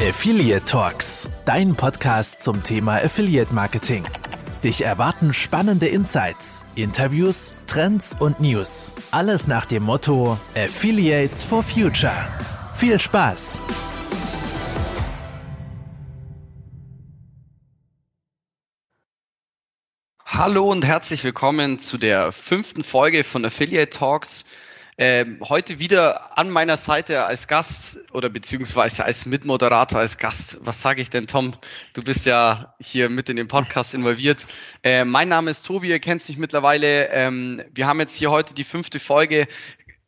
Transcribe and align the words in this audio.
Affiliate 0.00 0.64
Talks, 0.64 1.28
dein 1.44 1.74
Podcast 1.74 2.40
zum 2.40 2.62
Thema 2.62 3.02
Affiliate 3.02 3.52
Marketing. 3.52 4.04
Dich 4.62 4.82
erwarten 4.82 5.34
spannende 5.34 5.88
Insights, 5.88 6.64
Interviews, 6.76 7.56
Trends 7.66 8.16
und 8.20 8.38
News. 8.38 8.92
Alles 9.10 9.48
nach 9.48 9.66
dem 9.66 9.82
Motto 9.82 10.38
Affiliates 10.54 11.42
for 11.42 11.64
Future. 11.64 12.14
Viel 12.76 13.00
Spaß! 13.00 13.58
Hallo 20.24 20.70
und 20.70 20.84
herzlich 20.84 21.24
willkommen 21.24 21.80
zu 21.80 21.98
der 21.98 22.30
fünften 22.30 22.84
Folge 22.84 23.24
von 23.24 23.44
Affiliate 23.44 23.90
Talks. 23.90 24.44
Ähm, 25.00 25.38
heute 25.48 25.78
wieder 25.78 26.36
an 26.36 26.50
meiner 26.50 26.76
Seite 26.76 27.24
als 27.24 27.46
Gast 27.46 28.00
oder 28.12 28.28
beziehungsweise 28.28 29.04
als 29.04 29.26
Mitmoderator, 29.26 30.00
als 30.00 30.18
Gast. 30.18 30.58
Was 30.62 30.82
sage 30.82 31.00
ich 31.00 31.08
denn, 31.08 31.28
Tom? 31.28 31.54
Du 31.92 32.02
bist 32.02 32.26
ja 32.26 32.74
hier 32.80 33.08
mit 33.08 33.28
in 33.28 33.36
den 33.36 33.46
Podcast 33.46 33.94
involviert. 33.94 34.48
Äh, 34.82 35.04
mein 35.04 35.28
Name 35.28 35.52
ist 35.52 35.62
Tobi, 35.62 35.90
ihr 35.90 36.00
kennt 36.00 36.28
mich 36.28 36.36
mittlerweile. 36.36 37.10
Ähm, 37.10 37.62
wir 37.72 37.86
haben 37.86 38.00
jetzt 38.00 38.18
hier 38.18 38.32
heute 38.32 38.54
die 38.54 38.64
fünfte 38.64 38.98
Folge. 38.98 39.46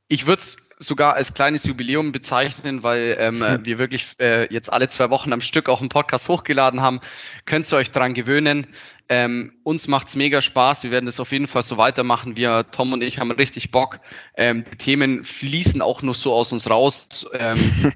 Ich 0.09 0.27
würde 0.27 0.41
es 0.41 0.57
sogar 0.81 1.15
als 1.15 1.35
kleines 1.35 1.63
Jubiläum 1.65 2.11
bezeichnen, 2.11 2.83
weil 2.83 3.17
ähm, 3.21 3.47
hm. 3.47 3.65
wir 3.65 3.79
wirklich 3.79 4.15
äh, 4.19 4.53
jetzt 4.53 4.73
alle 4.73 4.89
zwei 4.89 5.09
Wochen 5.11 5.33
am 5.33 5.41
Stück 5.41 5.69
auch 5.69 5.79
einen 5.79 5.89
Podcast 5.89 6.29
hochgeladen 6.29 6.81
haben. 6.81 7.01
Könnt 7.45 7.71
ihr 7.73 7.77
euch 7.77 7.93
dran 7.93 8.13
gewöhnen. 8.13 8.67
Ähm, 9.13 9.53
uns 9.65 9.89
macht's 9.89 10.15
mega 10.15 10.41
Spaß. 10.41 10.85
Wir 10.85 10.93
werden 10.93 11.07
das 11.07 11.19
auf 11.19 11.33
jeden 11.33 11.49
Fall 11.49 11.65
so 11.65 11.77
weitermachen. 11.77 12.37
Wir, 12.37 12.65
Tom 12.71 12.93
und 12.93 13.03
ich, 13.03 13.19
haben 13.19 13.33
richtig 13.33 13.73
Bock. 13.73 13.99
Ähm, 14.37 14.65
die 14.73 14.77
Themen 14.77 15.25
fließen 15.25 15.83
auch 15.83 16.01
nur 16.03 16.15
so 16.15 16.33
aus 16.33 16.53
uns 16.53 16.71
raus. 16.71 17.27
Ähm, 17.33 17.93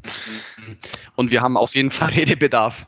und 1.15 1.31
wir 1.31 1.41
haben 1.41 1.57
auf 1.57 1.77
jeden 1.77 1.93
Fall 1.93 2.11
Redebedarf. 2.11 2.87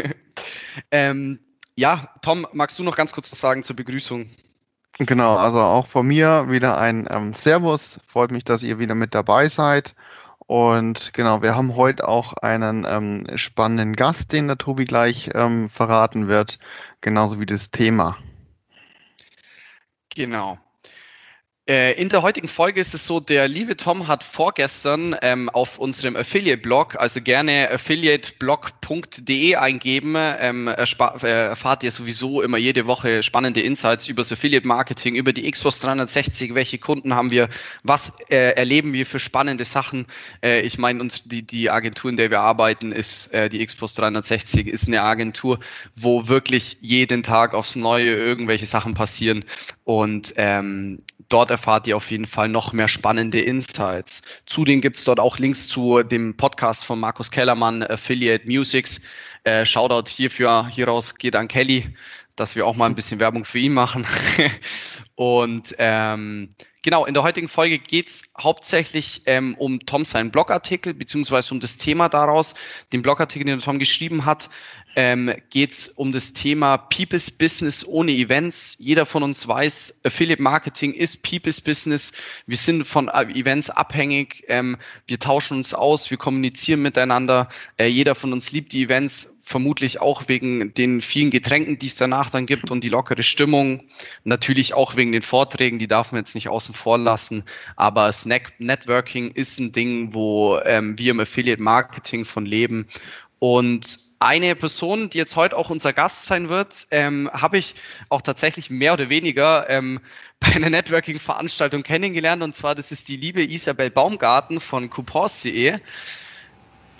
ähm, 0.90 1.38
ja, 1.76 2.08
Tom, 2.20 2.48
magst 2.52 2.80
du 2.80 2.82
noch 2.82 2.96
ganz 2.96 3.12
kurz 3.12 3.30
was 3.30 3.38
sagen 3.38 3.62
zur 3.62 3.76
Begrüßung? 3.76 4.28
Genau, 4.98 5.36
also 5.36 5.60
auch 5.60 5.86
von 5.86 6.04
mir 6.04 6.46
wieder 6.48 6.78
ein 6.78 7.06
ähm, 7.10 7.32
Servus. 7.32 8.00
Freut 8.08 8.32
mich, 8.32 8.42
dass 8.42 8.64
ihr 8.64 8.80
wieder 8.80 8.96
mit 8.96 9.14
dabei 9.14 9.48
seid. 9.48 9.94
Und 10.46 11.12
genau, 11.12 11.42
wir 11.42 11.56
haben 11.56 11.74
heute 11.74 12.06
auch 12.06 12.32
einen 12.34 12.86
ähm, 12.88 13.26
spannenden 13.36 13.96
Gast, 13.96 14.32
den 14.32 14.46
der 14.46 14.58
Tobi 14.58 14.84
gleich 14.84 15.30
ähm, 15.34 15.68
verraten 15.68 16.28
wird, 16.28 16.58
genauso 17.00 17.40
wie 17.40 17.46
das 17.46 17.70
Thema. 17.72 18.16
Genau. 20.14 20.58
Äh, 21.68 22.00
in 22.00 22.08
der 22.08 22.22
heutigen 22.22 22.46
Folge 22.46 22.80
ist 22.80 22.94
es 22.94 23.08
so, 23.08 23.18
der 23.18 23.48
liebe 23.48 23.76
Tom 23.76 24.06
hat 24.06 24.22
vorgestern 24.22 25.16
ähm, 25.20 25.48
auf 25.48 25.78
unserem 25.78 26.14
Affiliate-Blog, 26.14 26.94
also 26.94 27.20
gerne 27.20 27.68
affiliateblog.de 27.72 29.56
eingeben, 29.56 30.14
ähm, 30.16 30.68
erfahrt 30.68 31.82
ihr 31.82 31.90
sowieso 31.90 32.40
immer 32.40 32.56
jede 32.56 32.86
Woche 32.86 33.24
spannende 33.24 33.62
Insights 33.62 34.06
über 34.06 34.20
das 34.20 34.30
Affiliate-Marketing, 34.30 35.16
über 35.16 35.32
die 35.32 35.50
Xbox 35.50 35.80
360, 35.80 36.54
welche 36.54 36.78
Kunden 36.78 37.16
haben 37.16 37.32
wir, 37.32 37.48
was 37.82 38.12
äh, 38.30 38.52
erleben 38.52 38.92
wir 38.92 39.04
für 39.04 39.18
spannende 39.18 39.64
Sachen. 39.64 40.06
Äh, 40.44 40.60
ich 40.60 40.78
meine, 40.78 41.08
die, 41.24 41.42
die 41.42 41.68
Agentur, 41.68 42.10
in 42.12 42.16
der 42.16 42.30
wir 42.30 42.42
arbeiten, 42.42 42.92
ist 42.92 43.34
äh, 43.34 43.48
die 43.48 43.66
Xbox 43.66 43.96
360, 43.96 44.68
ist 44.68 44.86
eine 44.86 45.02
Agentur, 45.02 45.58
wo 45.96 46.28
wirklich 46.28 46.76
jeden 46.80 47.24
Tag 47.24 47.54
aufs 47.54 47.74
Neue 47.74 48.14
irgendwelche 48.14 48.66
Sachen 48.66 48.94
passieren 48.94 49.44
und 49.82 50.32
ähm, 50.36 51.02
dort 51.28 51.50
erfahrt 51.56 51.86
ihr 51.86 51.96
auf 51.96 52.10
jeden 52.10 52.26
Fall 52.26 52.50
noch 52.50 52.74
mehr 52.74 52.86
spannende 52.86 53.40
Insights. 53.40 54.20
Zudem 54.44 54.82
gibt 54.82 54.98
es 54.98 55.04
dort 55.04 55.18
auch 55.18 55.38
Links 55.38 55.68
zu 55.68 56.02
dem 56.02 56.36
Podcast 56.36 56.84
von 56.84 57.00
Markus 57.00 57.30
Kellermann, 57.30 57.82
Affiliate 57.82 58.46
Musics. 58.46 59.00
Äh, 59.44 59.64
Shoutout 59.64 60.10
hierfür, 60.10 60.68
hieraus 60.68 61.14
geht 61.14 61.34
an 61.34 61.48
Kelly, 61.48 61.96
dass 62.36 62.56
wir 62.56 62.66
auch 62.66 62.76
mal 62.76 62.84
ein 62.84 62.94
bisschen 62.94 63.20
Werbung 63.20 63.46
für 63.46 63.58
ihn 63.58 63.72
machen. 63.72 64.06
Und 65.14 65.74
ähm, 65.78 66.50
genau, 66.82 67.06
in 67.06 67.14
der 67.14 67.22
heutigen 67.22 67.48
Folge 67.48 67.78
geht's 67.78 68.24
hauptsächlich 68.38 69.22
ähm, 69.24 69.54
um 69.54 69.80
Tom 69.80 70.04
seinen 70.04 70.30
Blogartikel, 70.30 70.92
beziehungsweise 70.92 71.54
um 71.54 71.60
das 71.60 71.78
Thema 71.78 72.10
daraus, 72.10 72.54
den 72.92 73.00
Blogartikel, 73.00 73.46
den 73.46 73.60
Tom 73.60 73.78
geschrieben 73.78 74.26
hat 74.26 74.50
ähm, 74.96 75.30
geht 75.50 75.72
es 75.72 75.88
um 75.88 76.10
das 76.10 76.32
Thema 76.32 76.78
People's 76.78 77.30
Business 77.30 77.86
ohne 77.86 78.12
Events. 78.12 78.76
Jeder 78.80 79.04
von 79.04 79.22
uns 79.22 79.46
weiß, 79.46 80.00
Affiliate 80.04 80.42
Marketing 80.42 80.94
ist 80.94 81.22
People's 81.22 81.60
Business. 81.60 82.12
Wir 82.46 82.56
sind 82.56 82.84
von 82.84 83.08
äh, 83.08 83.24
Events 83.24 83.68
abhängig. 83.68 84.44
Ähm, 84.48 84.78
wir 85.06 85.18
tauschen 85.18 85.58
uns 85.58 85.74
aus, 85.74 86.10
wir 86.10 86.16
kommunizieren 86.16 86.80
miteinander. 86.80 87.48
Äh, 87.76 87.88
jeder 87.88 88.14
von 88.14 88.32
uns 88.32 88.52
liebt 88.52 88.72
die 88.72 88.84
Events, 88.84 89.38
vermutlich 89.42 90.00
auch 90.00 90.24
wegen 90.26 90.72
den 90.74 91.00
vielen 91.02 91.30
Getränken, 91.30 91.78
die 91.78 91.86
es 91.86 91.96
danach 91.96 92.30
dann 92.30 92.46
gibt 92.46 92.70
und 92.70 92.82
die 92.82 92.88
lockere 92.88 93.22
Stimmung. 93.22 93.84
Natürlich 94.24 94.72
auch 94.72 94.96
wegen 94.96 95.12
den 95.12 95.22
Vorträgen, 95.22 95.78
die 95.78 95.86
darf 95.86 96.10
man 96.10 96.22
jetzt 96.22 96.34
nicht 96.34 96.48
außen 96.48 96.74
vor 96.74 96.98
lassen. 96.98 97.44
Aber 97.76 98.10
Snack 98.12 98.54
Networking 98.58 99.30
ist 99.30 99.60
ein 99.60 99.72
Ding, 99.72 100.14
wo 100.14 100.58
ähm, 100.64 100.98
wir 100.98 101.10
im 101.10 101.20
Affiliate 101.20 101.62
Marketing 101.62 102.24
von 102.24 102.46
leben. 102.46 102.88
Und 103.38 104.05
eine 104.18 104.54
Person, 104.56 105.10
die 105.10 105.18
jetzt 105.18 105.36
heute 105.36 105.56
auch 105.56 105.70
unser 105.70 105.92
Gast 105.92 106.26
sein 106.26 106.48
wird, 106.48 106.86
ähm, 106.90 107.30
habe 107.32 107.58
ich 107.58 107.74
auch 108.08 108.22
tatsächlich 108.22 108.70
mehr 108.70 108.94
oder 108.94 109.08
weniger 109.08 109.68
ähm, 109.68 110.00
bei 110.40 110.48
einer 110.48 110.70
Networking-Veranstaltung 110.70 111.82
kennengelernt. 111.82 112.42
Und 112.42 112.54
zwar, 112.54 112.74
das 112.74 112.92
ist 112.92 113.08
die 113.08 113.16
liebe 113.16 113.42
Isabel 113.42 113.90
Baumgarten 113.90 114.60
von 114.60 114.90
coupons.de. 114.90 115.78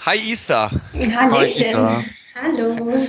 Hi 0.04 0.18
Isa. 0.18 0.70
Hallöchen. 0.94 2.04
Hallo 2.34 3.06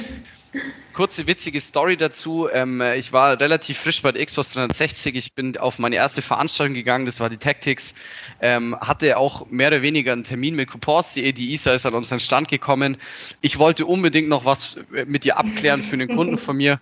kurze 0.97 1.27
witzige 1.27 1.61
Story 1.61 1.95
dazu. 1.95 2.49
Ähm, 2.51 2.81
ich 2.81 3.13
war 3.13 3.39
relativ 3.39 3.77
frisch 3.77 4.01
bei 4.01 4.11
der 4.11 4.25
Xbox 4.25 4.53
360. 4.53 5.15
Ich 5.15 5.33
bin 5.33 5.55
auf 5.55 5.77
meine 5.77 5.95
erste 5.95 6.23
Veranstaltung 6.23 6.73
gegangen, 6.73 7.05
das 7.05 7.19
war 7.19 7.29
die 7.29 7.37
Tactics. 7.37 7.93
Ähm, 8.41 8.75
hatte 8.79 9.15
auch 9.17 9.45
mehr 9.51 9.67
oder 9.67 9.83
weniger 9.83 10.11
einen 10.11 10.23
Termin 10.23 10.55
mit 10.55 10.71
Coupons.de. 10.71 11.31
Die 11.33 11.53
Isa 11.53 11.73
ist 11.73 11.85
an 11.85 11.93
unseren 11.93 12.19
Stand 12.19 12.47
gekommen. 12.47 12.97
Ich 13.41 13.59
wollte 13.59 13.85
unbedingt 13.85 14.27
noch 14.27 14.43
was 14.43 14.79
mit 15.05 15.23
ihr 15.23 15.37
abklären 15.37 15.83
für 15.83 15.93
einen 15.93 16.07
Kunden 16.07 16.39
von 16.39 16.57
mir. 16.57 16.79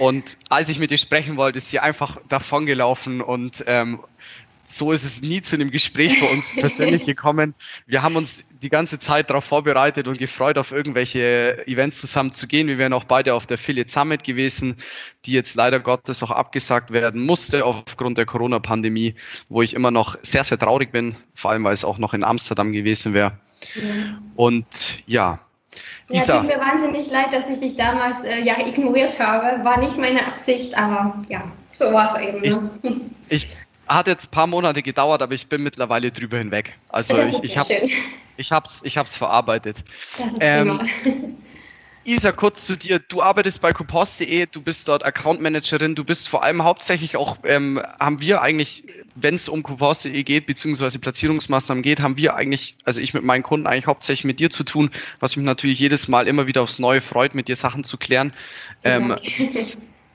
Und 0.00 0.38
als 0.48 0.68
ich 0.68 0.80
mit 0.80 0.90
ihr 0.90 0.98
sprechen 0.98 1.36
wollte, 1.36 1.58
ist 1.58 1.70
sie 1.70 1.78
einfach 1.78 2.16
davongelaufen 2.28 3.20
und 3.20 3.62
ähm, 3.68 4.00
so 4.64 4.92
ist 4.92 5.04
es 5.04 5.22
nie 5.22 5.42
zu 5.42 5.56
einem 5.56 5.70
Gespräch 5.70 6.20
bei 6.20 6.28
uns 6.28 6.48
persönlich 6.54 7.04
gekommen. 7.06 7.54
Wir 7.86 8.02
haben 8.02 8.16
uns 8.16 8.44
die 8.62 8.68
ganze 8.68 8.98
Zeit 8.98 9.30
darauf 9.30 9.44
vorbereitet 9.44 10.08
und 10.08 10.18
gefreut, 10.18 10.58
auf 10.58 10.72
irgendwelche 10.72 11.66
Events 11.66 12.00
zusammen 12.00 12.32
zu 12.32 12.46
gehen. 12.46 12.68
Wir 12.68 12.78
wären 12.78 12.92
auch 12.92 13.04
beide 13.04 13.34
auf 13.34 13.46
der 13.46 13.56
Affiliate 13.56 13.90
Summit 13.90 14.24
gewesen, 14.24 14.76
die 15.24 15.32
jetzt 15.32 15.54
leider 15.56 15.80
Gottes 15.80 16.22
auch 16.22 16.30
abgesagt 16.30 16.92
werden 16.92 17.24
musste 17.24 17.64
aufgrund 17.64 18.18
der 18.18 18.26
Corona-Pandemie, 18.26 19.14
wo 19.48 19.62
ich 19.62 19.74
immer 19.74 19.90
noch 19.90 20.16
sehr, 20.22 20.44
sehr 20.44 20.58
traurig 20.58 20.92
bin, 20.92 21.16
vor 21.34 21.50
allem 21.50 21.64
weil 21.64 21.74
es 21.74 21.84
auch 21.84 21.98
noch 21.98 22.14
in 22.14 22.24
Amsterdam 22.24 22.72
gewesen 22.72 23.14
wäre. 23.14 23.32
Ja. 23.74 23.82
Und 24.36 24.66
ja, 25.06 25.38
ja, 26.08 26.16
Isa. 26.16 26.38
tut 26.38 26.48
mir 26.48 26.58
wahnsinnig 26.58 27.10
leid, 27.10 27.32
dass 27.32 27.48
ich 27.48 27.60
dich 27.60 27.76
damals 27.76 28.24
äh, 28.24 28.40
ja, 28.42 28.66
ignoriert 28.66 29.18
habe. 29.18 29.64
War 29.64 29.78
nicht 29.78 29.96
meine 29.96 30.26
Absicht, 30.26 30.76
aber 30.76 31.22
ja, 31.28 31.42
so 31.72 31.92
war 31.92 32.14
es 32.14 32.28
eben. 32.28 32.40
Ne? 32.40 33.00
Ich, 33.28 33.46
ich 33.46 33.56
hat 33.94 34.06
jetzt 34.06 34.26
ein 34.26 34.30
paar 34.30 34.46
Monate 34.46 34.82
gedauert, 34.82 35.22
aber 35.22 35.34
ich 35.34 35.48
bin 35.48 35.62
mittlerweile 35.62 36.10
drüber 36.10 36.38
hinweg. 36.38 36.76
Also 36.88 37.16
das 37.16 37.38
ich, 37.38 37.44
ich 37.44 37.58
habe 37.58 37.72
ich 38.36 38.52
hab's, 38.52 38.82
ich 38.84 38.96
hab's 38.96 39.16
verarbeitet. 39.16 39.84
Das 40.18 40.32
ist 40.32 40.38
ähm, 40.40 40.80
Isa, 42.04 42.32
kurz 42.32 42.66
zu 42.66 42.76
dir. 42.76 42.98
Du 42.98 43.22
arbeitest 43.22 43.60
bei 43.60 43.72
coupons.de, 43.72 44.46
du 44.50 44.60
bist 44.60 44.88
dort 44.88 45.04
Account 45.04 45.40
Managerin, 45.40 45.94
du 45.94 46.02
bist 46.02 46.28
vor 46.28 46.42
allem 46.42 46.64
hauptsächlich 46.64 47.16
auch, 47.16 47.36
ähm, 47.44 47.80
haben 48.00 48.20
wir 48.20 48.42
eigentlich, 48.42 48.84
wenn 49.14 49.36
es 49.36 49.48
um 49.48 49.62
coupons.de 49.62 50.20
geht, 50.24 50.46
beziehungsweise 50.46 50.98
Platzierungsmaßnahmen 50.98 51.82
geht, 51.82 52.00
haben 52.00 52.16
wir 52.16 52.34
eigentlich, 52.34 52.76
also 52.84 53.00
ich 53.00 53.14
mit 53.14 53.22
meinen 53.22 53.44
Kunden 53.44 53.68
eigentlich 53.68 53.86
hauptsächlich 53.86 54.24
mit 54.24 54.40
dir 54.40 54.50
zu 54.50 54.64
tun, 54.64 54.90
was 55.20 55.36
mich 55.36 55.46
natürlich 55.46 55.78
jedes 55.78 56.08
Mal 56.08 56.26
immer 56.26 56.48
wieder 56.48 56.62
aufs 56.62 56.80
Neue 56.80 57.00
freut, 57.00 57.34
mit 57.34 57.46
dir 57.46 57.56
Sachen 57.56 57.84
zu 57.84 57.96
klären. 57.96 58.32
Ähm, 58.82 59.14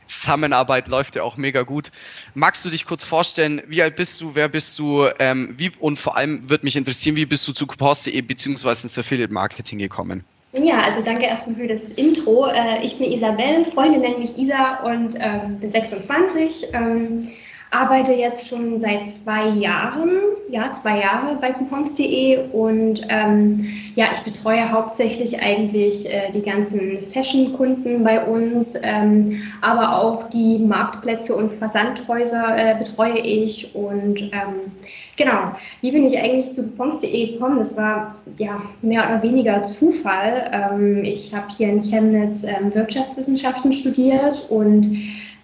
Zusammenarbeit 0.07 0.87
läuft 0.87 1.15
ja 1.15 1.23
auch 1.23 1.37
mega 1.37 1.63
gut. 1.63 1.91
Magst 2.33 2.65
du 2.65 2.69
dich 2.69 2.85
kurz 2.85 3.03
vorstellen, 3.03 3.61
wie 3.67 3.81
alt 3.81 3.95
bist 3.95 4.21
du, 4.21 4.35
wer 4.35 4.49
bist 4.49 4.79
du, 4.79 5.07
ähm, 5.19 5.53
wie, 5.57 5.71
und 5.79 5.99
vor 5.99 6.17
allem 6.17 6.49
würde 6.49 6.65
mich 6.65 6.75
interessieren, 6.75 7.15
wie 7.15 7.25
bist 7.25 7.47
du 7.47 7.53
zu 7.53 7.67
coupons.de 7.67 8.19
bzw. 8.21 8.69
ins 8.69 8.97
Affiliate 8.97 9.33
Marketing 9.33 9.79
gekommen? 9.79 10.23
Ja, 10.53 10.79
also 10.81 11.01
danke 11.03 11.25
erstmal 11.25 11.57
für 11.57 11.67
das 11.67 11.83
Intro. 11.93 12.47
Äh, 12.47 12.83
ich 12.83 12.97
bin 12.97 13.11
Isabel, 13.11 13.65
Freunde 13.65 13.99
nennen 13.99 14.19
mich 14.19 14.37
Isa 14.37 14.77
und 14.77 15.15
ähm, 15.19 15.59
bin 15.59 15.71
26, 15.71 16.67
ähm, 16.73 17.27
arbeite 17.71 18.13
jetzt 18.13 18.47
schon 18.47 18.79
seit 18.79 19.09
zwei 19.09 19.47
Jahren 19.49 20.11
ja, 20.49 20.73
zwei 20.73 20.99
Jahre 21.01 21.35
bei 21.35 21.51
coupons.de 21.51 22.49
und 22.51 23.01
ähm, 23.09 23.65
ja, 23.95 24.05
ich 24.11 24.19
betreue 24.19 24.71
hauptsächlich 24.71 25.41
eigentlich 25.41 26.11
äh, 26.13 26.31
die 26.31 26.41
ganzen 26.41 27.01
Fashion-Kunden 27.01 28.03
bei 28.03 28.25
uns, 28.25 28.75
ähm, 28.81 29.41
aber 29.61 30.01
auch 30.01 30.29
die 30.29 30.59
Marktplätze 30.59 31.35
und 31.35 31.51
Versandhäuser 31.51 32.55
äh, 32.57 32.75
betreue 32.77 33.19
ich 33.19 33.75
und 33.75 34.21
ähm, 34.21 34.71
genau, 35.17 35.51
wie 35.81 35.91
bin 35.91 36.03
ich 36.03 36.17
eigentlich 36.17 36.51
zu 36.53 36.63
coupons.de 36.69 37.33
gekommen? 37.33 37.57
Das 37.57 37.75
war 37.75 38.15
ja 38.37 38.61
mehr 38.81 39.05
oder 39.05 39.21
weniger 39.21 39.63
Zufall. 39.63 40.49
Ähm, 40.53 41.03
ich 41.03 41.33
habe 41.35 41.47
hier 41.57 41.69
in 41.69 41.81
Chemnitz 41.81 42.43
ähm, 42.43 42.73
Wirtschaftswissenschaften 42.73 43.73
studiert 43.73 44.45
und 44.49 44.89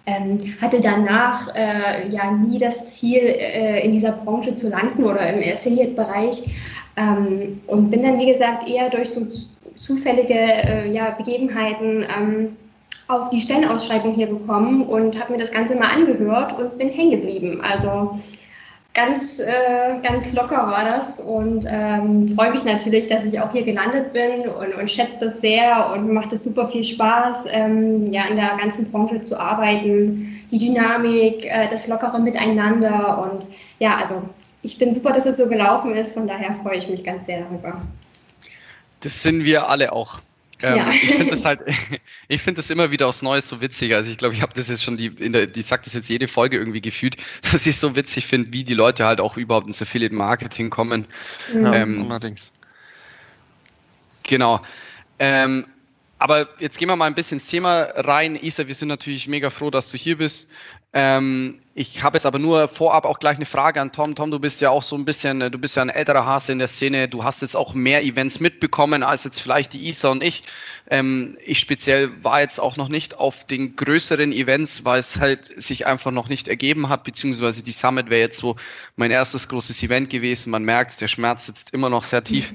ähm, 0.06 0.38
hatte 0.60 0.80
danach 0.80 1.54
äh, 1.54 2.08
ja 2.08 2.30
nie 2.30 2.58
das 2.58 2.86
Ziel, 2.86 3.20
äh, 3.20 3.84
in 3.84 3.92
dieser 3.92 4.12
Branche 4.12 4.54
zu 4.54 4.68
landen 4.68 5.04
oder 5.04 5.26
im 5.32 5.40
Affiliate-Bereich 5.40 6.50
ähm, 6.96 7.60
und 7.66 7.90
bin 7.90 8.02
dann, 8.02 8.18
wie 8.18 8.30
gesagt, 8.32 8.68
eher 8.68 8.90
durch 8.90 9.10
so 9.10 9.26
zufällige 9.74 10.34
äh, 10.34 10.92
ja, 10.92 11.10
Begebenheiten 11.10 12.04
ähm, 12.16 12.56
auf 13.08 13.30
die 13.30 13.40
Stellenausschreibung 13.40 14.14
hier 14.14 14.28
gekommen 14.28 14.86
und 14.86 15.20
habe 15.20 15.32
mir 15.32 15.38
das 15.38 15.52
Ganze 15.52 15.76
mal 15.76 15.88
angehört 15.88 16.58
und 16.58 16.78
bin 16.78 16.90
hängen 16.90 17.22
geblieben. 17.22 17.60
Also 17.62 18.18
ganz, 18.94 19.40
äh, 19.40 19.98
ganz 20.02 20.32
locker 20.32 20.68
war 20.68 20.84
das 20.84 21.20
und 21.20 21.66
ähm, 21.68 22.34
freue 22.34 22.52
mich 22.52 22.64
natürlich, 22.64 23.08
dass 23.08 23.24
ich 23.24 23.40
auch 23.40 23.50
hier 23.50 23.64
gelandet 23.64 24.12
bin 24.12 24.48
und, 24.48 24.72
und 24.74 24.90
schätze 24.90 25.18
das 25.20 25.40
sehr 25.40 25.92
und 25.92 26.12
macht 26.12 26.32
es 26.32 26.44
super 26.44 26.68
viel 26.68 26.84
Spaß, 26.84 27.46
ähm, 27.50 28.12
ja, 28.12 28.26
in 28.26 28.36
der 28.36 28.56
ganzen 28.56 28.90
Branche 28.90 29.20
zu 29.20 29.38
arbeiten, 29.38 30.40
die 30.50 30.58
Dynamik, 30.58 31.44
äh, 31.44 31.68
das 31.68 31.88
lockere 31.88 32.20
Miteinander 32.20 33.18
und 33.18 33.48
ja, 33.80 33.96
also 33.96 34.28
ich 34.62 34.78
bin 34.78 34.94
super, 34.94 35.12
dass 35.12 35.26
es 35.26 35.36
so 35.36 35.48
gelaufen 35.48 35.94
ist, 35.94 36.14
von 36.14 36.28
daher 36.28 36.52
freue 36.52 36.78
ich 36.78 36.88
mich 36.88 37.02
ganz 37.02 37.26
sehr 37.26 37.40
darüber. 37.40 37.82
Das 39.00 39.22
sind 39.22 39.44
wir 39.44 39.68
alle 39.68 39.92
auch. 39.92 40.20
Ähm, 40.64 40.76
ja. 40.78 40.90
Ich 40.90 41.14
finde 41.14 41.26
das 41.30 41.44
halt, 41.44 41.60
ich 42.28 42.40
finde 42.40 42.60
das 42.60 42.70
immer 42.70 42.90
wieder 42.90 43.06
aufs 43.06 43.22
Neue 43.22 43.40
so 43.40 43.60
witzig. 43.60 43.94
Also 43.94 44.10
ich 44.10 44.18
glaube, 44.18 44.34
ich 44.34 44.42
habe 44.42 44.54
das 44.54 44.68
jetzt 44.68 44.82
schon 44.82 44.96
die, 44.96 45.06
in 45.06 45.32
der, 45.32 45.46
die 45.46 45.62
sagt 45.62 45.86
das 45.86 45.94
jetzt 45.94 46.08
jede 46.08 46.26
Folge 46.26 46.56
irgendwie 46.56 46.80
gefühlt, 46.80 47.16
dass 47.52 47.66
ich 47.66 47.76
so 47.76 47.94
witzig 47.94 48.26
finde, 48.26 48.52
wie 48.52 48.64
die 48.64 48.74
Leute 48.74 49.04
halt 49.04 49.20
auch 49.20 49.36
überhaupt 49.36 49.66
ins 49.66 49.82
Affiliate 49.82 50.14
Marketing 50.14 50.70
kommen. 50.70 51.06
Ja, 51.52 51.74
ähm, 51.74 52.10
allerdings. 52.10 52.52
Genau. 54.22 54.60
Ähm, 55.18 55.66
aber 56.18 56.48
jetzt 56.58 56.78
gehen 56.78 56.88
wir 56.88 56.96
mal 56.96 57.06
ein 57.06 57.14
bisschen 57.14 57.36
ins 57.36 57.48
Thema 57.48 57.82
rein. 57.96 58.36
Isa, 58.36 58.66
wir 58.66 58.74
sind 58.74 58.88
natürlich 58.88 59.28
mega 59.28 59.50
froh, 59.50 59.70
dass 59.70 59.90
du 59.90 59.98
hier 59.98 60.16
bist. 60.16 60.50
Ähm, 60.94 61.58
ich 61.76 62.04
habe 62.04 62.16
jetzt 62.16 62.24
aber 62.24 62.38
nur 62.38 62.68
vorab 62.68 63.04
auch 63.04 63.18
gleich 63.18 63.34
eine 63.34 63.46
Frage 63.46 63.80
an 63.80 63.90
Tom. 63.90 64.14
Tom, 64.14 64.30
du 64.30 64.38
bist 64.38 64.60
ja 64.60 64.70
auch 64.70 64.84
so 64.84 64.94
ein 64.96 65.04
bisschen, 65.04 65.40
du 65.40 65.58
bist 65.58 65.74
ja 65.74 65.82
ein 65.82 65.88
älterer 65.88 66.24
Hase 66.24 66.52
in 66.52 66.60
der 66.60 66.68
Szene. 66.68 67.08
Du 67.08 67.24
hast 67.24 67.42
jetzt 67.42 67.56
auch 67.56 67.74
mehr 67.74 68.04
Events 68.04 68.38
mitbekommen 68.38 69.02
als 69.02 69.24
jetzt 69.24 69.40
vielleicht 69.40 69.72
die 69.72 69.88
Isa 69.88 70.10
und 70.10 70.22
ich. 70.22 70.44
Ähm, 70.88 71.36
ich 71.44 71.58
speziell 71.58 72.12
war 72.22 72.40
jetzt 72.42 72.60
auch 72.60 72.76
noch 72.76 72.88
nicht 72.88 73.18
auf 73.18 73.44
den 73.44 73.74
größeren 73.74 74.30
Events, 74.30 74.84
weil 74.84 75.00
es 75.00 75.18
halt 75.18 75.46
sich 75.60 75.84
einfach 75.84 76.12
noch 76.12 76.28
nicht 76.28 76.46
ergeben 76.46 76.88
hat, 76.88 77.02
beziehungsweise 77.02 77.64
die 77.64 77.72
Summit 77.72 78.08
wäre 78.08 78.20
jetzt 78.20 78.38
so 78.38 78.54
mein 78.94 79.10
erstes 79.10 79.48
großes 79.48 79.82
Event 79.82 80.10
gewesen. 80.10 80.50
Man 80.50 80.62
merkt, 80.62 81.00
der 81.00 81.08
Schmerz 81.08 81.46
sitzt 81.46 81.72
immer 81.72 81.90
noch 81.90 82.04
sehr 82.04 82.22
tief. 82.22 82.52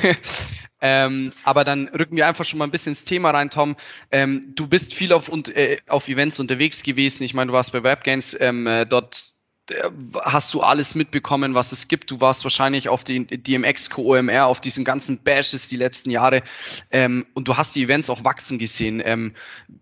Ähm, 0.82 1.32
aber 1.42 1.64
dann 1.64 1.88
rücken 1.88 2.16
wir 2.16 2.26
einfach 2.26 2.44
schon 2.44 2.58
mal 2.58 2.66
ein 2.66 2.70
bisschen 2.70 2.92
ins 2.92 3.04
Thema 3.04 3.30
rein, 3.30 3.48
Tom. 3.48 3.76
Ähm, 4.10 4.52
du 4.54 4.66
bist 4.66 4.94
viel 4.94 5.12
auf, 5.12 5.28
und, 5.28 5.56
äh, 5.56 5.78
auf 5.88 6.08
Events 6.08 6.38
unterwegs 6.38 6.82
gewesen. 6.82 7.24
Ich 7.24 7.32
meine, 7.32 7.48
du 7.48 7.54
warst 7.54 7.72
bei 7.72 7.82
Webgames. 7.82 8.36
Ähm, 8.46 8.66
äh, 8.66 8.86
dort 8.86 9.34
äh, 9.70 9.90
hast 10.24 10.54
du 10.54 10.60
alles 10.60 10.94
mitbekommen, 10.94 11.54
was 11.54 11.72
es 11.72 11.88
gibt. 11.88 12.10
Du 12.10 12.20
warst 12.20 12.44
wahrscheinlich 12.44 12.88
auf 12.88 13.04
den 13.04 13.26
DMX, 13.26 13.90
OMR, 13.96 14.46
auf 14.46 14.60
diesen 14.60 14.84
ganzen 14.84 15.18
Bashes 15.18 15.68
die 15.68 15.76
letzten 15.76 16.10
Jahre 16.10 16.42
ähm, 16.90 17.26
und 17.34 17.48
du 17.48 17.56
hast 17.56 17.74
die 17.74 17.82
Events 17.82 18.10
auch 18.10 18.24
wachsen 18.24 18.58
gesehen. 18.58 19.02
Ähm, 19.04 19.34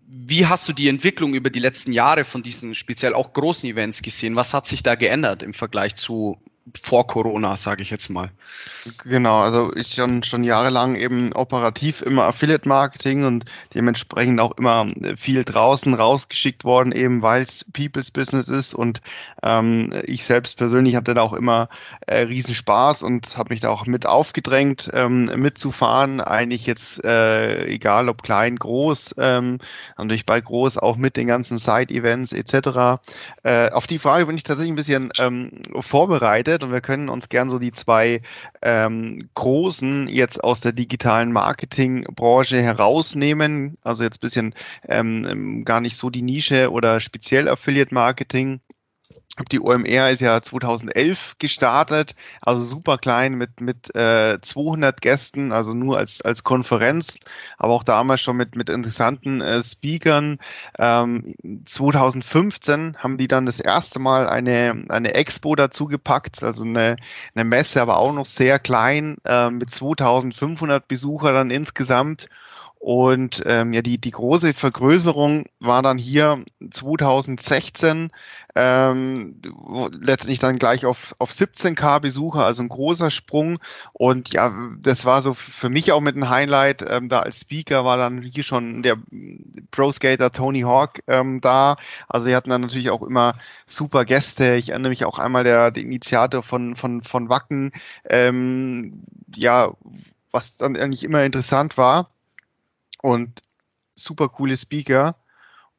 wie 0.07 0.45
hast 0.45 0.67
du 0.67 0.73
die 0.73 0.89
Entwicklung 0.89 1.33
über 1.33 1.49
die 1.49 1.59
letzten 1.59 1.93
Jahre 1.93 2.23
von 2.23 2.41
diesen 2.41 2.73
speziell 2.73 3.13
auch 3.13 3.33
großen 3.33 3.69
Events 3.69 4.01
gesehen? 4.01 4.35
Was 4.35 4.53
hat 4.53 4.65
sich 4.67 4.81
da 4.81 4.95
geändert 4.95 5.43
im 5.43 5.53
Vergleich 5.53 5.95
zu 5.95 6.39
vor 6.81 7.05
Corona, 7.05 7.57
sage 7.57 7.83
ich 7.83 7.91
jetzt 7.91 8.09
mal. 8.09 8.31
Genau, 9.03 9.39
also 9.39 9.71
ich 9.75 9.93
schon 9.93 10.23
schon 10.23 10.43
jahrelang 10.43 10.95
eben 10.95 11.31
operativ 11.33 12.01
immer 12.01 12.23
Affiliate 12.23 12.67
Marketing 12.67 13.23
und 13.23 13.45
dementsprechend 13.75 14.39
auch 14.39 14.57
immer 14.57 14.87
viel 15.15 15.43
draußen 15.43 15.93
rausgeschickt 15.93 16.63
worden, 16.63 16.91
eben 16.91 17.21
weil 17.21 17.43
es 17.43 17.65
People's 17.71 18.09
Business 18.09 18.47
ist 18.47 18.73
und 18.73 19.01
ähm, 19.43 19.93
ich 20.05 20.25
selbst 20.25 20.57
persönlich 20.57 20.95
hatte 20.95 21.13
da 21.13 21.21
auch 21.21 21.33
immer 21.33 21.69
äh, 22.07 22.21
riesen 22.21 22.55
Spaß 22.55 23.03
und 23.03 23.37
habe 23.37 23.53
mich 23.53 23.61
da 23.61 23.69
auch 23.69 23.85
mit 23.85 24.07
aufgedrängt, 24.07 24.89
ähm, 24.93 25.25
mitzufahren. 25.35 26.19
Eigentlich 26.19 26.65
jetzt 26.65 27.03
äh, 27.03 27.65
egal 27.67 28.09
ob 28.09 28.23
klein, 28.23 28.55
groß, 28.55 29.15
ähm, 29.19 29.59
natürlich 29.97 30.25
bei 30.25 30.41
groß 30.41 30.79
auch 30.79 30.97
mit 30.97 31.15
den 31.15 31.27
ganzen 31.27 31.59
Side-Events 31.59 32.31
etc. 32.31 33.01
Äh, 33.43 33.69
auf 33.69 33.85
die 33.85 33.99
Frage 33.99 34.25
bin 34.25 34.35
ich 34.35 34.43
tatsächlich 34.43 34.71
ein 34.71 34.75
bisschen 34.75 35.11
ähm, 35.19 35.51
vorbereitet 35.79 36.54
geredet 36.55 36.63
und 36.63 36.71
wir 36.71 36.81
können 36.81 37.09
uns 37.09 37.29
gern 37.29 37.49
so 37.49 37.59
die 37.59 37.71
zwei 37.71 38.21
ähm, 38.61 39.29
großen 39.35 40.07
jetzt 40.07 40.43
aus 40.43 40.61
der 40.61 40.71
digitalen 40.71 41.31
Marketingbranche 41.31 42.61
herausnehmen. 42.61 43.77
Also 43.83 44.03
jetzt 44.03 44.21
bisschen 44.21 44.53
ähm, 44.87 45.63
gar 45.65 45.81
nicht 45.81 45.97
so 45.97 46.09
die 46.09 46.21
Nische 46.21 46.71
oder 46.71 46.99
speziell 46.99 47.47
Affiliate 47.47 47.93
Marketing. 47.93 48.61
Die 49.51 49.59
OMR 49.59 50.11
ist 50.11 50.21
ja 50.21 50.41
2011 50.41 51.35
gestartet, 51.39 52.15
also 52.41 52.61
super 52.63 52.97
klein 52.97 53.33
mit, 53.35 53.59
mit 53.59 53.93
äh, 53.93 54.39
200 54.41 55.01
Gästen, 55.01 55.51
also 55.51 55.73
nur 55.73 55.97
als, 55.97 56.21
als 56.21 56.43
Konferenz, 56.43 57.19
aber 57.57 57.73
auch 57.73 57.83
damals 57.83 58.21
schon 58.21 58.37
mit, 58.37 58.55
mit 58.55 58.69
interessanten 58.69 59.41
äh, 59.41 59.61
Speakern. 59.61 60.39
Ähm, 60.79 61.35
2015 61.65 62.95
haben 62.97 63.17
die 63.17 63.27
dann 63.27 63.45
das 63.45 63.59
erste 63.59 63.99
Mal 63.99 64.29
eine, 64.29 64.85
eine 64.87 65.13
Expo 65.15 65.55
dazu 65.55 65.87
gepackt, 65.87 66.41
also 66.41 66.63
eine, 66.63 66.95
eine 67.35 67.43
Messe, 67.43 67.81
aber 67.81 67.97
auch 67.97 68.13
noch 68.13 68.25
sehr 68.25 68.57
klein, 68.57 69.17
äh, 69.25 69.49
mit 69.49 69.69
2500 69.69 70.87
Besuchern 70.87 71.33
dann 71.33 71.51
insgesamt. 71.51 72.29
Und 72.85 73.41
ähm, 73.47 73.73
ja, 73.73 73.81
die, 73.81 73.97
die 73.97 74.11
große 74.11 74.53
Vergrößerung 74.53 75.45
war 75.59 75.81
dann 75.81 75.97
hier 75.97 76.45
2016 76.69 78.11
ähm, 78.53 79.41
letztendlich 79.99 80.37
dann 80.37 80.59
gleich 80.59 80.85
auf, 80.85 81.15
auf 81.17 81.31
17k 81.31 81.99
Besucher, 81.99 82.45
also 82.45 82.61
ein 82.61 82.69
großer 82.69 83.09
Sprung. 83.09 83.57
Und 83.93 84.33
ja, 84.33 84.53
das 84.79 85.03
war 85.03 85.23
so 85.23 85.33
für 85.33 85.69
mich 85.69 85.93
auch 85.93 85.99
mit 85.99 86.15
einem 86.15 86.29
Highlight. 86.29 86.85
Ähm, 86.87 87.09
da 87.09 87.21
als 87.21 87.41
Speaker 87.41 87.85
war 87.85 87.97
dann 87.97 88.21
hier 88.21 88.43
schon 88.43 88.83
der 88.83 88.97
Pro 89.71 89.91
Skater 89.91 90.31
Tony 90.31 90.61
Hawk 90.61 91.01
ähm, 91.07 91.41
da. 91.41 91.77
Also 92.07 92.27
die 92.27 92.35
hatten 92.35 92.51
dann 92.51 92.61
natürlich 92.61 92.91
auch 92.91 93.01
immer 93.01 93.33
super 93.65 94.05
Gäste. 94.05 94.53
Ich 94.57 94.69
erinnere 94.69 94.91
mich 94.91 95.05
auch 95.05 95.17
einmal 95.17 95.43
der, 95.43 95.71
der 95.71 95.81
Initiator 95.81 96.43
von, 96.43 96.75
von, 96.75 97.01
von 97.01 97.29
Wacken. 97.29 97.71
Ähm, 98.07 99.01
ja, 99.35 99.73
was 100.29 100.55
dann 100.57 100.77
eigentlich 100.77 101.03
immer 101.03 101.23
interessant 101.23 101.79
war 101.79 102.11
und 103.05 103.41
super 103.93 104.29
coole 104.29 104.57
Speaker. 104.57 105.15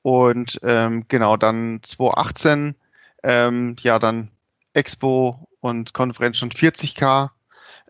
Und 0.02 0.60
ähm, 0.62 1.06
genau, 1.08 1.36
dann 1.36 1.80
2018, 1.82 2.76
ähm, 3.24 3.74
ja, 3.80 3.98
dann 3.98 4.30
Expo 4.72 5.48
und 5.60 5.92
Konferenz 5.92 6.38
schon 6.38 6.50
40k 6.50 7.30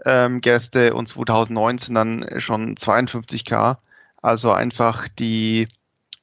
ähm, 0.06 0.40
Gäste 0.40 0.94
und 0.94 1.08
2019 1.08 1.94
dann 1.94 2.26
schon 2.38 2.76
52k. 2.76 3.76
Also 4.22 4.52
einfach 4.52 5.06
die, 5.08 5.68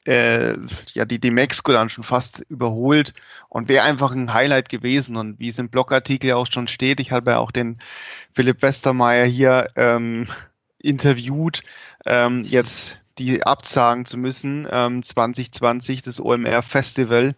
äh, 0.07 0.55
ja, 0.93 1.05
die, 1.05 1.19
die 1.19 1.31
Mexiko 1.31 1.71
dann 1.71 1.91
schon 1.91 2.03
fast 2.03 2.39
überholt 2.49 3.13
und 3.49 3.69
wäre 3.69 3.85
einfach 3.85 4.11
ein 4.11 4.33
Highlight 4.33 4.69
gewesen. 4.69 5.15
Und 5.15 5.39
wie 5.39 5.49
es 5.49 5.59
im 5.59 5.69
Blogartikel 5.69 6.33
auch 6.33 6.47
schon 6.51 6.67
steht, 6.67 6.99
ich 6.99 7.11
habe 7.11 7.31
ja 7.31 7.37
auch 7.37 7.51
den 7.51 7.79
Philipp 8.33 8.63
Westermeier 8.63 9.25
hier 9.25 9.69
ähm, 9.75 10.25
interviewt, 10.79 11.61
ähm, 12.07 12.41
jetzt 12.41 12.97
die 13.19 13.43
absagen 13.43 14.05
zu 14.05 14.17
müssen, 14.17 14.67
ähm, 14.71 15.03
2020, 15.03 16.01
das 16.01 16.19
OMR 16.19 16.61
Festival. 16.61 17.35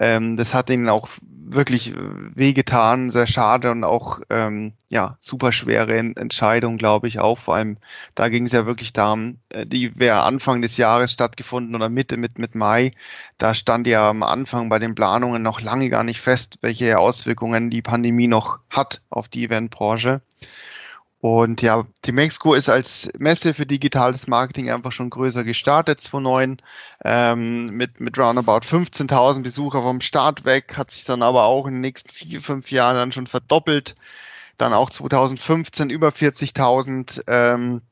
Ähm, 0.00 0.36
das 0.36 0.54
hat 0.54 0.70
ihnen 0.70 0.88
auch 0.88 1.08
wirklich 1.50 1.92
wehgetan, 1.94 3.10
sehr 3.10 3.26
schade 3.26 3.70
und 3.70 3.84
auch 3.84 4.20
ähm, 4.30 4.72
ja 4.88 5.16
super 5.18 5.52
schwere 5.52 5.96
Entscheidung, 5.96 6.76
glaube 6.76 7.08
ich 7.08 7.18
auch. 7.20 7.38
Vor 7.38 7.54
allem 7.56 7.78
da 8.14 8.28
ging 8.28 8.44
es 8.44 8.52
ja 8.52 8.66
wirklich 8.66 8.92
darum, 8.92 9.38
äh, 9.50 9.66
die 9.66 9.98
wäre 9.98 10.22
Anfang 10.22 10.62
des 10.62 10.76
Jahres 10.76 11.12
stattgefunden 11.12 11.74
oder 11.74 11.88
Mitte 11.88 12.16
mit 12.16 12.38
mit 12.38 12.54
Mai. 12.54 12.92
Da 13.38 13.54
stand 13.54 13.86
ja 13.86 14.08
am 14.10 14.22
Anfang 14.22 14.68
bei 14.68 14.78
den 14.78 14.94
Planungen 14.94 15.42
noch 15.42 15.60
lange 15.60 15.88
gar 15.90 16.04
nicht 16.04 16.20
fest, 16.20 16.58
welche 16.60 16.98
Auswirkungen 16.98 17.70
die 17.70 17.82
Pandemie 17.82 18.28
noch 18.28 18.60
hat 18.70 19.00
auf 19.10 19.28
die 19.28 19.44
Eventbranche. 19.44 20.20
Und 21.20 21.62
ja, 21.62 21.84
die 22.04 22.12
Mexiko 22.12 22.54
ist 22.54 22.68
als 22.68 23.10
Messe 23.18 23.52
für 23.52 23.66
digitales 23.66 24.28
Marketing 24.28 24.70
einfach 24.70 24.92
schon 24.92 25.10
größer 25.10 25.42
gestartet, 25.42 26.00
2009, 26.00 26.62
ähm, 27.04 27.70
mit, 27.70 27.98
mit 27.98 28.16
roundabout 28.16 28.60
15.000 28.60 29.42
Besucher 29.42 29.82
vom 29.82 30.00
Start 30.00 30.44
weg, 30.44 30.76
hat 30.76 30.92
sich 30.92 31.04
dann 31.04 31.22
aber 31.22 31.44
auch 31.44 31.66
in 31.66 31.74
den 31.74 31.80
nächsten 31.80 32.10
vier, 32.10 32.40
fünf 32.40 32.70
Jahren 32.70 32.96
dann 32.96 33.12
schon 33.12 33.26
verdoppelt. 33.26 33.96
Dann 34.58 34.72
auch 34.72 34.90
2015 34.90 35.90
über 35.90 36.08
40.000. 36.10 37.22
Ähm, 37.26 37.82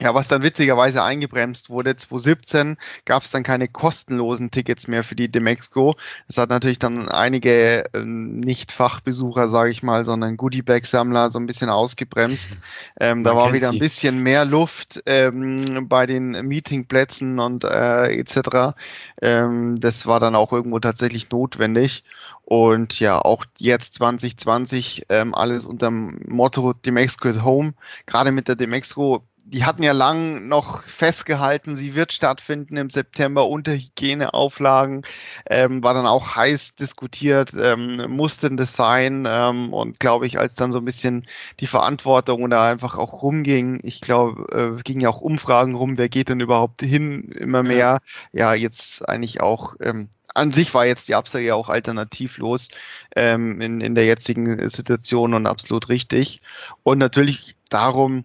ja, 0.00 0.14
was 0.14 0.28
dann 0.28 0.42
witzigerweise 0.42 1.02
eingebremst 1.02 1.68
wurde, 1.68 1.94
2017 1.94 2.78
gab 3.04 3.22
es 3.22 3.30
dann 3.30 3.42
keine 3.42 3.68
kostenlosen 3.68 4.50
Tickets 4.50 4.88
mehr 4.88 5.04
für 5.04 5.14
die 5.14 5.30
Demexco. 5.30 5.94
Das 6.26 6.38
hat 6.38 6.48
natürlich 6.50 6.78
dann 6.78 7.08
einige 7.08 7.84
ähm, 7.94 8.40
Nicht-Fachbesucher, 8.40 9.48
sage 9.48 9.70
ich 9.70 9.82
mal, 9.82 10.04
sondern 10.04 10.36
Goodiebag-Sammler 10.36 11.30
so 11.30 11.38
ein 11.38 11.46
bisschen 11.46 11.70
ausgebremst. 11.70 12.50
Ähm, 12.98 13.24
da 13.24 13.34
war 13.34 13.52
wieder 13.52 13.70
ein 13.70 13.78
bisschen 13.78 14.22
mehr 14.22 14.44
Luft 14.44 15.02
ähm, 15.06 15.88
bei 15.88 16.06
den 16.06 16.30
Meetingplätzen 16.46 17.38
und 17.38 17.64
äh, 17.64 18.10
etc. 18.12 18.76
Ähm, 19.22 19.76
das 19.78 20.06
war 20.06 20.20
dann 20.20 20.34
auch 20.34 20.52
irgendwo 20.52 20.78
tatsächlich 20.80 21.30
notwendig. 21.30 22.04
Und 22.50 22.98
ja, 22.98 23.18
auch 23.20 23.44
jetzt 23.58 23.94
2020 23.94 25.06
ähm, 25.08 25.34
alles 25.34 25.64
unter 25.64 25.86
dem 25.86 26.20
Motto 26.26 26.72
Demexco 26.72 27.28
is 27.28 27.42
Home. 27.44 27.74
Gerade 28.06 28.32
mit 28.32 28.48
der 28.48 28.56
Demexco 28.56 29.22
die 29.50 29.64
hatten 29.64 29.82
ja 29.82 29.92
lang 29.92 30.46
noch 30.46 30.84
festgehalten, 30.84 31.76
sie 31.76 31.94
wird 31.96 32.12
stattfinden 32.12 32.76
im 32.76 32.88
September 32.88 33.48
unter 33.48 33.72
Hygieneauflagen, 33.72 35.02
ähm, 35.48 35.82
war 35.82 35.92
dann 35.94 36.06
auch 36.06 36.36
heiß 36.36 36.76
diskutiert, 36.76 37.50
ähm, 37.58 38.04
musste 38.08 38.54
das 38.54 38.74
sein 38.74 39.26
ähm, 39.28 39.72
und 39.72 39.98
glaube 39.98 40.26
ich, 40.26 40.38
als 40.38 40.54
dann 40.54 40.70
so 40.70 40.78
ein 40.78 40.84
bisschen 40.84 41.26
die 41.58 41.66
Verantwortung 41.66 42.48
da 42.48 42.70
einfach 42.70 42.96
auch 42.96 43.22
rumging, 43.22 43.80
ich 43.82 44.00
glaube, 44.00 44.76
äh, 44.78 44.82
ging 44.82 45.00
ja 45.00 45.08
auch 45.08 45.20
Umfragen 45.20 45.74
rum, 45.74 45.98
wer 45.98 46.08
geht 46.08 46.28
denn 46.28 46.40
überhaupt 46.40 46.82
hin, 46.82 47.32
immer 47.32 47.64
mehr, 47.64 48.00
ja, 48.32 48.54
jetzt 48.54 49.08
eigentlich 49.08 49.40
auch 49.40 49.74
ähm, 49.80 50.08
an 50.32 50.52
sich 50.52 50.72
war 50.74 50.86
jetzt 50.86 51.08
die 51.08 51.16
Absage 51.16 51.46
ja 51.46 51.56
auch 51.56 51.68
alternativlos 51.68 52.68
ähm, 53.16 53.60
in, 53.60 53.80
in 53.80 53.96
der 53.96 54.04
jetzigen 54.06 54.68
Situation 54.70 55.34
und 55.34 55.46
absolut 55.46 55.88
richtig. 55.88 56.40
Und 56.84 56.98
natürlich 56.98 57.54
darum, 57.68 58.24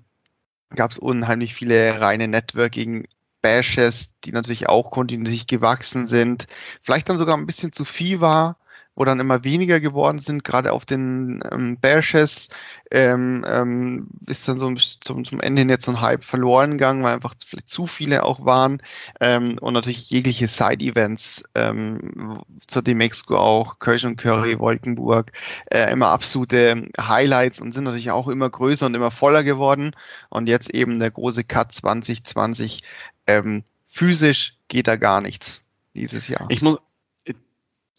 gab 0.70 0.92
es 0.92 1.00
unheimlich 1.00 1.54
viele 1.56 2.00
reine 2.02 2.28
Networking-Bashes, 2.28 4.12
die 4.24 4.32
natürlich 4.32 4.68
auch 4.70 4.92
kontinuierlich 4.92 5.48
gewachsen 5.48 6.08
sind. 6.08 6.48
Vielleicht 6.82 7.10
dann 7.10 7.18
sogar 7.18 7.38
ein 7.38 7.46
bisschen 7.46 7.72
zu 7.72 7.86
viel 7.86 8.22
war, 8.22 8.58
wo 8.96 9.04
dann 9.04 9.20
immer 9.20 9.44
weniger 9.44 9.80
geworden 9.80 10.20
sind, 10.20 10.44
gerade 10.44 10.72
auf 10.72 10.86
den 10.86 11.44
ähm, 11.52 11.78
Bashes 11.80 12.50
ähm, 12.92 13.46
ähm, 13.48 14.08
ist 14.28 14.48
dann 14.48 14.58
so 14.58 14.74
zum, 14.74 15.26
zum 15.26 15.42
Ende 15.42 15.62
hin 15.62 15.70
jetzt 15.70 15.86
so 15.86 15.92
ein 15.92 16.02
Hype 16.02 16.24
verloren 16.24 16.72
gegangen, 16.72 17.04
weil 17.04 17.14
einfach 17.14 17.36
vielleicht 17.46 17.70
zu 17.70 17.88
viele 17.88 18.24
auch 18.24 18.46
waren. 18.46 18.82
Ähm, 19.20 19.58
und 19.60 19.74
natürlich 19.74 20.10
jegliche 20.10 20.48
Side-Events 20.48 21.44
ähm, 21.56 22.42
zur 22.68 22.82
Demexco 22.82 23.38
auch, 23.38 23.80
Kirch 23.80 24.06
und 24.06 24.18
Curry, 24.18 24.60
Wolkenburg, 24.60 25.32
äh, 25.72 25.92
immer 25.92 26.08
absolute 26.08 26.90
Highlights 27.00 27.60
und 27.60 27.74
sind 27.74 27.84
natürlich 27.84 28.12
auch 28.12 28.28
immer 28.30 28.50
größer 28.50 28.86
und 28.86 28.96
immer 28.96 29.12
voller 29.12 29.44
geworden. 29.44 29.92
Und 30.30 30.48
jetzt 30.48 30.74
eben 30.74 31.00
der 31.00 31.12
große 31.12 31.44
Cut 31.44 31.74
2020 31.74 32.82
ähm, 33.28 33.64
physisch 33.88 34.58
geht 34.68 34.88
da 34.88 34.96
gar 34.96 35.22
nichts 35.22 35.64
dieses 35.96 36.28
Jahr. 36.28 36.46
Ich 36.50 36.62
muss, 36.62 36.78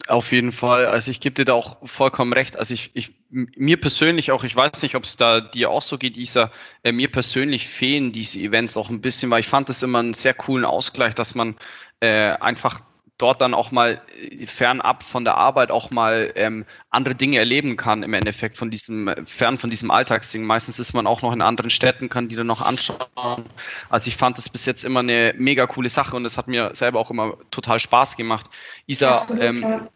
auf 0.07 0.31
jeden 0.31 0.51
Fall. 0.51 0.85
Also 0.85 1.11
ich 1.11 1.19
gebe 1.19 1.33
dir 1.33 1.45
da 1.45 1.53
auch 1.53 1.77
vollkommen 1.83 2.33
recht. 2.33 2.57
Also 2.57 2.73
ich, 2.73 2.91
ich 2.93 3.13
mir 3.29 3.79
persönlich 3.79 4.31
auch, 4.31 4.43
ich 4.43 4.55
weiß 4.55 4.81
nicht, 4.81 4.95
ob 4.95 5.03
es 5.03 5.17
da 5.17 5.41
dir 5.41 5.69
auch 5.69 5.81
so 5.81 5.97
geht, 5.97 6.17
Isa, 6.17 6.51
äh, 6.83 6.91
mir 6.91 7.11
persönlich 7.11 7.67
fehlen 7.67 8.11
diese 8.11 8.39
Events 8.39 8.77
auch 8.77 8.89
ein 8.89 9.01
bisschen, 9.01 9.29
weil 9.29 9.41
ich 9.41 9.47
fand 9.47 9.69
das 9.69 9.83
immer 9.83 9.99
einen 9.99 10.13
sehr 10.13 10.33
coolen 10.33 10.65
Ausgleich, 10.65 11.13
dass 11.15 11.35
man 11.35 11.55
äh, 11.99 12.31
einfach 12.39 12.81
dort 13.17 13.41
dann 13.41 13.53
auch 13.53 13.71
mal 13.71 14.01
äh, 14.15 14.45
fernab 14.45 15.03
von 15.03 15.23
der 15.23 15.35
Arbeit 15.35 15.71
auch 15.71 15.91
mal 15.91 16.31
ähm, 16.35 16.65
andere 16.89 17.15
Dinge 17.15 17.39
erleben 17.39 17.75
kann 17.75 18.03
im 18.03 18.13
Endeffekt 18.13 18.55
von 18.55 18.69
diesem 18.69 19.13
fern 19.25 19.57
von 19.57 19.69
diesem 19.69 19.91
Alltagsding. 19.91 20.43
Meistens 20.43 20.79
ist 20.79 20.93
man 20.93 21.07
auch 21.07 21.21
noch 21.21 21.33
in 21.33 21.41
anderen 21.41 21.69
Städten, 21.69 22.09
kann 22.09 22.27
die 22.27 22.35
dann 22.35 22.47
noch 22.47 22.61
anschauen. 22.61 23.43
Also 23.89 24.07
ich 24.07 24.17
fand 24.17 24.37
das 24.37 24.49
bis 24.49 24.65
jetzt 24.65 24.83
immer 24.83 24.99
eine 24.99 25.33
mega 25.37 25.65
coole 25.67 25.89
Sache 25.89 26.15
und 26.15 26.25
es 26.25 26.37
hat 26.37 26.47
mir 26.47 26.71
selber 26.73 26.99
auch 26.99 27.09
immer 27.09 27.37
total 27.51 27.79
Spaß 27.79 28.15
gemacht. 28.17 28.45
Isa, 28.85 29.25
ähm, 29.39 29.87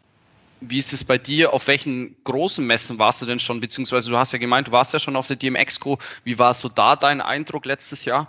wie 0.68 0.78
ist 0.78 0.92
es 0.92 1.04
bei 1.04 1.18
dir? 1.18 1.52
Auf 1.52 1.66
welchen 1.66 2.16
großen 2.24 2.66
Messen 2.66 2.98
warst 2.98 3.22
du 3.22 3.26
denn 3.26 3.38
schon? 3.38 3.60
Beziehungsweise 3.60 4.10
du 4.10 4.16
hast 4.16 4.32
ja 4.32 4.38
gemeint, 4.38 4.68
du 4.68 4.72
warst 4.72 4.92
ja 4.92 4.98
schon 4.98 5.16
auf 5.16 5.26
der 5.26 5.36
DMX-Co. 5.36 5.98
Wie 6.24 6.38
war 6.38 6.54
so 6.54 6.68
da 6.68 6.96
dein 6.96 7.20
Eindruck 7.20 7.66
letztes 7.66 8.04
Jahr? 8.04 8.28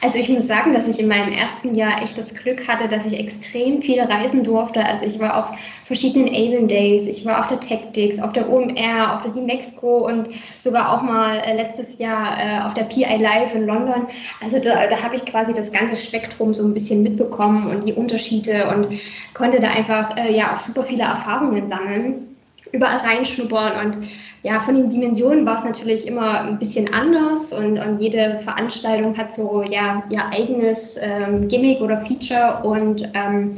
Also 0.00 0.18
ich 0.18 0.30
muss 0.30 0.46
sagen, 0.46 0.72
dass 0.72 0.88
ich 0.88 0.98
in 0.98 1.06
meinem 1.06 1.30
ersten 1.30 1.74
Jahr 1.74 2.02
echt 2.02 2.16
das 2.16 2.34
Glück 2.34 2.66
hatte, 2.66 2.88
dass 2.88 3.04
ich 3.04 3.18
extrem 3.18 3.82
viel 3.82 4.00
reisen 4.00 4.42
durfte. 4.42 4.82
Also 4.82 5.04
ich 5.04 5.18
war 5.18 5.36
auf 5.36 5.58
verschiedenen 5.84 6.28
Avon 6.28 6.66
Days, 6.66 7.06
ich 7.06 7.26
war 7.26 7.38
auf 7.38 7.48
der 7.48 7.60
Tactics, 7.60 8.18
auf 8.20 8.32
der 8.32 8.48
OMR, 8.48 9.14
auf 9.14 9.22
der 9.22 9.32
D-Mexico 9.32 10.06
und 10.06 10.30
sogar 10.58 10.94
auch 10.94 11.02
mal 11.02 11.36
äh, 11.40 11.56
letztes 11.56 11.98
Jahr 11.98 12.38
äh, 12.38 12.64
auf 12.64 12.72
der 12.72 12.84
PI 12.84 13.18
Live 13.18 13.54
in 13.54 13.66
London. 13.66 14.06
Also 14.42 14.58
da, 14.60 14.86
da 14.86 15.02
habe 15.02 15.16
ich 15.16 15.26
quasi 15.26 15.52
das 15.52 15.70
ganze 15.70 15.98
Spektrum 15.98 16.54
so 16.54 16.64
ein 16.64 16.72
bisschen 16.72 17.02
mitbekommen 17.02 17.66
und 17.66 17.86
die 17.86 17.92
Unterschiede 17.92 18.68
und 18.68 18.88
konnte 19.34 19.60
da 19.60 19.68
einfach 19.68 20.16
äh, 20.16 20.34
ja 20.34 20.54
auch 20.54 20.58
super 20.58 20.84
viele 20.84 21.02
Erfahrungen 21.02 21.68
sammeln 21.68 22.34
überall 22.72 22.98
reinschnuppern. 22.98 23.86
Und 23.86 23.98
ja, 24.44 24.60
von 24.60 24.74
den 24.74 24.90
Dimensionen 24.90 25.46
war 25.46 25.56
es 25.56 25.64
natürlich 25.64 26.06
immer 26.06 26.42
ein 26.42 26.58
bisschen 26.58 26.92
anders 26.92 27.50
und, 27.54 27.78
und 27.78 27.98
jede 27.98 28.38
Veranstaltung 28.40 29.16
hat 29.16 29.32
so 29.32 29.62
ja, 29.62 30.02
ihr 30.10 30.22
eigenes 30.26 30.98
ähm, 31.00 31.48
Gimmick 31.48 31.80
oder 31.80 31.96
Feature. 31.96 32.60
Und 32.62 33.08
ähm, 33.14 33.54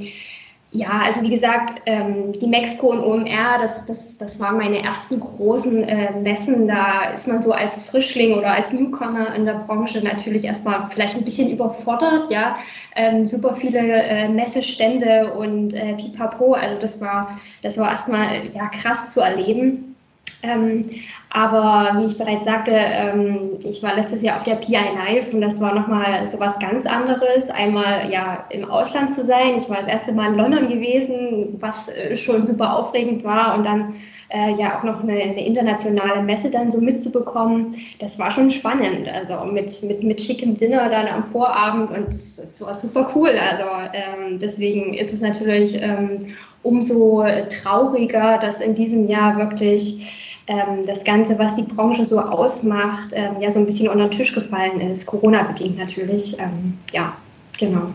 ja, 0.70 1.02
also 1.04 1.22
wie 1.22 1.30
gesagt, 1.30 1.82
ähm, 1.86 2.32
die 2.34 2.46
Mexiko 2.46 2.90
und 2.90 3.00
OMR, 3.00 3.58
das, 3.60 3.84
das, 3.86 4.16
das 4.16 4.38
waren 4.38 4.58
meine 4.58 4.80
ersten 4.80 5.18
großen 5.18 5.82
äh, 5.82 6.12
Messen. 6.20 6.68
Da 6.68 7.10
ist 7.12 7.26
man 7.26 7.42
so 7.42 7.50
als 7.50 7.90
Frischling 7.90 8.38
oder 8.38 8.52
als 8.52 8.72
Newcomer 8.72 9.34
in 9.34 9.44
der 9.44 9.64
Branche 9.66 10.00
natürlich 10.04 10.44
erstmal 10.44 10.86
vielleicht 10.88 11.16
ein 11.16 11.24
bisschen 11.24 11.50
überfordert, 11.50 12.30
ja. 12.30 12.58
Ähm, 12.94 13.26
super 13.26 13.56
viele 13.56 13.80
äh, 13.80 14.28
Messestände 14.28 15.34
und 15.34 15.74
äh, 15.74 15.94
Pipapo, 15.94 16.52
also 16.52 16.80
das 16.80 17.00
war, 17.00 17.36
das 17.62 17.76
war 17.76 17.90
erstmal 17.90 18.46
ja, 18.54 18.68
krass 18.68 19.10
zu 19.12 19.20
erleben. 19.20 19.95
Ähm, 20.42 20.82
aber 21.30 22.00
wie 22.00 22.06
ich 22.06 22.16
bereits 22.16 22.46
sagte, 22.46 22.72
ähm, 22.72 23.58
ich 23.62 23.82
war 23.82 23.94
letztes 23.94 24.22
Jahr 24.22 24.38
auf 24.38 24.44
der 24.44 24.54
PI 24.54 24.72
Live 24.72 25.34
und 25.34 25.40
das 25.42 25.60
war 25.60 25.74
nochmal 25.74 26.24
so 26.30 26.40
was 26.40 26.58
ganz 26.58 26.86
anderes. 26.86 27.50
Einmal 27.50 28.10
ja 28.10 28.46
im 28.50 28.64
Ausland 28.70 29.12
zu 29.12 29.24
sein. 29.24 29.56
Ich 29.56 29.68
war 29.68 29.76
das 29.76 29.88
erste 29.88 30.12
Mal 30.12 30.32
in 30.32 30.38
London 30.38 30.68
gewesen, 30.68 31.56
was 31.60 31.88
äh, 31.88 32.16
schon 32.16 32.46
super 32.46 32.78
aufregend 32.78 33.24
war 33.24 33.54
und 33.54 33.66
dann 33.66 33.94
äh, 34.30 34.52
ja 34.54 34.78
auch 34.78 34.82
noch 34.82 35.02
eine, 35.02 35.12
eine, 35.12 35.44
internationale 35.44 36.22
Messe 36.22 36.50
dann 36.50 36.70
so 36.70 36.80
mitzubekommen. 36.80 37.74
Das 38.00 38.18
war 38.18 38.30
schon 38.30 38.50
spannend. 38.50 39.08
Also 39.08 39.52
mit, 39.52 39.82
mit, 39.82 40.02
mit 40.04 40.20
schickem 40.20 40.56
Dinner 40.56 40.88
dann 40.88 41.06
am 41.06 41.24
Vorabend 41.24 41.90
und 41.90 42.08
es 42.08 42.60
war 42.60 42.72
super 42.72 43.10
cool. 43.14 43.30
Also 43.30 43.64
ähm, 43.92 44.38
deswegen 44.40 44.94
ist 44.94 45.12
es 45.12 45.20
natürlich 45.20 45.82
ähm, 45.82 46.20
umso 46.62 47.24
trauriger, 47.48 48.38
dass 48.38 48.60
in 48.60 48.74
diesem 48.74 49.06
Jahr 49.06 49.36
wirklich 49.36 50.25
das 50.46 51.04
Ganze, 51.04 51.38
was 51.38 51.54
die 51.54 51.62
Branche 51.62 52.04
so 52.04 52.20
ausmacht, 52.20 53.10
ähm, 53.12 53.40
ja 53.40 53.50
so 53.50 53.58
ein 53.58 53.66
bisschen 53.66 53.88
unter 53.88 54.08
den 54.08 54.16
Tisch 54.16 54.32
gefallen 54.32 54.80
ist, 54.80 55.06
Corona-bedingt 55.06 55.76
natürlich. 55.76 56.38
Ähm, 56.38 56.78
ja, 56.92 57.16
genau. 57.58 57.92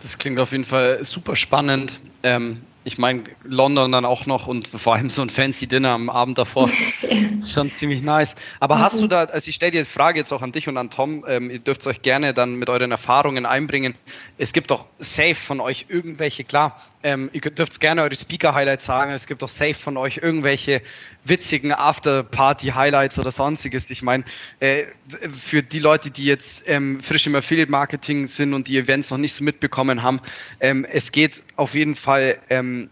Das 0.00 0.16
klingt 0.16 0.38
auf 0.38 0.52
jeden 0.52 0.64
Fall 0.64 1.04
super 1.04 1.36
spannend. 1.36 2.00
Ähm, 2.22 2.58
ich 2.86 2.98
meine, 2.98 3.24
London 3.42 3.90
dann 3.90 4.04
auch 4.04 4.26
noch 4.26 4.46
und 4.46 4.68
vor 4.68 4.94
allem 4.94 5.10
so 5.10 5.20
ein 5.20 5.28
fancy 5.28 5.66
Dinner 5.66 5.90
am 5.90 6.08
Abend 6.08 6.38
davor. 6.38 6.70
ist 7.40 7.52
schon 7.52 7.72
ziemlich 7.72 8.00
nice. 8.00 8.36
Aber 8.60 8.76
mhm. 8.76 8.80
hast 8.80 9.00
du 9.00 9.08
da, 9.08 9.24
also 9.24 9.48
ich 9.48 9.56
stelle 9.56 9.72
dir 9.72 9.80
die 9.80 9.90
Frage 9.90 10.20
jetzt 10.20 10.32
auch 10.32 10.40
an 10.40 10.52
dich 10.52 10.68
und 10.68 10.76
an 10.76 10.88
Tom, 10.88 11.24
ähm, 11.26 11.50
ihr 11.50 11.58
dürft 11.58 11.84
euch 11.88 12.02
gerne 12.02 12.32
dann 12.32 12.54
mit 12.54 12.70
euren 12.70 12.92
Erfahrungen 12.92 13.44
einbringen. 13.44 13.96
Es 14.38 14.52
gibt 14.52 14.70
doch 14.70 14.86
safe 14.98 15.34
von 15.34 15.58
euch 15.58 15.86
irgendwelche, 15.88 16.44
klar, 16.44 16.80
ähm, 17.06 17.30
ihr 17.32 17.40
dürft 17.40 17.78
gerne 17.78 18.02
eure 18.02 18.16
Speaker-Highlights 18.16 18.84
sagen, 18.84 19.12
es 19.12 19.28
gibt 19.28 19.40
doch 19.40 19.48
safe 19.48 19.74
von 19.74 19.96
euch 19.96 20.16
irgendwelche 20.16 20.82
witzigen 21.24 21.72
After-Party-Highlights 21.72 23.20
oder 23.20 23.30
sonstiges. 23.30 23.90
Ich 23.90 24.02
meine, 24.02 24.24
äh, 24.58 24.86
für 25.32 25.62
die 25.62 25.78
Leute, 25.78 26.10
die 26.10 26.24
jetzt 26.24 26.68
ähm, 26.68 27.00
frisch 27.00 27.28
im 27.28 27.36
Affiliate-Marketing 27.36 28.26
sind 28.26 28.54
und 28.54 28.66
die 28.66 28.76
Events 28.76 29.12
noch 29.12 29.18
nicht 29.18 29.34
so 29.34 29.44
mitbekommen 29.44 30.02
haben, 30.02 30.20
ähm, 30.58 30.84
es 30.90 31.12
geht 31.12 31.44
auf 31.54 31.74
jeden 31.74 31.94
Fall, 31.94 32.38
ähm, 32.50 32.90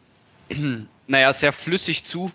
naja, 1.09 1.35
sehr 1.35 1.53
flüssig 1.53 2.05
zu. 2.05 2.31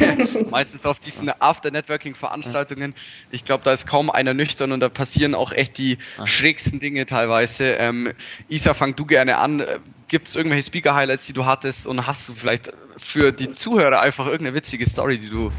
Meistens 0.50 0.84
auf 0.86 0.98
diesen 0.98 1.30
After-Networking-Veranstaltungen. 1.38 2.96
Ich 3.30 3.44
glaube, 3.44 3.62
da 3.62 3.72
ist 3.72 3.86
kaum 3.86 4.10
einer 4.10 4.34
nüchtern 4.34 4.72
und 4.72 4.80
da 4.80 4.88
passieren 4.88 5.36
auch 5.36 5.52
echt 5.52 5.78
die 5.78 5.98
ah. 6.18 6.26
schrägsten 6.26 6.80
Dinge 6.80 7.06
teilweise. 7.06 7.74
Ähm, 7.74 8.12
Isa, 8.48 8.74
fang 8.74 8.96
du 8.96 9.06
gerne 9.06 9.38
an. 9.38 9.64
Gibt 10.10 10.26
es 10.26 10.34
irgendwelche 10.34 10.66
Speaker-Highlights, 10.66 11.28
die 11.28 11.32
du 11.32 11.46
hattest 11.46 11.86
und 11.86 12.04
hast 12.04 12.28
du 12.28 12.32
vielleicht 12.34 12.72
für 12.96 13.30
die 13.30 13.54
Zuhörer 13.54 14.00
einfach 14.00 14.26
irgendeine 14.26 14.56
witzige 14.56 14.84
Story, 14.84 15.18
die 15.18 15.30
du 15.30 15.52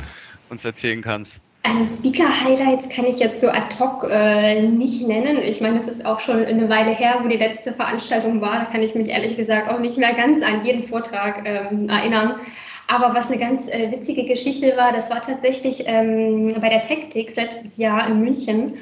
uns 0.49 0.65
erzählen 0.65 1.01
kannst? 1.01 1.39
Also 1.63 1.95
Speaker-Highlights 1.95 2.89
kann 2.89 3.05
ich 3.05 3.19
jetzt 3.19 3.39
so 3.39 3.47
ad 3.47 3.73
hoc 3.79 4.03
äh, 4.09 4.63
nicht 4.63 5.07
nennen. 5.07 5.37
Ich 5.37 5.61
meine, 5.61 5.75
das 5.75 5.87
ist 5.87 6.05
auch 6.05 6.19
schon 6.19 6.43
eine 6.43 6.67
Weile 6.67 6.91
her, 6.91 7.19
wo 7.23 7.29
die 7.29 7.37
letzte 7.37 7.71
Veranstaltung 7.71 8.41
war. 8.41 8.59
Da 8.59 8.65
kann 8.65 8.81
ich 8.81 8.93
mich 8.93 9.07
ehrlich 9.07 9.37
gesagt 9.37 9.69
auch 9.69 9.79
nicht 9.79 9.97
mehr 9.97 10.13
ganz 10.15 10.43
an 10.43 10.65
jeden 10.65 10.85
Vortrag 10.85 11.43
ähm, 11.45 11.87
erinnern. 11.87 12.35
Aber 12.87 13.15
was 13.15 13.27
eine 13.27 13.37
ganz 13.37 13.69
äh, 13.69 13.89
witzige 13.89 14.25
Geschichte 14.25 14.75
war, 14.75 14.91
das 14.91 15.09
war 15.09 15.21
tatsächlich 15.21 15.83
ähm, 15.85 16.53
bei 16.59 16.67
der 16.67 16.81
Tactics 16.81 17.37
letztes 17.37 17.77
Jahr 17.77 18.05
in 18.07 18.19
München. 18.19 18.73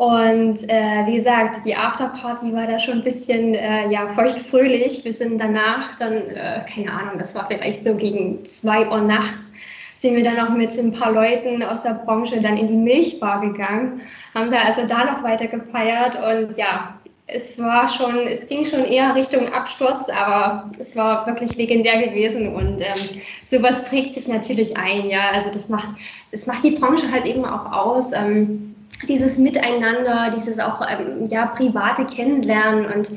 Und 0.00 0.66
äh, 0.70 1.04
wie 1.04 1.16
gesagt, 1.16 1.56
die 1.66 1.76
Afterparty 1.76 2.54
war 2.54 2.66
da 2.66 2.78
schon 2.78 2.94
ein 2.94 3.04
bisschen 3.04 3.52
äh, 3.54 3.90
ja, 3.90 4.08
feuchtfröhlich. 4.08 5.04
Wir 5.04 5.12
sind 5.12 5.38
danach 5.38 5.94
dann, 5.98 6.14
äh, 6.14 6.64
keine 6.72 6.90
Ahnung, 6.90 7.18
das 7.18 7.34
war 7.34 7.46
vielleicht 7.48 7.84
so 7.84 7.94
gegen 7.94 8.42
zwei 8.46 8.88
Uhr 8.88 9.02
nachts, 9.02 9.52
sind 9.96 10.16
wir 10.16 10.24
dann 10.24 10.40
auch 10.40 10.54
mit 10.54 10.70
ein 10.78 10.98
paar 10.98 11.12
Leuten 11.12 11.62
aus 11.62 11.82
der 11.82 12.00
Branche 12.06 12.40
dann 12.40 12.56
in 12.56 12.68
die 12.68 12.78
Milchbar 12.78 13.42
gegangen, 13.42 14.00
haben 14.34 14.50
da 14.50 14.60
also 14.66 14.86
da 14.86 15.04
noch 15.04 15.22
weiter 15.22 15.48
gefeiert 15.48 16.16
und 16.16 16.56
ja, 16.56 16.94
es 17.26 17.58
war 17.58 17.86
schon, 17.86 18.26
es 18.26 18.48
ging 18.48 18.64
schon 18.64 18.86
eher 18.86 19.14
Richtung 19.14 19.52
Absturz, 19.52 20.08
aber 20.08 20.70
es 20.78 20.96
war 20.96 21.26
wirklich 21.26 21.56
legendär 21.56 22.08
gewesen 22.08 22.54
und 22.54 22.80
ähm, 22.80 23.20
sowas 23.44 23.84
prägt 23.84 24.14
sich 24.14 24.28
natürlich 24.28 24.74
ein, 24.78 25.10
ja, 25.10 25.28
also 25.34 25.50
das 25.52 25.68
macht, 25.68 25.90
das 26.32 26.46
macht 26.46 26.64
die 26.64 26.70
Branche 26.70 27.12
halt 27.12 27.26
eben 27.26 27.44
auch 27.44 27.70
aus. 27.70 28.12
Ähm, 28.14 28.69
dieses 29.08 29.38
Miteinander, 29.38 30.30
dieses 30.34 30.58
auch 30.58 30.80
ähm, 30.88 31.28
ja, 31.28 31.46
private 31.46 32.04
Kennenlernen 32.04 32.86
und 32.86 33.10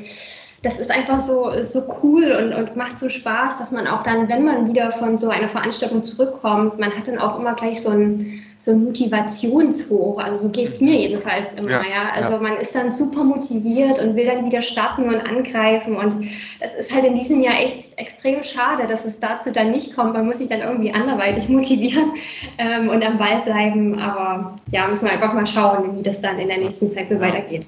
das 0.62 0.78
ist 0.78 0.90
einfach 0.90 1.20
so, 1.20 1.50
so 1.62 1.82
cool 2.02 2.32
und, 2.32 2.54
und 2.54 2.74
macht 2.74 2.96
so 2.98 3.10
Spaß, 3.10 3.58
dass 3.58 3.70
man 3.70 3.86
auch 3.86 4.02
dann, 4.02 4.30
wenn 4.30 4.44
man 4.44 4.66
wieder 4.66 4.92
von 4.92 5.18
so 5.18 5.28
einer 5.28 5.48
Veranstaltung 5.48 6.02
zurückkommt, 6.02 6.78
man 6.78 6.90
hat 6.90 7.06
dann 7.06 7.18
auch 7.18 7.38
immer 7.38 7.54
gleich 7.54 7.82
so 7.82 7.90
ein, 7.90 8.43
so 8.58 8.72
ein 8.72 8.84
Motivationshoch. 8.84 10.18
Also 10.18 10.44
so 10.44 10.48
geht 10.48 10.70
es 10.70 10.80
mir 10.80 10.98
jedenfalls 10.98 11.54
immer. 11.54 11.70
Ja, 11.70 11.82
ja. 11.82 12.12
Also 12.14 12.32
ja. 12.32 12.38
man 12.38 12.56
ist 12.56 12.74
dann 12.74 12.90
super 12.90 13.24
motiviert 13.24 14.00
und 14.00 14.16
will 14.16 14.26
dann 14.26 14.44
wieder 14.44 14.62
starten 14.62 15.04
und 15.04 15.16
angreifen. 15.16 15.96
Und 15.96 16.26
das 16.60 16.74
ist 16.74 16.94
halt 16.94 17.04
in 17.04 17.14
diesem 17.14 17.42
Jahr 17.42 17.54
echt 17.60 17.98
extrem 17.98 18.42
schade, 18.42 18.86
dass 18.86 19.04
es 19.04 19.20
dazu 19.20 19.52
dann 19.52 19.70
nicht 19.70 19.94
kommt. 19.94 20.14
Man 20.14 20.26
muss 20.26 20.38
sich 20.38 20.48
dann 20.48 20.60
irgendwie 20.60 20.92
anderweitig 20.92 21.48
motivieren 21.48 22.12
ähm, 22.58 22.88
und 22.88 23.04
am 23.04 23.18
Ball 23.18 23.42
bleiben. 23.42 23.98
Aber 23.98 24.56
ja, 24.70 24.86
müssen 24.86 25.06
wir 25.06 25.12
einfach 25.12 25.34
mal 25.34 25.46
schauen, 25.46 25.96
wie 25.96 26.02
das 26.02 26.20
dann 26.20 26.38
in 26.38 26.48
der 26.48 26.58
nächsten 26.58 26.90
Zeit 26.90 27.08
so 27.08 27.20
weitergeht. 27.20 27.66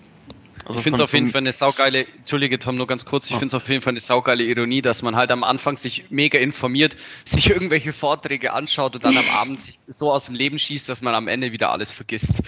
Also 0.66 0.80
ich 0.80 0.82
finde 0.82 0.96
es 0.96 1.00
auf 1.00 1.12
jeden 1.12 1.28
Fall 1.28 1.42
eine 1.42 1.52
saugeile, 1.52 2.04
Entschuldige 2.18 2.58
Tom, 2.58 2.74
nur 2.74 2.88
ganz 2.88 3.04
kurz, 3.04 3.30
ich 3.30 3.36
finde 3.36 3.46
es 3.46 3.54
auf 3.54 3.68
jeden 3.68 3.82
Fall 3.82 3.92
eine 3.92 4.00
saugeile 4.00 4.42
Ironie, 4.42 4.82
dass 4.82 5.00
man 5.00 5.14
halt 5.14 5.30
am 5.30 5.44
Anfang 5.44 5.76
sich 5.76 6.06
mega 6.10 6.40
informiert, 6.40 6.96
sich 7.24 7.50
irgendwelche 7.50 7.92
Vorträge 7.92 8.52
anschaut 8.52 8.96
und 8.96 9.04
dann 9.04 9.16
am 9.16 9.24
Abend 9.36 9.60
sich 9.60 9.78
so 9.86 10.10
aus 10.10 10.26
dem 10.26 10.34
Leben 10.34 10.58
schießt, 10.58 10.88
dass 10.88 11.02
man 11.02 11.14
am 11.14 11.28
Ende 11.28 11.52
wieder 11.52 11.70
alles 11.70 11.92
vergisst. 11.92 12.42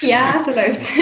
Ja, 0.00 0.42
so 0.44 0.50
läuft's. 0.50 0.92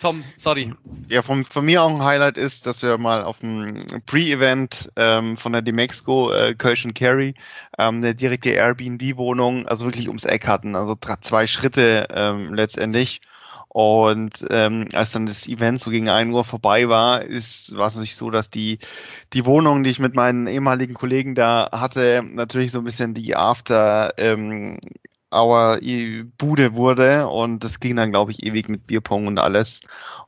Tom, 0.00 0.22
sorry. 0.36 0.72
Ja, 1.08 1.22
von, 1.22 1.44
von 1.44 1.64
mir 1.64 1.82
auch 1.82 1.90
ein 1.90 2.02
Highlight 2.02 2.38
ist, 2.38 2.66
dass 2.66 2.82
wir 2.82 2.96
mal 2.96 3.24
auf 3.24 3.40
dem 3.40 3.86
Pre-Event 4.06 4.92
ähm, 4.96 5.36
von 5.36 5.52
der 5.52 5.60
Demexco 5.60 6.32
äh, 6.32 6.54
Kölsch 6.54 6.86
Carry 6.94 7.34
ähm, 7.78 7.96
eine 7.96 8.14
direkte 8.14 8.50
Airbnb-Wohnung, 8.50 9.66
also 9.66 9.86
wirklich 9.86 10.06
ums 10.06 10.24
Eck 10.24 10.46
hatten, 10.46 10.76
also 10.76 10.96
zwei 11.20 11.46
Schritte 11.48 12.06
ähm, 12.14 12.54
letztendlich. 12.54 13.20
Und 13.72 14.44
ähm, 14.50 14.88
als 14.94 15.12
dann 15.12 15.26
das 15.26 15.46
Event 15.46 15.80
so 15.80 15.90
gegen 15.92 16.08
1 16.08 16.32
Uhr 16.34 16.44
vorbei 16.44 16.88
war, 16.88 17.22
ist 17.22 17.76
war 17.76 17.86
es 17.86 17.94
natürlich 17.94 18.16
so, 18.16 18.30
dass 18.30 18.50
die 18.50 18.78
die 19.32 19.46
Wohnung, 19.46 19.84
die 19.84 19.90
ich 19.90 20.00
mit 20.00 20.14
meinen 20.14 20.48
ehemaligen 20.48 20.94
Kollegen 20.94 21.36
da 21.36 21.68
hatte, 21.72 22.24
natürlich 22.24 22.72
so 22.72 22.78
ein 22.80 22.84
bisschen 22.84 23.14
die 23.14 23.36
After 23.36 24.12
ähm, 24.18 24.78
Hour 25.32 25.78
Bude 26.38 26.74
wurde 26.74 27.28
und 27.28 27.64
das 27.64 27.80
ging 27.80 27.96
dann, 27.96 28.10
glaube 28.10 28.32
ich, 28.32 28.44
ewig 28.44 28.68
mit 28.68 28.86
Bierpong 28.86 29.26
und 29.26 29.38
alles. 29.38 29.80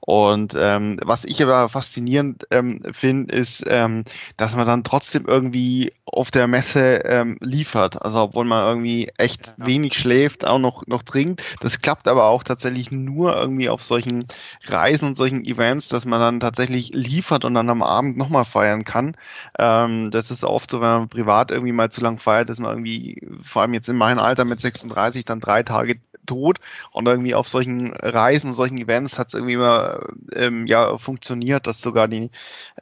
Und 0.04 0.56
ähm, 0.58 0.98
was 1.04 1.24
ich 1.24 1.40
aber 1.42 1.68
faszinierend 1.68 2.44
ähm, 2.50 2.82
finde, 2.92 3.32
ist, 3.32 3.64
ähm, 3.68 4.04
dass 4.36 4.56
man 4.56 4.66
dann 4.66 4.82
trotzdem 4.82 5.26
irgendwie 5.26 5.92
auf 6.06 6.32
der 6.32 6.48
Messe 6.48 7.02
ähm, 7.04 7.36
liefert. 7.40 8.02
Also 8.02 8.20
obwohl 8.20 8.44
man 8.44 8.66
irgendwie 8.66 9.12
echt 9.16 9.54
ja. 9.58 9.66
wenig 9.66 9.94
schläft, 9.94 10.44
auch 10.44 10.58
noch, 10.58 10.84
noch 10.88 11.04
trinkt. 11.04 11.42
Das 11.60 11.80
klappt 11.80 12.08
aber 12.08 12.24
auch 12.24 12.42
tatsächlich 12.42 12.90
nur 12.90 13.36
irgendwie 13.36 13.68
auf 13.68 13.84
solchen 13.84 14.26
Reisen 14.64 15.06
und 15.06 15.16
solchen 15.16 15.44
Events, 15.44 15.88
dass 15.88 16.04
man 16.04 16.18
dann 16.18 16.40
tatsächlich 16.40 16.90
liefert 16.92 17.44
und 17.44 17.54
dann 17.54 17.70
am 17.70 17.82
Abend 17.82 18.16
nochmal 18.16 18.44
feiern 18.44 18.82
kann. 18.84 19.16
Ähm, 19.56 20.10
das 20.10 20.32
ist 20.32 20.42
oft 20.42 20.70
so, 20.72 20.80
wenn 20.80 20.88
man 20.88 21.08
privat 21.08 21.52
irgendwie 21.52 21.72
mal 21.72 21.90
zu 21.90 22.00
lang 22.00 22.18
feiert, 22.18 22.48
dass 22.48 22.58
man 22.58 22.72
irgendwie, 22.72 23.22
vor 23.40 23.62
allem 23.62 23.74
jetzt 23.74 23.88
in 23.88 23.96
meinem 23.96 24.18
Alter 24.18 24.44
mit 24.44 24.60
36, 24.60 24.91
dann 25.24 25.40
drei 25.40 25.62
Tage 25.62 25.96
tot. 26.26 26.58
Und 26.92 27.06
irgendwie 27.06 27.34
auf 27.34 27.48
solchen 27.48 27.92
Reisen, 27.94 28.52
solchen 28.52 28.78
Events 28.78 29.18
hat 29.18 29.28
es 29.28 29.34
irgendwie 29.34 29.54
immer 29.54 30.00
ähm, 30.34 30.66
ja, 30.66 30.96
funktioniert, 30.98 31.66
dass 31.66 31.80
sogar 31.80 32.08
die 32.08 32.30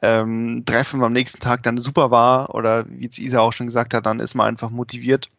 ähm, 0.01 0.63
Treffen 0.65 1.03
am 1.03 1.13
nächsten 1.13 1.39
Tag 1.39 1.63
dann 1.63 1.77
super 1.77 2.11
war. 2.11 2.53
Oder 2.55 2.85
wie 2.87 3.07
es 3.07 3.17
Isa 3.17 3.39
auch 3.39 3.53
schon 3.53 3.67
gesagt 3.67 3.93
hat, 3.93 4.05
dann 4.05 4.19
ist 4.19 4.35
man 4.35 4.47
einfach 4.47 4.69
motiviert 4.69 5.29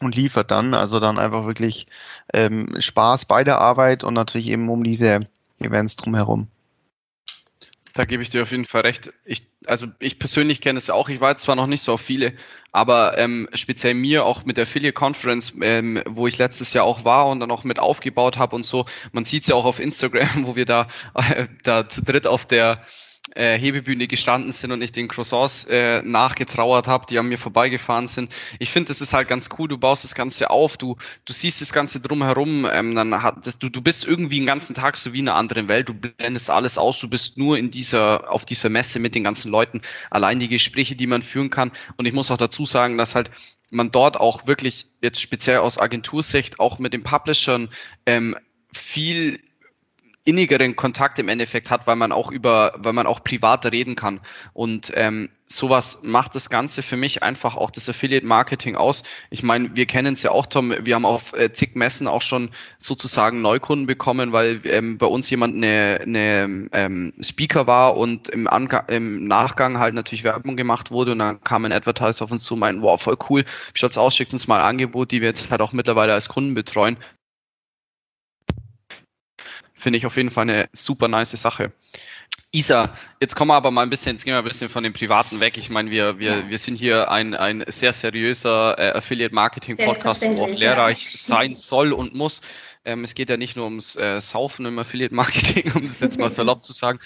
und 0.00 0.16
liefert 0.16 0.50
dann. 0.50 0.74
Also 0.74 1.00
dann 1.00 1.18
einfach 1.18 1.46
wirklich 1.46 1.86
ähm, 2.32 2.68
Spaß 2.78 3.26
bei 3.26 3.44
der 3.44 3.58
Arbeit 3.58 4.04
und 4.04 4.14
natürlich 4.14 4.48
eben 4.48 4.68
um 4.68 4.84
diese 4.84 5.20
Events 5.58 5.96
drumherum. 5.96 6.48
Da 7.94 8.04
gebe 8.04 8.24
ich 8.24 8.30
dir 8.30 8.42
auf 8.42 8.50
jeden 8.50 8.64
Fall 8.64 8.80
recht. 8.80 9.12
Ich, 9.24 9.46
also 9.66 9.86
ich 10.00 10.18
persönlich 10.18 10.60
kenne 10.60 10.78
es 10.78 10.90
auch. 10.90 11.08
Ich 11.08 11.20
war 11.20 11.30
jetzt 11.30 11.42
zwar 11.42 11.54
noch 11.54 11.68
nicht 11.68 11.80
so 11.80 11.92
auf 11.92 12.00
viele, 12.00 12.34
aber 12.72 13.16
ähm, 13.18 13.48
speziell 13.54 13.94
mir 13.94 14.24
auch 14.24 14.44
mit 14.44 14.56
der 14.56 14.62
Affiliate 14.62 14.92
Conference, 14.92 15.54
ähm, 15.62 16.02
wo 16.04 16.26
ich 16.26 16.36
letztes 16.36 16.72
Jahr 16.72 16.84
auch 16.86 17.04
war 17.04 17.28
und 17.28 17.38
dann 17.38 17.52
auch 17.52 17.62
mit 17.62 17.78
aufgebaut 17.78 18.36
habe 18.36 18.56
und 18.56 18.64
so. 18.64 18.84
Man 19.12 19.24
sieht 19.24 19.44
es 19.44 19.48
ja 19.48 19.54
auch 19.54 19.64
auf 19.64 19.78
Instagram, 19.78 20.28
wo 20.46 20.56
wir 20.56 20.64
da, 20.64 20.88
äh, 21.14 21.46
da 21.62 21.88
zu 21.88 22.02
dritt 22.02 22.26
auf 22.26 22.46
der 22.46 22.80
äh, 23.34 23.58
Hebebühne 23.58 24.06
gestanden 24.06 24.52
sind 24.52 24.72
und 24.72 24.82
ich 24.82 24.92
den 24.92 25.08
Croissants 25.08 25.66
äh, 25.66 26.02
nachgetrauert 26.02 26.88
habe, 26.88 27.06
die 27.06 27.18
an 27.18 27.26
mir 27.26 27.38
vorbeigefahren 27.38 28.06
sind. 28.06 28.32
Ich 28.58 28.70
finde, 28.70 28.88
das 28.88 29.00
ist 29.00 29.12
halt 29.12 29.28
ganz 29.28 29.48
cool. 29.58 29.68
Du 29.68 29.78
baust 29.78 30.04
das 30.04 30.14
Ganze 30.14 30.50
auf, 30.50 30.76
du, 30.76 30.96
du 31.24 31.32
siehst 31.32 31.60
das 31.60 31.72
Ganze 31.72 32.00
drumherum. 32.00 32.66
Ähm, 32.70 32.94
dann 32.94 33.22
hat, 33.22 33.46
das, 33.46 33.58
du, 33.58 33.68
du 33.68 33.80
bist 33.80 34.04
irgendwie 34.04 34.38
den 34.38 34.46
ganzen 34.46 34.74
Tag 34.74 34.96
so 34.96 35.12
wie 35.12 35.20
in 35.20 35.28
einer 35.28 35.36
anderen 35.36 35.68
Welt. 35.68 35.88
Du 35.88 35.94
blendest 35.94 36.50
alles 36.50 36.78
aus. 36.78 36.98
Du 37.00 37.08
bist 37.08 37.38
nur 37.38 37.58
in 37.58 37.70
dieser, 37.70 38.30
auf 38.32 38.44
dieser 38.44 38.68
Messe 38.68 38.98
mit 39.00 39.14
den 39.14 39.24
ganzen 39.24 39.50
Leuten. 39.50 39.80
Allein 40.10 40.38
die 40.38 40.48
Gespräche, 40.48 40.96
die 40.96 41.06
man 41.06 41.22
führen 41.22 41.50
kann. 41.50 41.72
Und 41.96 42.06
ich 42.06 42.12
muss 42.12 42.30
auch 42.30 42.36
dazu 42.36 42.66
sagen, 42.66 42.98
dass 42.98 43.14
halt 43.14 43.30
man 43.70 43.90
dort 43.90 44.18
auch 44.18 44.46
wirklich 44.46 44.86
jetzt 45.02 45.20
speziell 45.20 45.58
aus 45.58 45.78
Agentursicht 45.78 46.60
auch 46.60 46.78
mit 46.78 46.92
den 46.92 47.02
Publishern 47.02 47.68
ähm, 48.06 48.36
viel 48.72 49.40
innigeren 50.24 50.74
Kontakt 50.74 51.18
im 51.18 51.28
Endeffekt 51.28 51.70
hat, 51.70 51.86
weil 51.86 51.96
man 51.96 52.10
auch 52.10 52.30
über, 52.30 52.72
weil 52.78 52.94
man 52.94 53.06
auch 53.06 53.22
privat 53.22 53.70
reden 53.70 53.94
kann. 53.94 54.20
Und 54.54 54.90
ähm, 54.94 55.28
sowas 55.46 55.98
macht 56.02 56.34
das 56.34 56.48
Ganze 56.48 56.82
für 56.82 56.96
mich 56.96 57.22
einfach 57.22 57.56
auch 57.56 57.70
das 57.70 57.88
Affiliate 57.90 58.26
Marketing 58.26 58.74
aus. 58.74 59.02
Ich 59.28 59.42
meine, 59.42 59.76
wir 59.76 59.84
kennen 59.84 60.14
es 60.14 60.22
ja 60.22 60.30
auch, 60.30 60.46
Tom, 60.46 60.74
wir 60.80 60.94
haben 60.94 61.04
auf 61.04 61.34
äh, 61.34 61.52
zig 61.52 61.74
Messen 61.74 62.08
auch 62.08 62.22
schon 62.22 62.50
sozusagen 62.78 63.42
Neukunden 63.42 63.86
bekommen, 63.86 64.32
weil 64.32 64.62
ähm, 64.64 64.96
bei 64.96 65.06
uns 65.06 65.28
jemand 65.28 65.56
eine, 65.56 66.00
eine 66.02 66.68
ähm, 66.72 67.12
Speaker 67.20 67.66
war 67.66 67.98
und 67.98 68.30
im, 68.30 68.48
Anga 68.48 68.78
im 68.88 69.26
Nachgang 69.26 69.78
halt 69.78 69.94
natürlich 69.94 70.24
Werbung 70.24 70.56
gemacht 70.56 70.90
wurde 70.90 71.12
und 71.12 71.18
dann 71.18 71.44
kam 71.44 71.66
ein 71.66 71.72
Advertiser 71.72 72.24
auf 72.24 72.32
uns 72.32 72.44
zu 72.44 72.54
und 72.54 72.60
meinten, 72.60 72.80
wow, 72.80 73.00
voll 73.00 73.18
cool, 73.28 73.44
schaut's 73.74 73.98
aus, 73.98 74.16
schickt 74.16 74.32
uns 74.32 74.48
mal 74.48 74.60
ein 74.60 74.66
Angebot, 74.66 75.10
die 75.10 75.20
wir 75.20 75.28
jetzt 75.28 75.50
halt 75.50 75.60
auch 75.60 75.72
mittlerweile 75.72 76.14
als 76.14 76.30
Kunden 76.30 76.54
betreuen 76.54 76.96
finde 79.84 79.98
ich 79.98 80.06
auf 80.06 80.16
jeden 80.16 80.30
Fall 80.30 80.42
eine 80.42 80.68
super 80.72 81.08
nice 81.08 81.30
Sache. 81.30 81.70
Isa, 82.52 82.96
jetzt 83.20 83.36
kommen 83.36 83.50
wir 83.50 83.54
aber 83.54 83.70
mal 83.70 83.82
ein 83.82 83.90
bisschen, 83.90 84.12
jetzt 84.12 84.24
gehen 84.24 84.32
wir 84.32 84.38
ein 84.38 84.44
bisschen 84.44 84.70
von 84.70 84.82
dem 84.82 84.94
Privaten 84.94 85.40
weg. 85.40 85.58
Ich 85.58 85.68
meine, 85.68 85.90
wir, 85.90 86.18
wir, 86.18 86.38
ja. 86.38 86.48
wir 86.48 86.56
sind 86.56 86.76
hier 86.76 87.10
ein, 87.10 87.34
ein 87.34 87.64
sehr 87.66 87.92
seriöser 87.92 88.78
äh, 88.78 88.92
Affiliate 88.92 89.34
Marketing 89.34 89.76
Podcast, 89.76 90.24
wo 90.24 90.44
auch 90.44 90.48
lehrreich 90.48 91.04
ja. 91.04 91.10
sein 91.18 91.54
soll 91.54 91.92
und 91.92 92.14
muss. 92.14 92.40
Ähm, 92.86 93.04
es 93.04 93.14
geht 93.14 93.28
ja 93.28 93.36
nicht 93.36 93.56
nur 93.56 93.66
ums 93.66 93.96
äh, 93.96 94.20
Saufen 94.20 94.64
im 94.66 94.78
Affiliate 94.78 95.14
Marketing, 95.14 95.70
um 95.74 95.84
das 95.84 96.00
jetzt 96.00 96.18
mal 96.18 96.30
salopp 96.30 96.64
zu 96.64 96.72
sagen. 96.72 96.98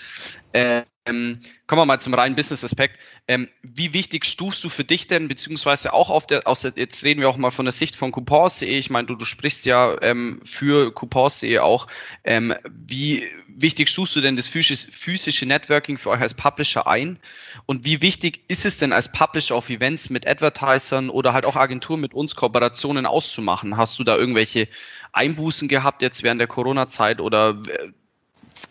Äh, 0.53 0.83
ähm, 1.09 1.41
kommen 1.67 1.83
wir 1.83 1.87
mal 1.87 2.01
zum 2.01 2.15
reinen 2.15 2.35
Business-Aspekt. 2.35 2.99
Ähm, 3.27 3.49
wie 3.63 3.93
wichtig 3.93 4.25
stufst 4.25 4.63
du 4.65 4.69
für 4.69 4.85
dich 4.85 5.07
denn, 5.07 5.29
beziehungsweise 5.29 5.93
auch 5.93 6.11
auf 6.11 6.27
der, 6.27 6.47
aus 6.47 6.63
der, 6.63 6.73
jetzt 6.77 7.05
reden 7.05 7.21
wir 7.21 7.29
auch 7.29 7.37
mal 7.37 7.51
von 7.51 7.65
der 7.65 7.73
Sicht 7.73 7.97
von 7.97 8.13
Coupons.de, 8.13 8.79
ich 8.79 8.91
meine, 8.91 9.07
du, 9.07 9.15
du 9.15 9.25
sprichst 9.25 9.67
ja 9.67 10.01
ähm, 10.03 10.41
für 10.45 10.93
Coupons.de 10.93 11.59
auch, 11.59 11.87
ähm, 12.25 12.55
wie 12.69 13.25
wichtig 13.49 13.89
stufst 13.89 14.15
du 14.17 14.21
denn 14.21 14.37
das 14.37 14.47
physische, 14.47 14.91
physische 14.91 15.47
Networking 15.47 15.99
für 15.99 16.11
euch 16.11 16.21
als 16.21 16.35
Publisher 16.35 16.87
ein? 16.87 17.19
Und 17.67 17.85
wie 17.85 18.01
wichtig 18.01 18.45
ist 18.49 18.65
es 18.65 18.79
denn 18.79 18.93
als 18.93 19.11
Publisher 19.11 19.55
auf 19.55 19.69
Events 19.69 20.11
mit 20.11 20.27
Advertisern 20.27 21.11
oder 21.11 21.33
halt 21.33 21.45
auch 21.45 21.57
Agenturen 21.57 22.01
mit 22.01 22.15
uns 22.15 22.35
Kooperationen 22.35 23.05
auszumachen? 23.07 23.77
Hast 23.77 23.99
du 23.99 24.05
da 24.05 24.17
irgendwelche 24.17 24.69
Einbußen 25.13 25.69
gehabt 25.69 26.03
jetzt 26.03 26.23
während 26.23 26.41
der 26.41 26.49
Corona-Zeit 26.49 27.21
oder 27.21 27.61
äh, 27.69 27.93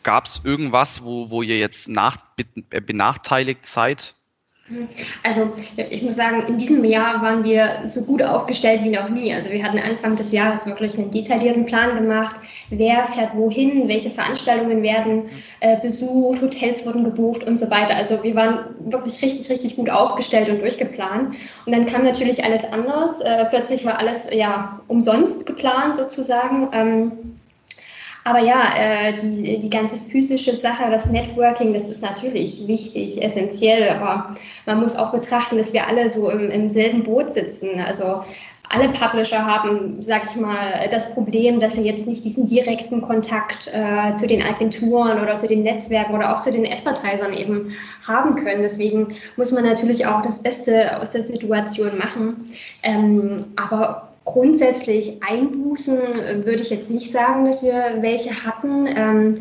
gab 0.07 0.25
es 0.25 0.39
irgendwas, 0.45 1.03
wo, 1.03 1.29
wo 1.31 1.41
ihr 1.41 1.59
jetzt 1.59 1.89
nach, 1.89 2.15
benachteiligt 2.85 3.65
seid? 3.65 4.13
Also 5.21 5.53
ich 5.89 6.01
muss 6.01 6.15
sagen, 6.15 6.43
in 6.47 6.57
diesem 6.57 6.81
Jahr 6.85 7.21
waren 7.21 7.43
wir 7.43 7.81
so 7.85 8.05
gut 8.05 8.23
aufgestellt 8.23 8.81
wie 8.85 8.89
noch 8.89 9.09
nie. 9.09 9.33
Also 9.33 9.49
wir 9.49 9.61
hatten 9.61 9.77
Anfang 9.79 10.15
des 10.15 10.31
Jahres 10.31 10.65
wirklich 10.65 10.97
einen 10.97 11.11
detaillierten 11.11 11.65
Plan 11.65 11.95
gemacht, 11.95 12.37
wer 12.69 13.05
fährt 13.05 13.35
wohin, 13.35 13.89
welche 13.89 14.09
Veranstaltungen 14.09 14.81
werden 14.81 15.23
äh, 15.59 15.77
besucht, 15.81 16.41
Hotels 16.41 16.85
wurden 16.85 17.03
gebucht 17.03 17.43
und 17.43 17.59
so 17.59 17.69
weiter. 17.69 17.97
Also 17.97 18.23
wir 18.23 18.35
waren 18.35 18.59
wirklich 18.79 19.21
richtig, 19.21 19.49
richtig 19.49 19.75
gut 19.75 19.89
aufgestellt 19.89 20.47
und 20.47 20.61
durchgeplant. 20.61 21.35
Und 21.65 21.75
dann 21.75 21.85
kam 21.85 22.05
natürlich 22.05 22.45
alles 22.45 22.63
anders. 22.71 23.19
Äh, 23.25 23.43
plötzlich 23.49 23.83
war 23.83 23.97
alles 23.97 24.27
ja 24.33 24.79
umsonst 24.87 25.45
geplant 25.45 25.97
sozusagen. 25.97 26.69
Ähm, 26.71 27.11
aber 28.27 28.39
ja, 28.39 28.73
äh, 28.75 29.13
die, 29.21 29.59
die 29.59 29.69
ganze 29.69 29.97
physische 29.97 30.55
Sache, 30.55 30.91
das 30.91 31.07
Networking, 31.07 31.73
das 31.73 31.87
ist 31.87 32.01
natürlich 32.01 32.67
wichtig, 32.67 33.23
essentiell. 33.23 33.89
Aber 33.89 34.35
man 34.65 34.81
muss 34.81 34.97
auch 34.97 35.11
betrachten, 35.11 35.57
dass 35.57 35.71
wir 35.71 35.87
alle 35.87 36.09
so 36.09 36.29
im, 36.29 36.49
im 36.49 36.69
selben 36.69 37.03
Boot 37.03 37.33
sitzen. 37.33 37.79
Also 37.79 38.23
alle 38.69 38.89
Publisher 38.89 39.45
haben, 39.45 40.01
sag 40.01 40.23
ich 40.25 40.35
mal, 40.35 40.89
das 40.91 41.13
Problem, 41.13 41.61
dass 41.61 41.75
sie 41.75 41.83
jetzt 41.83 42.05
nicht 42.05 42.25
diesen 42.25 42.47
direkten 42.47 43.01
Kontakt 43.01 43.69
äh, 43.71 44.13
zu 44.15 44.27
den 44.27 44.41
Agenturen 44.41 45.21
oder 45.21 45.37
zu 45.37 45.47
den 45.47 45.63
Netzwerken 45.63 46.13
oder 46.13 46.35
auch 46.35 46.41
zu 46.41 46.51
den 46.51 46.65
Advertisern 46.65 47.31
eben 47.31 47.71
haben 48.05 48.35
können. 48.35 48.61
Deswegen 48.61 49.15
muss 49.37 49.53
man 49.53 49.63
natürlich 49.63 50.05
auch 50.05 50.21
das 50.21 50.43
Beste 50.43 50.99
aus 50.99 51.11
der 51.11 51.23
Situation 51.23 51.97
machen. 51.97 52.35
Ähm, 52.83 53.45
aber 53.55 54.06
grundsätzlich 54.27 55.23
Einbußen 55.27 55.99
würde 56.43 56.61
ich 56.61 56.69
jetzt 56.69 56.89
nicht 56.89 57.11
sagen, 57.11 57.45
dass 57.45 57.63
wir 57.63 57.97
welche 58.01 58.43
hatten. 58.45 58.85
Ähm, 58.87 59.35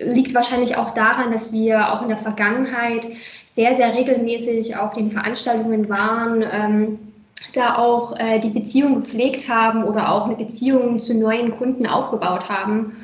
liegt 0.00 0.34
wahrscheinlich 0.34 0.76
auch 0.76 0.94
daran, 0.94 1.30
dass 1.30 1.52
wir 1.52 1.92
auch 1.92 2.02
in 2.02 2.08
der 2.08 2.16
Vergangenheit 2.16 3.06
sehr, 3.54 3.74
sehr 3.74 3.94
regelmäßig 3.94 4.76
auf 4.76 4.94
den 4.94 5.10
Veranstaltungen 5.10 5.88
waren, 5.88 6.42
ähm, 6.50 6.98
da 7.52 7.76
auch 7.76 8.16
äh, 8.18 8.38
die 8.38 8.50
Beziehung 8.50 9.00
gepflegt 9.00 9.48
haben 9.48 9.84
oder 9.84 10.12
auch 10.12 10.26
eine 10.26 10.36
Beziehung 10.36 10.98
zu 10.98 11.14
neuen 11.14 11.56
Kunden 11.56 11.86
aufgebaut 11.86 12.48
haben. 12.48 12.96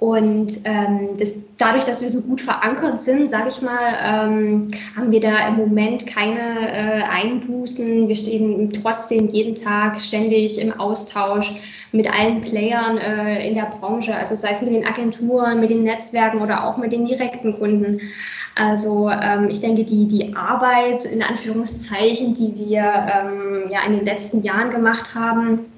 Und 0.00 0.60
ähm, 0.64 1.10
das, 1.18 1.32
dadurch, 1.58 1.84
dass 1.84 2.00
wir 2.00 2.08
so 2.08 2.22
gut 2.22 2.40
verankert 2.40 3.02
sind, 3.02 3.28
sage 3.28 3.50
ich 3.50 3.60
mal, 3.60 3.76
ähm, 4.02 4.68
haben 4.96 5.10
wir 5.12 5.20
da 5.20 5.46
im 5.48 5.56
Moment 5.56 6.06
keine 6.06 6.72
äh, 6.72 7.02
Einbußen. 7.02 8.08
Wir 8.08 8.16
stehen 8.16 8.70
trotzdem 8.72 9.28
jeden 9.28 9.54
Tag 9.54 10.00
ständig 10.00 10.58
im 10.58 10.80
Austausch 10.80 11.52
mit 11.92 12.10
allen 12.10 12.40
Playern 12.40 12.96
äh, 12.96 13.46
in 13.46 13.54
der 13.54 13.70
Branche, 13.78 14.16
also 14.16 14.34
sei 14.36 14.52
es 14.52 14.62
mit 14.62 14.72
den 14.72 14.86
Agenturen, 14.86 15.60
mit 15.60 15.68
den 15.68 15.82
Netzwerken 15.82 16.40
oder 16.40 16.66
auch 16.66 16.78
mit 16.78 16.92
den 16.92 17.04
direkten 17.04 17.58
Kunden. 17.58 18.00
Also 18.54 19.10
ähm, 19.10 19.50
ich 19.50 19.60
denke, 19.60 19.84
die, 19.84 20.08
die 20.08 20.34
Arbeit 20.34 21.04
in 21.04 21.22
Anführungszeichen, 21.22 22.32
die 22.32 22.54
wir 22.56 22.80
ähm, 22.82 23.64
ja 23.70 23.80
in 23.86 23.96
den 23.96 24.06
letzten 24.06 24.42
Jahren 24.42 24.70
gemacht 24.70 25.14
haben, 25.14 25.69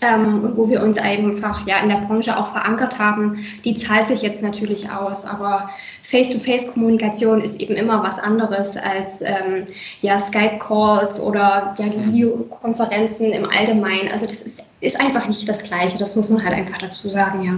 ähm, 0.00 0.52
wo 0.56 0.68
wir 0.68 0.82
uns 0.82 0.98
einfach 0.98 1.66
ja 1.66 1.78
in 1.80 1.88
der 1.88 1.96
Branche 1.96 2.36
auch 2.38 2.52
verankert 2.52 2.98
haben, 2.98 3.44
die 3.64 3.76
zahlt 3.76 4.08
sich 4.08 4.22
jetzt 4.22 4.42
natürlich 4.42 4.90
aus. 4.90 5.24
Aber 5.24 5.70
Face-to-Face-Kommunikation 6.02 7.40
ist 7.40 7.60
eben 7.60 7.74
immer 7.74 8.02
was 8.02 8.18
anderes 8.18 8.76
als 8.76 9.22
ähm, 9.22 9.64
ja, 10.00 10.18
Skype-Calls 10.18 11.20
oder 11.20 11.74
ja, 11.78 11.86
Videokonferenzen 12.06 13.32
im 13.32 13.48
Allgemeinen. 13.48 14.08
Also 14.12 14.26
das 14.26 14.42
ist, 14.42 14.64
ist 14.80 15.00
einfach 15.00 15.26
nicht 15.26 15.48
das 15.48 15.62
Gleiche. 15.62 15.98
Das 15.98 16.14
muss 16.16 16.30
man 16.30 16.44
halt 16.44 16.54
einfach 16.54 16.78
dazu 16.78 17.08
sagen, 17.08 17.42
ja. 17.42 17.52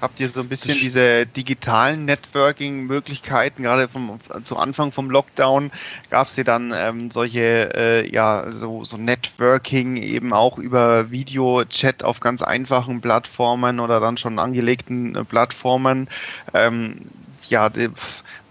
Habt 0.00 0.20
ihr 0.20 0.28
so 0.28 0.40
ein 0.40 0.48
bisschen 0.48 0.78
diese 0.78 1.26
digitalen 1.26 2.04
Networking-Möglichkeiten, 2.04 3.62
gerade 3.62 3.88
vom, 3.88 4.20
zu 4.42 4.58
Anfang 4.58 4.92
vom 4.92 5.10
Lockdown 5.10 5.70
gab 6.10 6.28
es 6.28 6.36
dann 6.44 6.72
ähm, 6.76 7.10
solche, 7.10 7.74
äh, 7.74 8.12
ja, 8.12 8.52
so, 8.52 8.84
so 8.84 8.98
Networking 8.98 9.96
eben 9.96 10.32
auch 10.34 10.58
über 10.58 11.10
Video-Chat 11.10 12.02
auf 12.02 12.20
ganz 12.20 12.42
einfachen 12.42 13.00
Plattformen 13.00 13.80
oder 13.80 13.98
dann 13.98 14.18
schon 14.18 14.38
angelegten 14.38 15.14
äh, 15.14 15.24
Plattformen. 15.24 16.08
Ähm, 16.52 17.06
ja, 17.48 17.70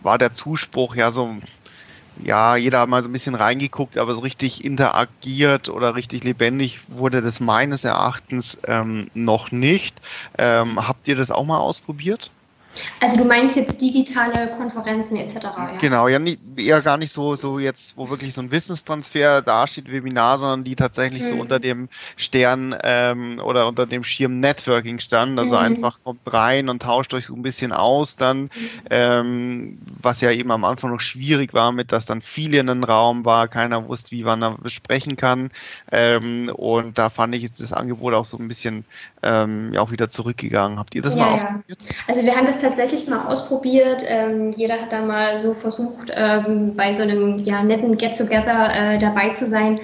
war 0.02 0.18
der 0.18 0.34
Zuspruch 0.34 0.96
ja 0.96 1.12
so 1.12 1.36
ja, 2.24 2.56
jeder 2.56 2.80
hat 2.80 2.90
mal 2.90 3.04
so 3.04 3.10
ein 3.10 3.14
bisschen 3.14 3.36
reingeguckt, 3.36 3.98
aber 3.98 4.16
so 4.16 4.22
richtig 4.22 4.64
interagiert 4.64 5.70
oder 5.70 5.96
richtig 5.96 6.24
lebendig 6.24 6.80
wurde 6.88 7.22
das 7.22 7.40
meines 7.40 7.84
Erachtens 7.84 8.60
ähm, 8.68 9.10
noch 9.14 9.52
nicht. 9.52 10.02
Ähm, 10.38 10.88
habt 10.88 11.08
ihr 11.08 11.16
das 11.16 11.32
auch 11.32 11.46
mal 11.46 11.60
ausprobiert? 11.60 12.32
Also 13.00 13.18
du 13.18 13.26
meinst 13.26 13.56
jetzt 13.56 13.82
digitale 13.82 14.48
Konferenzen 14.58 15.18
etc. 15.18 15.36
Ja? 15.44 15.72
Genau, 15.80 16.08
ja 16.08 16.20
nicht, 16.20 16.40
eher 16.58 16.82
gar 16.82 16.98
nicht 16.98 17.12
so, 17.12 17.36
so 17.36 17.60
jetzt, 17.60 17.98
wo 17.98 18.10
wirklich 18.10 18.34
so 18.34 18.42
ein 18.42 18.52
Wissenstransfer 18.52 19.42
dasteht, 19.42 19.92
Webinar, 19.92 20.40
sondern 20.40 20.64
die 20.64 20.76
tatsächlich 20.76 21.24
mhm. 21.24 21.28
so 21.28 21.36
unter 21.36 21.60
dem 21.60 21.90
Stern 22.18 22.76
ähm, 22.84 23.40
oder 23.44 23.68
unter 23.68 23.86
dem 23.86 24.04
Schirm 24.04 24.40
Networking 24.40 25.00
stand. 25.00 25.40
Also 25.40 25.56
mhm. 25.56 25.62
einfach 25.62 26.00
kommt 26.04 26.22
rein 26.32 26.70
und 26.70 26.82
tauscht 26.82 27.14
euch 27.14 27.26
so 27.26 27.36
ein 27.36 27.42
bisschen 27.42 27.72
aus 27.72 28.16
dann, 28.16 28.44
mhm. 28.44 28.70
ähm, 28.90 29.78
was 30.02 30.22
ja 30.22 30.32
eben 30.32 30.52
am 30.52 30.64
Anfang 30.64 30.92
noch 30.92 31.02
schwierig 31.02 31.54
war, 31.54 31.72
mit 31.72 31.92
dass 31.92 32.06
dann 32.06 32.22
viele 32.22 32.60
in 32.60 32.70
einem 32.70 32.84
Raum 32.84 33.26
war, 33.26 33.48
keiner 33.48 33.88
wusste, 33.88 34.12
wie 34.12 34.24
man 34.24 34.42
da 34.42 34.50
besprechen 34.52 35.18
kann. 35.18 35.52
Ähm, 35.92 36.50
und 36.54 36.98
da 36.98 37.10
fand 37.10 37.36
ich 37.36 37.44
jetzt 37.44 37.62
das 37.62 37.74
Angebot 37.74 38.14
auch 38.14 38.26
so 38.26 38.38
ein 38.38 38.48
bisschen 38.48 38.86
ähm, 39.26 39.74
ja 39.74 39.82
auch 39.82 39.92
wieder 39.92 40.08
zurückgegangen. 40.08 40.80
Habt 40.80 40.96
ihr 40.96 41.02
das 41.02 41.16
ja, 41.16 41.26
mal 41.26 41.34
ausprobiert? 41.34 41.80
Ja. 41.82 41.96
Also 42.08 42.24
wir 42.24 42.36
haben 42.36 42.46
das 42.46 42.60
tatsächlich 42.60 43.08
mal 43.08 43.26
ausprobiert. 43.26 44.04
Ähm, 44.08 44.52
jeder 44.52 44.76
hat 44.76 44.94
da 44.94 45.02
mal 45.02 45.40
so 45.40 45.54
versucht, 45.54 46.12
ähm, 46.14 46.76
bei 46.76 46.94
so 46.94 47.04
einem 47.04 47.40
ja, 47.40 47.64
netten 47.64 47.98
Get-Together 47.98 48.70
äh, 48.74 48.98
dabei 49.00 49.30
zu 49.30 49.50
sein. 49.50 49.80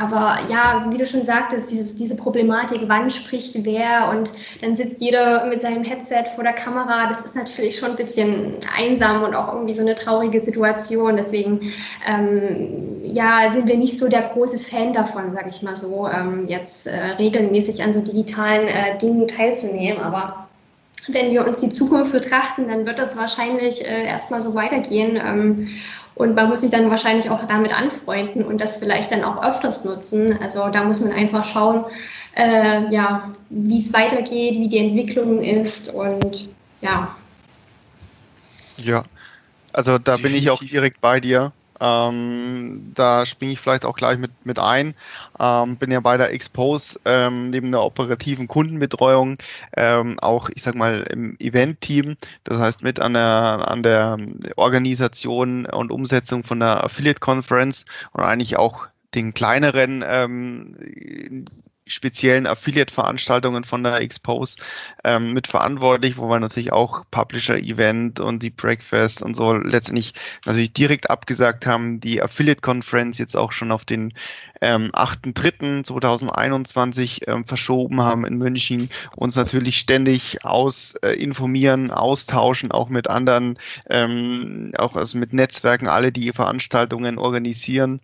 Aber 0.00 0.38
ja, 0.48 0.86
wie 0.88 0.96
du 0.96 1.04
schon 1.04 1.26
sagtest, 1.26 1.70
dieses, 1.70 1.94
diese 1.94 2.16
Problematik, 2.16 2.80
wann 2.86 3.10
spricht 3.10 3.64
wer 3.64 4.08
und 4.08 4.32
dann 4.62 4.74
sitzt 4.74 5.02
jeder 5.02 5.44
mit 5.44 5.60
seinem 5.60 5.84
Headset 5.84 6.24
vor 6.34 6.42
der 6.42 6.54
Kamera, 6.54 7.06
das 7.06 7.20
ist 7.20 7.36
natürlich 7.36 7.78
schon 7.78 7.90
ein 7.90 7.96
bisschen 7.96 8.54
einsam 8.78 9.22
und 9.22 9.34
auch 9.34 9.52
irgendwie 9.52 9.74
so 9.74 9.82
eine 9.82 9.94
traurige 9.94 10.40
Situation. 10.40 11.16
Deswegen 11.16 11.70
ähm, 12.08 13.02
ja, 13.02 13.50
sind 13.52 13.66
wir 13.66 13.76
nicht 13.76 13.98
so 13.98 14.08
der 14.08 14.22
große 14.22 14.58
Fan 14.58 14.94
davon, 14.94 15.32
sage 15.32 15.50
ich 15.50 15.60
mal 15.60 15.76
so, 15.76 16.08
ähm, 16.08 16.48
jetzt 16.48 16.86
äh, 16.86 16.92
regelmäßig 17.18 17.82
an 17.82 17.92
so 17.92 18.00
digitalen 18.00 18.68
äh, 18.68 18.96
Dingen 18.96 19.28
teilzunehmen. 19.28 20.00
Aber 20.00 20.48
wenn 21.08 21.30
wir 21.32 21.46
uns 21.46 21.60
die 21.60 21.68
Zukunft 21.68 22.12
betrachten, 22.12 22.68
dann 22.68 22.86
wird 22.86 22.98
das 22.98 23.18
wahrscheinlich 23.18 23.86
äh, 23.86 24.06
erstmal 24.06 24.40
so 24.40 24.54
weitergehen. 24.54 25.16
Ähm, 25.16 25.68
und 26.14 26.34
man 26.34 26.48
muss 26.48 26.60
sich 26.60 26.70
dann 26.70 26.90
wahrscheinlich 26.90 27.30
auch 27.30 27.44
damit 27.46 27.78
anfreunden 27.78 28.44
und 28.44 28.60
das 28.60 28.78
vielleicht 28.78 29.10
dann 29.12 29.24
auch 29.24 29.42
öfters 29.42 29.84
nutzen. 29.84 30.38
Also 30.42 30.68
da 30.68 30.84
muss 30.84 31.00
man 31.00 31.12
einfach 31.12 31.44
schauen, 31.44 31.84
äh, 32.36 32.92
ja, 32.92 33.32
wie 33.48 33.78
es 33.78 33.92
weitergeht, 33.92 34.54
wie 34.54 34.68
die 34.68 34.78
Entwicklung 34.78 35.42
ist 35.42 35.88
und 35.88 36.48
ja. 36.80 37.16
Ja, 38.76 39.04
also 39.72 39.98
da 39.98 40.16
bin 40.16 40.34
ich 40.34 40.50
auch 40.50 40.62
direkt 40.62 41.00
bei 41.00 41.20
dir. 41.20 41.52
Ähm, 41.80 42.92
da 42.94 43.24
springe 43.26 43.52
ich 43.52 43.60
vielleicht 43.60 43.84
auch 43.84 43.96
gleich 43.96 44.18
mit, 44.18 44.30
mit 44.44 44.58
ein. 44.58 44.94
Ähm, 45.38 45.76
bin 45.76 45.90
ja 45.90 46.00
bei 46.00 46.16
der 46.16 46.32
Expose 46.32 47.00
ähm, 47.04 47.50
neben 47.50 47.70
der 47.72 47.82
operativen 47.82 48.48
Kundenbetreuung 48.48 49.38
ähm, 49.76 50.18
auch, 50.20 50.50
ich 50.54 50.62
sag 50.62 50.74
mal, 50.74 51.02
im 51.10 51.36
Event-Team. 51.38 52.16
Das 52.44 52.58
heißt, 52.58 52.82
mit 52.82 53.00
an 53.00 53.14
der, 53.14 53.22
an 53.68 53.82
der 53.82 54.18
Organisation 54.56 55.66
und 55.66 55.90
Umsetzung 55.90 56.44
von 56.44 56.60
der 56.60 56.84
Affiliate 56.84 57.20
Conference 57.20 57.86
und 58.12 58.22
eigentlich 58.22 58.56
auch 58.58 58.86
den 59.14 59.34
kleineren 59.34 60.04
ähm, 60.06 61.44
speziellen 61.90 62.46
Affiliate-Veranstaltungen 62.46 63.64
von 63.64 63.82
der 63.82 64.00
Expose 64.00 64.56
ähm, 65.04 65.32
mitverantwortlich, 65.32 66.16
wo 66.16 66.28
wir 66.28 66.40
natürlich 66.40 66.72
auch 66.72 67.04
Publisher-Event 67.10 68.20
und 68.20 68.42
die 68.42 68.50
Breakfast 68.50 69.22
und 69.22 69.34
so 69.34 69.54
letztendlich 69.54 70.14
natürlich 70.46 70.72
direkt 70.72 71.10
abgesagt 71.10 71.66
haben, 71.66 72.00
die 72.00 72.22
Affiliate-Conference 72.22 73.18
jetzt 73.18 73.36
auch 73.36 73.52
schon 73.52 73.72
auf 73.72 73.84
den 73.84 74.12
ähm, 74.60 74.90
8.3.2021 74.92 77.28
ähm, 77.28 77.44
verschoben 77.44 78.00
haben 78.00 78.26
in 78.26 78.36
München, 78.36 78.90
uns 79.16 79.36
natürlich 79.36 79.78
ständig 79.78 80.44
aus 80.44 80.94
äh, 81.02 81.12
informieren, 81.12 81.90
austauschen, 81.90 82.70
auch 82.70 82.88
mit 82.88 83.08
anderen, 83.08 83.58
ähm, 83.88 84.72
auch 84.76 84.96
also 84.96 85.18
mit 85.18 85.32
Netzwerken, 85.32 85.88
alle, 85.88 86.12
die 86.12 86.32
Veranstaltungen 86.32 87.18
organisieren 87.18 88.00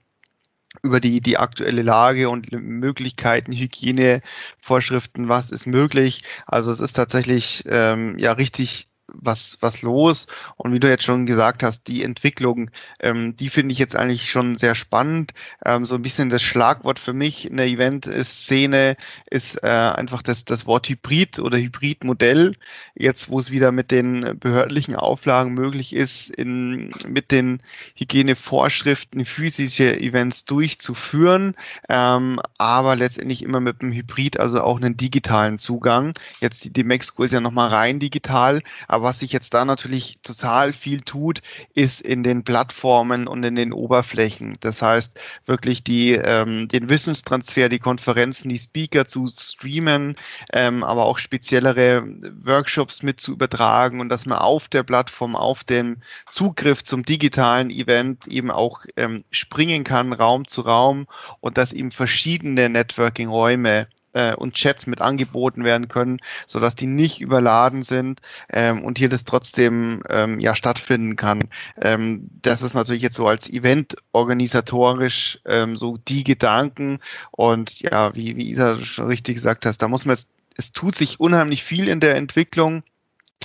über 0.83 1.01
die, 1.01 1.21
die 1.21 1.39
aktuelle 1.39 1.83
Lage 1.83 2.29
und 2.29 2.53
Möglichkeiten, 2.53 3.53
Hygienevorschriften, 3.53 5.29
was 5.29 5.51
ist 5.51 5.67
möglich. 5.67 6.23
Also 6.47 6.71
es 6.71 6.81
ist 6.81 6.95
tatsächlich 6.95 7.65
ähm, 7.67 8.19
ja 8.19 8.33
richtig 8.33 8.89
was, 9.21 9.59
was 9.61 9.83
los. 9.83 10.27
Und 10.57 10.73
wie 10.73 10.81
du 10.81 10.89
jetzt 10.89 11.05
schon 11.05 11.27
gesagt 11.27 11.63
hast, 11.63 11.87
die 11.87 12.03
Entwicklung, 12.03 12.71
ähm, 13.01 13.37
die 13.37 13.49
finde 13.49 13.73
ich 13.73 13.79
jetzt 13.79 13.97
eigentlich 13.97 14.31
schon 14.31 14.59
sehr 14.59 14.75
spannend. 14.75 15.33
Ähm, 15.65 15.87
so 15.87 15.95
ein 15.95 16.03
bisschen 16.03 16.31
das 16.31 16.43
Schlagwort 16.43 16.99
für 16.99 17.13
mich 17.13 17.51
in 17.51 17.57
der 17.57 17.67
Event-Szene 17.67 18.97
ist 19.31 19.63
äh, 19.63 19.67
einfach 19.67 20.23
das, 20.23 20.45
das 20.45 20.67
Wort 20.67 20.89
Hybrid 20.89 21.39
oder 21.39 21.59
Hybridmodell. 21.59 22.53
Jetzt, 22.95 23.29
wo 23.29 23.39
es 23.39 23.51
wieder 23.51 23.73
mit 23.73 23.91
den 23.91 24.39
behördlichen 24.39 24.97
Auflagen 24.97 25.55
möglich 25.55 25.95
ist, 25.95 26.31
in, 26.31 26.91
mit 27.07 27.31
den 27.31 27.61
Hygienevorschriften 27.95 29.25
physische 29.25 29.99
Events 30.01 30.45
durchzuführen, 30.45 31.55
ähm, 31.89 32.41
aber 32.59 32.97
letztendlich 32.97 33.43
immer 33.43 33.61
mit 33.61 33.81
einem 33.81 33.93
Hybrid, 33.93 34.39
also 34.39 34.61
auch 34.61 34.77
einen 34.77 34.97
digitalen 34.97 35.59
Zugang. 35.59 36.15
Jetzt 36.41 36.65
die, 36.65 36.73
die 36.73 36.85
Mexiko 36.85 37.25
ist 37.25 37.33
ja 37.33 37.41
nochmal 37.41 37.69
rein 37.69 37.99
digital, 37.99 38.63
aber 38.89 39.06
was 39.07 39.21
sich 39.21 39.33
jetzt 39.33 39.55
da 39.55 39.65
natürlich 39.65 40.19
total 40.25 40.73
viel 40.73 41.01
tut, 41.01 41.41
ist 41.75 42.01
in 42.01 42.25
den 42.25 42.43
Plattformen 42.43 43.29
und 43.29 43.45
in 43.45 43.55
den 43.55 43.73
Oberflächen. 43.73 44.55
Das 44.59 44.83
heißt, 44.83 45.21
wirklich 45.47 45.85
die, 45.85 46.15
ähm, 46.15 46.67
den 46.67 46.89
Wissenstransfer, 46.89 47.69
die 47.69 47.79
Konferenzen, 47.79 48.49
die 48.49 48.59
Speaker 48.59 49.07
zu 49.07 49.29
streamen, 49.29 50.17
ähm, 50.53 50.83
aber 50.83 51.05
auch 51.05 51.19
speziellere 51.19 52.05
Workshops 52.43 53.05
mit 53.05 53.21
zu 53.21 53.31
übertragen 53.31 54.01
und 54.01 54.09
dass 54.09 54.27
man 54.27 54.39
auf 54.39 54.67
der 54.67 54.83
Plattform, 54.83 55.37
auf 55.37 55.63
dem 55.63 55.99
Zugriff 56.29 56.83
zum 56.83 57.05
digitalen 57.05 57.71
Event 57.71 58.27
eben 58.27 58.51
auch 58.51 58.81
ähm, 58.97 59.23
springen 59.31 59.85
kann, 59.85 60.13
Raum 60.13 60.49
zu 60.49 60.63
Raum 60.63 61.07
und 61.39 61.59
dass 61.59 61.73
eben 61.73 61.93
verschiedene 61.93 62.69
Networking-Räume 62.69 63.87
äh, 64.17 64.35
und 64.35 64.55
Chats 64.55 64.87
mit 64.87 65.01
angeboten 65.01 65.63
werden 65.63 65.89
können, 65.89 66.19
sodass 66.47 66.75
die 66.75 66.87
nicht 66.87 67.21
überladen 67.21 67.83
sind 67.83 68.21
ähm, 68.51 68.83
und 68.83 68.99
hier 68.99 69.09
das 69.09 69.25
trotzdem 69.25 70.03
ähm, 70.09 70.41
ja 70.41 70.57
stattfinden 70.57 71.17
kann. 71.17 71.49
Ähm, 71.81 72.29
das 72.43 72.63
ist 72.63 72.75
natürlich 72.75 73.03
jetzt 73.03 73.17
so 73.17 73.29
als 73.29 73.49
Event 73.49 73.97
organisatorisch 74.13 75.39
ähm, 75.45 75.77
so 75.77 75.99
die 76.09 76.25
Gedanken 76.25 77.01
und 77.31 77.81
ja, 77.81 78.15
wie, 78.17 78.37
wie 78.37 78.49
Isa 78.49 78.83
schon 78.83 79.07
richtig 79.07 79.35
gesagt 79.35 79.67
hast, 79.67 79.79
da 79.79 79.89
muss 79.89 80.07
man 80.07 80.17
jetzt, 80.17 80.29
es 80.57 80.73
tut 80.73 80.97
sich 80.97 81.21
unheimlich 81.21 81.63
viel 81.63 81.87
in 81.87 82.01
der 82.01 82.17
Entwicklung 82.17 82.83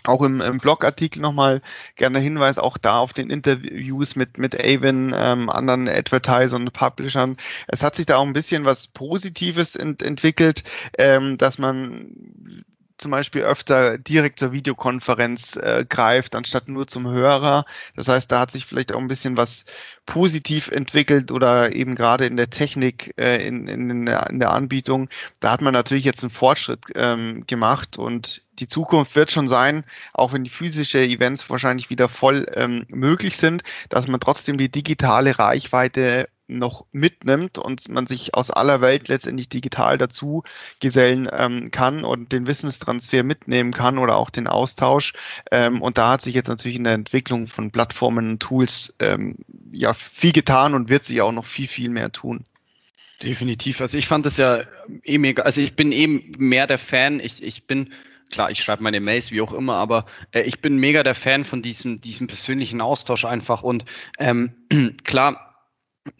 auch 0.03 0.21
im, 0.21 0.41
im 0.41 0.57
Blogartikel 0.57 1.21
nochmal 1.21 1.61
gerne 1.95 2.19
Hinweis, 2.19 2.57
auch 2.57 2.77
da 2.77 2.97
auf 2.97 3.13
den 3.13 3.29
Interviews 3.29 4.15
mit, 4.15 4.37
mit 4.37 4.55
Avon, 4.59 5.13
ähm, 5.15 5.49
anderen 5.49 5.87
Advertisern 5.87 6.63
und 6.63 6.73
Publishern. 6.73 7.37
Es 7.67 7.83
hat 7.83 7.95
sich 7.95 8.05
da 8.07 8.17
auch 8.17 8.25
ein 8.25 8.33
bisschen 8.33 8.65
was 8.65 8.87
Positives 8.87 9.75
ent 9.75 10.01
entwickelt, 10.01 10.63
ähm, 10.97 11.37
dass 11.37 11.57
man 11.59 12.15
zum 13.01 13.11
Beispiel 13.11 13.41
öfter 13.41 13.97
direkt 13.97 14.39
zur 14.39 14.51
Videokonferenz 14.51 15.55
äh, 15.55 15.85
greift, 15.89 16.35
anstatt 16.35 16.67
nur 16.69 16.87
zum 16.87 17.07
Hörer. 17.07 17.65
Das 17.95 18.07
heißt, 18.07 18.31
da 18.31 18.41
hat 18.41 18.51
sich 18.51 18.65
vielleicht 18.65 18.93
auch 18.93 18.99
ein 18.99 19.07
bisschen 19.07 19.37
was 19.37 19.65
positiv 20.05 20.69
entwickelt 20.69 21.31
oder 21.31 21.73
eben 21.73 21.95
gerade 21.95 22.27
in 22.27 22.37
der 22.37 22.51
Technik, 22.51 23.13
äh, 23.17 23.45
in, 23.45 23.67
in, 23.67 24.05
der, 24.05 24.29
in 24.29 24.39
der 24.39 24.51
Anbietung. 24.51 25.09
Da 25.39 25.51
hat 25.51 25.61
man 25.61 25.73
natürlich 25.73 26.05
jetzt 26.05 26.23
einen 26.23 26.29
Fortschritt 26.29 26.85
ähm, 26.95 27.43
gemacht 27.47 27.97
und 27.97 28.43
die 28.61 28.67
Zukunft 28.67 29.15
wird 29.15 29.31
schon 29.31 29.47
sein, 29.47 29.83
auch 30.13 30.33
wenn 30.33 30.43
die 30.43 30.49
physische 30.49 30.99
Events 30.99 31.49
wahrscheinlich 31.49 31.89
wieder 31.89 32.07
voll 32.07 32.45
ähm, 32.53 32.85
möglich 32.87 33.37
sind, 33.37 33.63
dass 33.89 34.07
man 34.07 34.19
trotzdem 34.19 34.57
die 34.57 34.69
digitale 34.69 35.37
Reichweite 35.37 36.29
noch 36.47 36.85
mitnimmt 36.91 37.57
und 37.57 37.87
man 37.89 38.07
sich 38.07 38.35
aus 38.35 38.51
aller 38.51 38.81
Welt 38.81 39.07
letztendlich 39.07 39.49
digital 39.49 39.97
dazu 39.97 40.43
gesellen 40.79 41.29
ähm, 41.31 41.71
kann 41.71 42.03
und 42.03 42.31
den 42.31 42.45
Wissenstransfer 42.45 43.23
mitnehmen 43.23 43.71
kann 43.71 43.97
oder 43.97 44.17
auch 44.17 44.29
den 44.29 44.47
Austausch. 44.47 45.13
Ähm, 45.49 45.81
und 45.81 45.97
da 45.97 46.11
hat 46.11 46.21
sich 46.21 46.35
jetzt 46.35 46.47
natürlich 46.47 46.77
in 46.77 46.83
der 46.83 46.93
Entwicklung 46.93 47.47
von 47.47 47.71
Plattformen 47.71 48.31
und 48.31 48.39
Tools 48.39 48.95
ähm, 48.99 49.37
ja 49.71 49.93
viel 49.93 50.33
getan 50.33 50.73
und 50.73 50.89
wird 50.89 51.05
sich 51.05 51.21
auch 51.21 51.31
noch 51.31 51.45
viel, 51.45 51.67
viel 51.67 51.89
mehr 51.89 52.11
tun. 52.11 52.45
Definitiv. 53.23 53.81
Also 53.81 53.97
ich 53.97 54.07
fand 54.07 54.25
das 54.25 54.37
ja 54.37 54.61
eh 55.03 55.17
mega, 55.17 55.43
also 55.43 55.61
ich 55.61 55.75
bin 55.75 55.91
eben 55.91 56.31
mehr 56.37 56.67
der 56.67 56.79
Fan. 56.79 57.19
Ich, 57.19 57.43
ich 57.43 57.65
bin 57.65 57.93
klar, 58.31 58.51
ich 58.51 58.63
schreibe 58.63 58.83
meine 58.83 58.99
Mails, 58.99 59.31
wie 59.31 59.41
auch 59.41 59.53
immer, 59.53 59.75
aber 59.75 60.05
äh, 60.31 60.41
ich 60.41 60.61
bin 60.61 60.77
mega 60.77 61.03
der 61.03 61.15
Fan 61.15 61.45
von 61.45 61.61
diesem, 61.61 62.01
diesem 62.01 62.27
persönlichen 62.27 62.81
Austausch 62.81 63.25
einfach. 63.25 63.63
Und 63.63 63.85
ähm, 64.19 64.53
klar, 65.03 65.50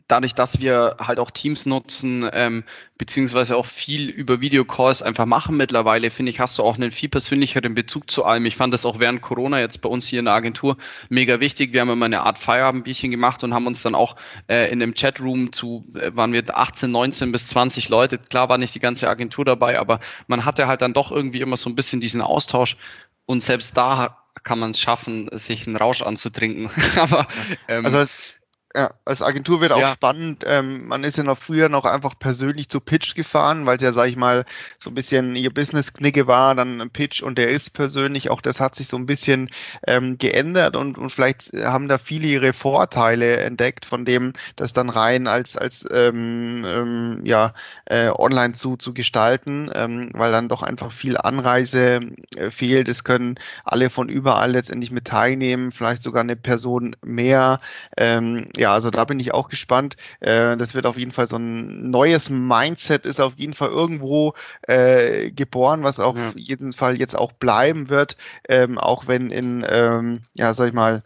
dadurch, 0.08 0.36
dass 0.36 0.60
wir 0.60 0.98
halt 1.00 1.20
auch 1.20 1.32
Teams 1.32 1.66
nutzen, 1.66 2.30
ähm, 2.34 2.64
beziehungsweise 2.98 3.56
auch 3.58 3.66
viel 3.66 4.10
über 4.10 4.42
Videocalls 4.42 5.02
einfach 5.02 5.26
machen 5.26 5.58
mittlerweile, 5.58 6.12
finde 6.12 6.32
ich, 6.32 6.40
hast 6.40 6.58
du 6.58 6.64
auch 6.64 6.76
einen 6.76 6.92
viel 6.92 7.10
persönlicheren 7.10 7.74
Bezug 7.74 8.12
zu 8.12 8.26
allem. 8.26 8.46
Ich 8.46 8.56
fand 8.56 8.74
das 8.74 8.86
auch 8.86 9.00
während 9.00 9.22
Corona 9.22 9.60
jetzt 9.60 9.82
bei 9.82 9.90
uns 9.90 10.08
hier 10.08 10.20
in 10.20 10.26
der 10.26 10.36
Agentur 10.36 10.78
mega 11.10 11.40
wichtig. 11.40 11.74
Wir 11.74 11.82
haben 11.82 11.90
immer 11.90 12.06
eine 12.06 12.22
Art 12.22 12.38
Feierabendbierchen 12.38 13.10
gemacht 13.10 13.44
und 13.44 13.54
haben 13.54 13.66
uns 13.66 13.82
dann 13.82 13.96
auch 13.96 14.16
äh, 14.48 14.72
in 14.72 14.80
dem 14.80 14.94
Chatroom 14.94 15.52
zu, 15.52 15.92
äh, 15.96 16.16
waren 16.16 16.34
wir 16.34 16.44
18, 16.56 16.92
19 16.92 17.32
bis 17.32 17.48
20 17.48 17.90
Leute. 17.90 18.20
Klar 18.20 18.50
war 18.50 18.58
nicht 18.58 18.76
die 18.76 18.80
ganze 18.80 19.10
Agentur 19.10 19.46
dabei, 19.46 19.80
aber 19.80 20.00
man 20.28 20.46
hatte 20.46 20.68
halt 20.68 20.82
dann 20.82 20.94
doch 20.94 21.12
irgendwie 21.12 21.42
immer 21.42 21.58
so 21.58 21.70
ein 21.70 21.76
bisschen 21.76 22.02
diesen 22.02 22.22
Austausch 22.22 22.78
und 23.26 23.42
selbst 23.42 23.78
da 23.78 24.18
kann 24.44 24.60
man 24.60 24.72
es 24.72 24.80
schaffen, 24.80 25.30
sich 25.32 25.68
einen 25.68 25.76
Rausch 25.76 26.02
anzutrinken. 26.02 26.70
aber 27.00 27.28
ähm, 27.68 27.86
also 27.86 28.00
es 28.00 28.41
ja, 28.76 28.94
als 29.06 29.22
Agentur 29.22 29.62
wird 29.62 29.72
auch 29.72 29.80
ja. 29.80 29.94
spannend. 29.94 30.44
Ähm, 30.48 30.88
man 30.88 31.04
ist 31.04 31.18
ja 31.18 31.24
noch 31.24 31.38
früher 31.38 31.70
noch 31.70 31.86
einfach 31.86 32.18
persönlich 32.18 32.70
zu 32.70 32.80
Pitch 32.80 33.16
gefahren, 33.16 33.66
weil 33.66 33.78
es 33.78 33.84
ja, 33.84 33.92
sag 33.92 34.08
ich 34.08 34.16
mal, 34.16 34.46
so 34.78 34.90
ein 34.90 34.94
bisschen 34.94 35.36
ihr 35.36 35.54
Business-Knicke 35.54 36.28
war, 36.28 36.56
dann 36.56 36.80
ein 36.80 36.90
Pitch 36.90 37.22
und 37.22 37.38
der 37.38 37.50
ist 37.50 37.72
persönlich. 37.72 38.30
Auch 38.30 38.42
das 38.42 38.60
hat 38.60 38.76
sich 38.76 38.88
so 38.88 38.98
ein 38.98 39.06
bisschen 39.06 39.50
ähm, 39.88 40.18
geändert 40.18 40.76
und, 40.76 40.98
und 40.98 41.12
vielleicht 41.12 41.52
haben 41.54 41.88
da 41.88 41.98
viele 41.98 42.28
ihre 42.28 42.54
Vorteile 42.54 43.38
entdeckt, 43.38 43.86
von 43.86 44.06
dem 44.06 44.34
das 44.56 44.74
dann 44.74 44.90
rein 44.90 45.28
als, 45.28 45.58
als 45.58 45.86
ähm, 45.92 46.64
ähm, 46.66 47.22
ja, 47.26 47.54
äh, 47.86 48.10
online 48.10 48.54
zu, 48.54 48.78
zu 48.78 48.94
gestalten, 48.94 49.70
ähm, 49.74 50.12
weil 50.14 50.32
dann 50.32 50.48
doch 50.48 50.62
einfach 50.62 50.92
viel 50.92 51.18
Anreise 51.18 52.00
äh, 52.38 52.50
fehlt. 52.50 52.88
Es 52.88 53.04
können 53.04 53.36
alle 53.66 53.90
von 53.90 54.08
überall 54.08 54.52
letztendlich 54.52 54.92
mit 54.92 55.06
teilnehmen, 55.06 55.72
vielleicht 55.72 56.04
sogar 56.04 56.22
eine 56.22 56.36
Person 56.36 56.96
mehr. 57.04 57.60
Ähm, 57.98 58.48
ja, 58.62 58.74
also 58.74 58.92
da 58.92 59.06
bin 59.06 59.20
ich 59.20 59.34
auch 59.34 59.50
gespannt. 59.50 59.96
Äh, 60.20 60.56
das 60.56 60.76
wird 60.76 60.86
auf 60.86 60.98
jeden 60.98 61.12
Fall 61.12 61.26
so 61.26 61.38
ein 61.38 61.90
neues 61.90 62.30
Mindset 62.30 63.08
ist 63.08 63.20
auf 63.20 63.34
jeden 63.38 63.56
Fall 63.56 63.70
irgendwo 63.70 64.36
äh, 64.62 65.32
geboren, 65.32 65.84
was 65.84 66.00
auf 66.00 66.16
ja. 66.16 66.32
jeden 66.36 66.72
Fall 66.72 67.00
jetzt 67.00 67.18
auch 67.18 67.32
bleiben 67.32 67.90
wird, 67.90 68.18
ähm, 68.48 68.78
auch 68.78 69.08
wenn 69.08 69.32
in, 69.32 69.66
ähm, 69.68 70.22
ja, 70.36 70.54
sag 70.54 70.68
ich 70.68 70.74
mal, 70.74 71.02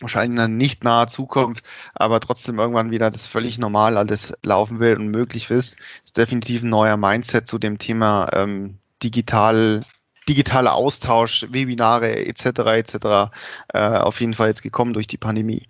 wahrscheinlich 0.00 0.44
in 0.44 0.56
nicht 0.58 0.84
naher 0.84 1.08
Zukunft, 1.08 1.64
aber 1.94 2.20
trotzdem 2.20 2.58
irgendwann 2.58 2.90
wieder 2.90 3.08
das 3.10 3.26
völlig 3.26 3.58
normal 3.58 3.96
alles 3.96 4.34
laufen 4.42 4.78
will 4.78 4.96
und 4.96 5.08
möglich 5.08 5.50
ist, 5.50 5.76
ist 6.04 6.18
definitiv 6.18 6.62
ein 6.62 6.68
neuer 6.68 6.98
Mindset 6.98 7.48
zu 7.48 7.58
dem 7.58 7.78
Thema 7.78 8.28
ähm, 8.34 8.76
digital 9.02 9.84
digitaler 10.28 10.74
Austausch, 10.74 11.46
Webinare 11.50 12.26
etc. 12.26 12.44
etc. 12.44 13.32
Äh, 13.72 13.78
auf 13.78 14.20
jeden 14.20 14.34
Fall 14.34 14.48
jetzt 14.48 14.62
gekommen 14.62 14.92
durch 14.92 15.06
die 15.06 15.18
Pandemie. 15.18 15.66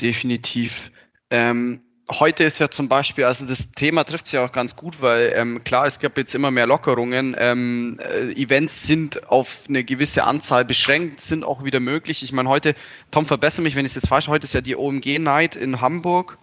Definitiv. 0.00 0.90
Ähm, 1.30 1.80
heute 2.10 2.44
ist 2.44 2.58
ja 2.58 2.70
zum 2.70 2.88
Beispiel, 2.88 3.24
also 3.24 3.46
das 3.46 3.72
Thema 3.72 4.04
trifft 4.04 4.26
sich 4.26 4.34
ja 4.34 4.44
auch 4.44 4.52
ganz 4.52 4.76
gut, 4.76 5.00
weil 5.00 5.32
ähm, 5.34 5.64
klar, 5.64 5.86
es 5.86 5.98
gab 5.98 6.16
jetzt 6.16 6.34
immer 6.34 6.50
mehr 6.50 6.66
Lockerungen. 6.66 7.34
Ähm, 7.38 7.98
äh, 8.00 8.32
Events 8.32 8.86
sind 8.86 9.28
auf 9.28 9.64
eine 9.68 9.84
gewisse 9.84 10.24
Anzahl 10.24 10.64
beschränkt, 10.64 11.20
sind 11.20 11.44
auch 11.44 11.64
wieder 11.64 11.80
möglich. 11.80 12.22
Ich 12.22 12.32
meine, 12.32 12.48
heute, 12.48 12.74
Tom, 13.10 13.26
verbessere 13.26 13.62
mich, 13.62 13.74
wenn 13.74 13.84
ich 13.84 13.92
es 13.92 13.96
jetzt 13.96 14.08
falsch, 14.08 14.28
heute 14.28 14.44
ist 14.44 14.54
ja 14.54 14.60
die 14.60 14.76
OMG 14.76 15.18
Night 15.18 15.56
in 15.56 15.80
Hamburg. 15.80 16.38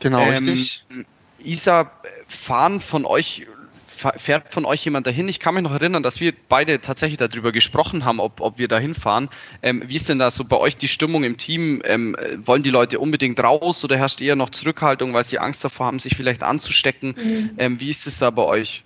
Genau, 0.00 0.22
ähm, 0.22 0.48
richtig. 0.48 0.84
Isa, 1.40 1.90
fahren 2.26 2.80
von 2.80 3.04
euch 3.04 3.46
fährt 3.98 4.52
von 4.52 4.64
euch 4.64 4.84
jemand 4.84 5.06
dahin? 5.06 5.28
Ich 5.28 5.40
kann 5.40 5.54
mich 5.54 5.62
noch 5.62 5.72
erinnern, 5.72 6.02
dass 6.02 6.20
wir 6.20 6.32
beide 6.48 6.80
tatsächlich 6.80 7.18
darüber 7.18 7.52
gesprochen 7.52 8.04
haben, 8.04 8.20
ob, 8.20 8.40
ob 8.40 8.58
wir 8.58 8.68
dahin 8.68 8.94
fahren. 8.94 9.28
Ähm, 9.62 9.82
wie 9.86 9.96
ist 9.96 10.08
denn 10.08 10.18
da 10.18 10.30
so 10.30 10.44
bei 10.44 10.56
euch 10.56 10.76
die 10.76 10.88
Stimmung 10.88 11.24
im 11.24 11.36
Team? 11.36 11.82
Ähm, 11.84 12.16
wollen 12.38 12.62
die 12.62 12.70
Leute 12.70 12.98
unbedingt 12.98 13.40
raus 13.40 13.84
oder 13.84 13.96
herrscht 13.96 14.20
eher 14.20 14.36
noch 14.36 14.50
Zurückhaltung, 14.50 15.12
weil 15.12 15.24
sie 15.24 15.38
Angst 15.38 15.64
davor 15.64 15.86
haben, 15.86 15.98
sich 15.98 16.16
vielleicht 16.16 16.42
anzustecken? 16.42 17.14
Mhm. 17.16 17.50
Ähm, 17.58 17.80
wie 17.80 17.90
ist 17.90 18.06
es 18.06 18.18
da 18.18 18.30
bei 18.30 18.42
euch? 18.42 18.84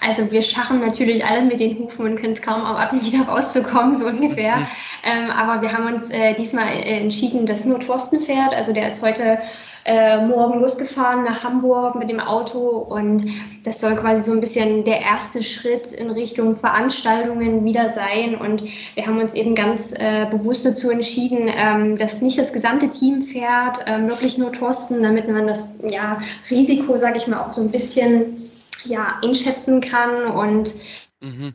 Also 0.00 0.30
wir 0.30 0.42
schachen 0.42 0.80
natürlich 0.80 1.24
alle 1.24 1.42
mit 1.42 1.60
den 1.60 1.78
Hufen 1.78 2.06
und 2.06 2.16
können 2.16 2.32
es 2.32 2.42
kaum 2.42 2.60
erwarten, 2.60 3.02
wieder 3.04 3.24
rauszukommen, 3.24 3.98
so 3.98 4.06
ungefähr. 4.06 4.58
Mhm. 4.58 4.66
Ähm, 5.04 5.30
aber 5.30 5.62
wir 5.62 5.72
haben 5.72 5.92
uns 5.92 6.10
äh, 6.10 6.34
diesmal 6.34 6.68
äh, 6.68 7.00
entschieden, 7.00 7.46
dass 7.46 7.64
nur 7.64 7.80
Thorsten 7.80 8.20
fährt. 8.20 8.54
Also 8.54 8.72
der 8.72 8.88
ist 8.88 9.02
heute 9.02 9.40
äh, 9.84 10.24
morgen 10.24 10.60
losgefahren 10.60 11.24
nach 11.24 11.44
Hamburg 11.44 11.94
mit 11.96 12.08
dem 12.08 12.20
Auto 12.20 12.58
und 12.58 13.24
das 13.64 13.80
soll 13.80 13.96
quasi 13.96 14.22
so 14.22 14.32
ein 14.32 14.40
bisschen 14.40 14.84
der 14.84 15.00
erste 15.00 15.42
Schritt 15.42 15.92
in 15.92 16.10
Richtung 16.10 16.56
Veranstaltungen 16.56 17.64
wieder 17.64 17.90
sein 17.90 18.36
und 18.36 18.64
wir 18.94 19.06
haben 19.06 19.18
uns 19.18 19.34
eben 19.34 19.54
ganz 19.54 19.92
äh, 19.92 20.26
bewusst 20.30 20.64
dazu 20.64 20.90
entschieden, 20.90 21.48
ähm, 21.48 21.96
dass 21.96 22.22
nicht 22.22 22.38
das 22.38 22.52
gesamte 22.52 22.88
Team 22.88 23.22
fährt, 23.22 23.86
äh, 23.86 24.08
wirklich 24.08 24.38
nur 24.38 24.52
Thorsten, 24.52 25.02
damit 25.02 25.28
man 25.28 25.46
das 25.46 25.74
ja, 25.82 26.18
Risiko, 26.50 26.96
sage 26.96 27.18
ich 27.18 27.26
mal, 27.26 27.40
auch 27.40 27.52
so 27.52 27.60
ein 27.60 27.70
bisschen 27.70 28.50
ja, 28.86 29.18
einschätzen 29.22 29.80
kann 29.80 30.26
und 30.26 30.74
mhm. 31.20 31.54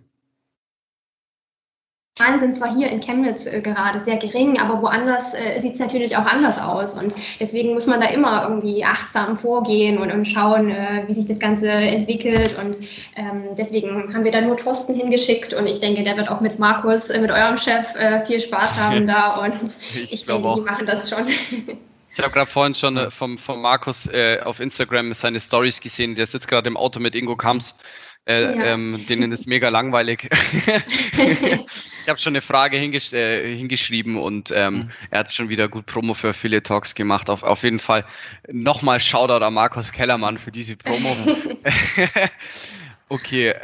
Zahlen 2.20 2.38
sind 2.38 2.56
zwar 2.56 2.76
hier 2.76 2.90
in 2.90 3.00
Chemnitz 3.00 3.46
äh, 3.46 3.62
gerade 3.62 4.02
sehr 4.02 4.18
gering, 4.18 4.60
aber 4.60 4.82
woanders 4.82 5.34
äh, 5.34 5.60
sieht 5.60 5.76
es 5.76 5.80
natürlich 5.80 6.18
auch 6.18 6.26
anders 6.26 6.60
aus. 6.62 6.96
Und 6.96 7.14
deswegen 7.40 7.74
muss 7.74 7.88
man 7.88 8.02
da 8.02 8.08
immer 8.08 8.44
irgendwie 8.44 8.84
achtsam 8.84 9.38
vorgehen 9.38 9.98
und, 9.98 10.12
und 10.12 10.26
schauen, 10.26 10.70
äh, 10.70 11.04
wie 11.08 11.14
sich 11.14 11.26
das 11.26 11.40
Ganze 11.40 11.70
entwickelt. 11.70 12.58
Und 12.62 12.76
ähm, 13.16 13.56
deswegen 13.58 14.14
haben 14.14 14.26
wir 14.26 14.34
da 14.34 14.42
nur 14.42 14.58
Thorsten 14.58 14.96
hingeschickt 14.96 15.54
und 15.54 15.66
ich 15.66 15.80
denke, 15.80 16.04
der 16.04 16.18
wird 16.18 16.30
auch 16.30 16.42
mit 16.42 16.60
Markus, 16.60 17.10
äh, 17.10 17.22
mit 17.22 17.32
eurem 17.32 17.58
Chef, 17.58 17.96
äh, 17.96 18.26
viel 18.26 18.42
Spaß 18.42 18.76
haben 18.76 19.08
da. 19.08 19.38
Und 19.42 19.54
ich, 19.96 20.12
ich 20.12 20.26
denke, 20.26 20.48
auch. 20.48 20.56
die 20.56 20.62
machen 20.62 20.86
das 20.86 21.10
schon. 21.10 21.26
Ich 22.12 22.20
habe 22.20 22.32
gerade 22.32 22.50
vorhin 22.50 22.76
schon 22.76 22.98
äh, 22.98 23.12
vom, 23.12 23.38
vom 23.38 23.62
Markus 23.62 24.08
äh, 24.08 24.40
auf 24.44 24.60
Instagram 24.60 25.14
seine 25.14 25.40
Stories 25.40 25.80
gesehen. 25.80 26.16
Der 26.16 26.26
sitzt 26.26 26.48
gerade 26.48 26.68
im 26.68 26.78
Auto 26.78 27.00
mit 27.00 27.16
Ingo 27.16 27.36
Kams. 27.36 27.76
Äh, 28.26 28.44
ja. 28.44 28.64
ähm, 28.66 29.06
denen 29.08 29.32
ist 29.32 29.48
mega 29.48 29.70
langweilig. 29.70 30.30
ich 32.04 32.10
habe 32.10 32.20
schon 32.20 32.34
eine 32.34 32.42
Frage 32.42 32.78
hingesch 32.78 33.12
äh, 33.12 33.56
hingeschrieben 33.56 34.18
und 34.18 34.52
ähm, 34.54 34.74
mhm. 34.74 34.92
er 35.10 35.20
hat 35.20 35.32
schon 35.32 35.50
wieder 35.50 35.68
gut 35.68 35.88
Promo 35.88 36.14
für 36.14 36.30
Affiliate 36.30 36.64
Talks 36.64 36.94
gemacht. 36.94 37.30
Auf, 37.30 37.42
auf 37.42 37.64
jeden 37.64 37.80
Fall 37.80 38.06
nochmal 38.52 39.00
Shoutout 39.00 39.44
an 39.44 39.54
Markus 39.54 39.92
Kellermann 39.92 40.38
für 40.38 40.52
diese 40.52 40.76
Promo. 40.76 41.16
okay, 43.10 43.56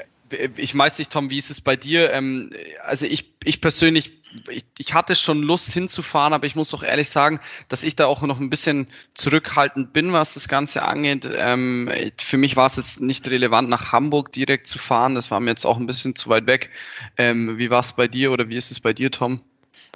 ich 0.57 0.77
weiß 0.77 0.99
nicht, 0.99 1.11
Tom, 1.11 1.29
wie 1.29 1.37
ist 1.37 1.49
es 1.49 1.61
bei 1.61 1.75
dir? 1.75 2.11
Ähm, 2.11 2.51
also 2.83 3.05
ich, 3.05 3.33
ich 3.43 3.61
persönlich 3.61 4.13
ich, 4.49 4.65
ich 4.77 4.93
hatte 4.93 5.15
schon 5.15 5.41
Lust 5.41 5.71
hinzufahren, 5.73 6.33
aber 6.33 6.45
ich 6.45 6.55
muss 6.55 6.73
auch 6.73 6.83
ehrlich 6.83 7.09
sagen, 7.09 7.39
dass 7.69 7.83
ich 7.83 7.95
da 7.95 8.05
auch 8.05 8.21
noch 8.21 8.39
ein 8.39 8.49
bisschen 8.49 8.87
zurückhaltend 9.13 9.93
bin, 9.93 10.13
was 10.13 10.33
das 10.33 10.47
Ganze 10.47 10.83
angeht. 10.83 11.27
Ähm, 11.35 11.89
für 12.19 12.37
mich 12.37 12.55
war 12.55 12.65
es 12.65 12.75
jetzt 12.75 13.01
nicht 13.01 13.27
relevant, 13.29 13.69
nach 13.69 13.91
Hamburg 13.91 14.31
direkt 14.31 14.67
zu 14.67 14.79
fahren. 14.79 15.15
Das 15.15 15.31
war 15.31 15.39
mir 15.39 15.51
jetzt 15.51 15.65
auch 15.65 15.77
ein 15.77 15.87
bisschen 15.87 16.15
zu 16.15 16.29
weit 16.29 16.47
weg. 16.47 16.69
Ähm, 17.17 17.57
wie 17.57 17.69
war 17.69 17.79
es 17.79 17.93
bei 17.93 18.07
dir 18.07 18.31
oder 18.31 18.49
wie 18.49 18.57
ist 18.57 18.71
es 18.71 18.79
bei 18.79 18.93
dir, 18.93 19.11
Tom? 19.11 19.41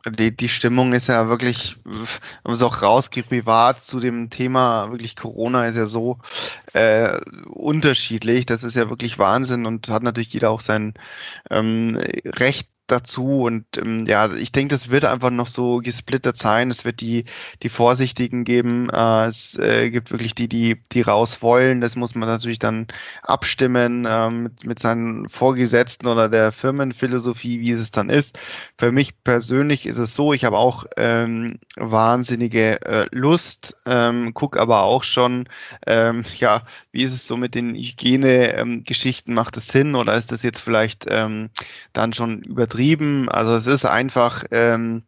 Die, 0.07 0.35
die 0.35 0.49
Stimmung 0.49 0.93
ist 0.93 1.07
ja 1.07 1.27
wirklich, 1.27 1.77
wenn 1.83 2.07
man 2.43 2.53
es 2.53 2.61
auch 2.61 2.81
rausgeht, 2.81 3.29
privat 3.29 3.83
zu 3.83 3.99
dem 3.99 4.29
Thema, 4.29 4.91
wirklich 4.91 5.15
Corona 5.15 5.67
ist 5.67 5.75
ja 5.75 5.85
so 5.85 6.19
äh, 6.73 7.19
unterschiedlich. 7.47 8.45
Das 8.45 8.63
ist 8.63 8.75
ja 8.75 8.89
wirklich 8.89 9.19
Wahnsinn 9.19 9.65
und 9.65 9.89
hat 9.89 10.03
natürlich 10.03 10.33
jeder 10.33 10.51
auch 10.51 10.61
sein 10.61 10.93
ähm, 11.49 11.97
Recht 12.25 12.69
dazu 12.91 13.43
und 13.43 13.65
ähm, 13.77 14.05
ja, 14.07 14.31
ich 14.33 14.51
denke, 14.51 14.73
das 14.75 14.89
wird 14.89 15.05
einfach 15.05 15.29
noch 15.29 15.47
so 15.47 15.77
gesplittert 15.77 16.37
sein. 16.37 16.71
Es 16.71 16.85
wird 16.85 17.01
die 17.01 17.25
die 17.63 17.69
Vorsichtigen 17.69 18.43
geben. 18.43 18.89
Äh, 18.89 19.27
es 19.27 19.57
äh, 19.57 19.89
gibt 19.89 20.11
wirklich 20.11 20.35
die, 20.35 20.47
die 20.47 20.81
die 20.91 21.01
raus 21.01 21.41
wollen. 21.41 21.81
Das 21.81 21.95
muss 21.95 22.15
man 22.15 22.27
natürlich 22.27 22.59
dann 22.59 22.87
abstimmen 23.23 24.05
äh, 24.05 24.29
mit 24.29 24.65
mit 24.65 24.79
seinen 24.79 25.29
Vorgesetzten 25.29 26.07
oder 26.07 26.29
der 26.29 26.51
Firmenphilosophie, 26.51 27.59
wie 27.59 27.71
es 27.71 27.91
dann 27.91 28.09
ist. 28.09 28.39
Für 28.77 28.91
mich 28.91 29.23
persönlich 29.23 29.85
ist 29.85 29.97
es 29.97 30.15
so. 30.15 30.33
Ich 30.33 30.45
habe 30.45 30.57
auch 30.57 30.85
ähm, 30.97 31.59
wahnsinnige 31.75 32.81
äh, 32.81 33.05
Lust, 33.11 33.75
ähm, 33.85 34.33
guck 34.33 34.57
aber 34.57 34.83
auch 34.83 35.03
schon, 35.03 35.47
ähm, 35.85 36.23
ja, 36.37 36.63
wie 36.91 37.03
ist 37.03 37.13
es 37.13 37.27
so 37.27 37.37
mit 37.37 37.55
den 37.55 37.75
Hygiene-Geschichten? 37.75 39.33
Macht 39.33 39.57
es 39.57 39.67
Sinn 39.67 39.95
oder 39.95 40.15
ist 40.15 40.31
das 40.31 40.43
jetzt 40.43 40.59
vielleicht 40.59 41.05
ähm, 41.09 41.49
dann 41.93 42.13
schon 42.13 42.41
übertrieben? 42.43 42.78
Übertrieben. 42.79 43.29
Also 43.29 43.53
es 43.53 43.67
ist 43.67 43.85
einfach 43.85 44.43
ähm, 44.51 45.03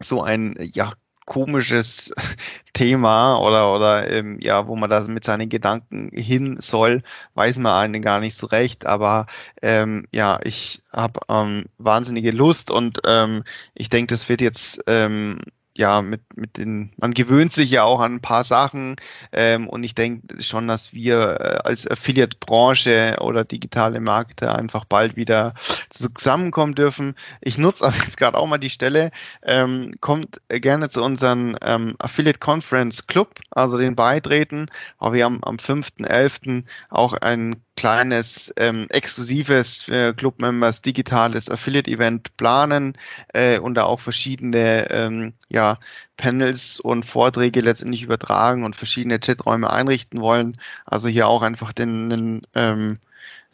so 0.00 0.22
ein 0.22 0.56
ja 0.74 0.92
komisches 1.26 2.12
Thema 2.72 3.38
oder 3.38 3.74
oder 3.74 4.10
ähm, 4.10 4.38
ja, 4.40 4.66
wo 4.66 4.76
man 4.76 4.88
da 4.90 5.00
mit 5.08 5.24
seinen 5.24 5.48
Gedanken 5.50 6.10
hin 6.14 6.56
soll, 6.60 7.02
weiß 7.34 7.58
man 7.58 7.74
einen 7.74 8.02
gar 8.02 8.20
nicht 8.20 8.36
so 8.36 8.46
recht. 8.46 8.86
Aber 8.86 9.26
ähm, 9.62 10.06
ja, 10.12 10.38
ich 10.44 10.82
habe 10.92 11.20
ähm, 11.28 11.66
wahnsinnige 11.78 12.30
Lust 12.30 12.70
und 12.70 13.00
ähm, 13.06 13.44
ich 13.74 13.90
denke, 13.90 14.14
das 14.14 14.28
wird 14.28 14.40
jetzt 14.40 14.82
ähm, 14.86 15.40
ja, 15.78 16.02
mit, 16.02 16.20
mit 16.36 16.56
den, 16.56 16.92
man 16.98 17.14
gewöhnt 17.14 17.52
sich 17.52 17.70
ja 17.70 17.84
auch 17.84 18.00
an 18.00 18.16
ein 18.16 18.20
paar 18.20 18.44
Sachen 18.44 18.96
ähm, 19.32 19.68
und 19.68 19.84
ich 19.84 19.94
denke 19.94 20.42
schon, 20.42 20.66
dass 20.68 20.92
wir 20.92 21.38
äh, 21.40 21.58
als 21.64 21.88
Affiliate-Branche 21.88 23.16
oder 23.20 23.44
digitale 23.44 24.00
Marketer 24.00 24.56
einfach 24.56 24.84
bald 24.84 25.16
wieder 25.16 25.54
zusammenkommen 25.90 26.74
dürfen. 26.74 27.14
Ich 27.40 27.58
nutze 27.58 27.86
aber 27.86 27.96
jetzt 27.96 28.16
gerade 28.16 28.36
auch 28.36 28.46
mal 28.46 28.58
die 28.58 28.70
Stelle, 28.70 29.12
ähm, 29.42 29.94
kommt 30.00 30.40
gerne 30.48 30.88
zu 30.88 31.02
unserem 31.02 31.56
ähm, 31.64 31.94
Affiliate 31.98 32.40
Conference 32.40 33.06
Club, 33.06 33.40
also 33.50 33.78
den 33.78 33.94
beitreten, 33.94 34.66
aber 34.98 35.14
wir 35.14 35.24
haben 35.24 35.40
am 35.44 35.56
5.11. 35.56 36.64
auch 36.90 37.12
ein 37.14 37.62
kleines 37.78 38.52
ähm, 38.56 38.88
exklusives 38.90 39.82
für 39.82 40.12
Club-Members 40.12 40.82
digitales 40.82 41.48
Affiliate-Event 41.48 42.36
planen 42.36 42.98
äh, 43.34 43.60
und 43.60 43.74
da 43.74 43.84
auch 43.84 44.00
verschiedene 44.00 44.90
ähm, 44.90 45.32
ja, 45.48 45.78
Panels 46.16 46.80
und 46.80 47.04
Vorträge 47.04 47.60
letztendlich 47.60 48.02
übertragen 48.02 48.64
und 48.64 48.74
verschiedene 48.74 49.20
Chaträume 49.20 49.70
einrichten 49.70 50.20
wollen. 50.20 50.56
Also 50.86 51.06
hier 51.06 51.28
auch 51.28 51.42
einfach 51.42 51.72
den, 51.72 52.10
den 52.10 52.42
ähm, 52.56 52.98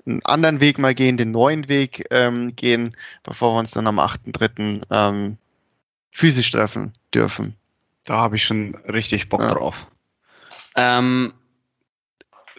einen 0.06 0.24
anderen 0.24 0.60
Weg 0.60 0.78
mal 0.78 0.94
gehen, 0.94 1.18
den 1.18 1.30
neuen 1.30 1.68
Weg 1.68 2.06
ähm, 2.10 2.56
gehen, 2.56 2.96
bevor 3.24 3.52
wir 3.52 3.58
uns 3.58 3.72
dann 3.72 3.86
am 3.86 4.00
8.3. 4.00 4.84
Ähm, 4.90 5.36
physisch 6.12 6.50
treffen 6.50 6.94
dürfen. 7.12 7.56
Da 8.06 8.16
habe 8.16 8.36
ich 8.36 8.44
schon 8.44 8.74
richtig 8.88 9.28
Bock 9.28 9.42
ja. 9.42 9.52
drauf. 9.52 9.86
Ähm, 10.76 11.34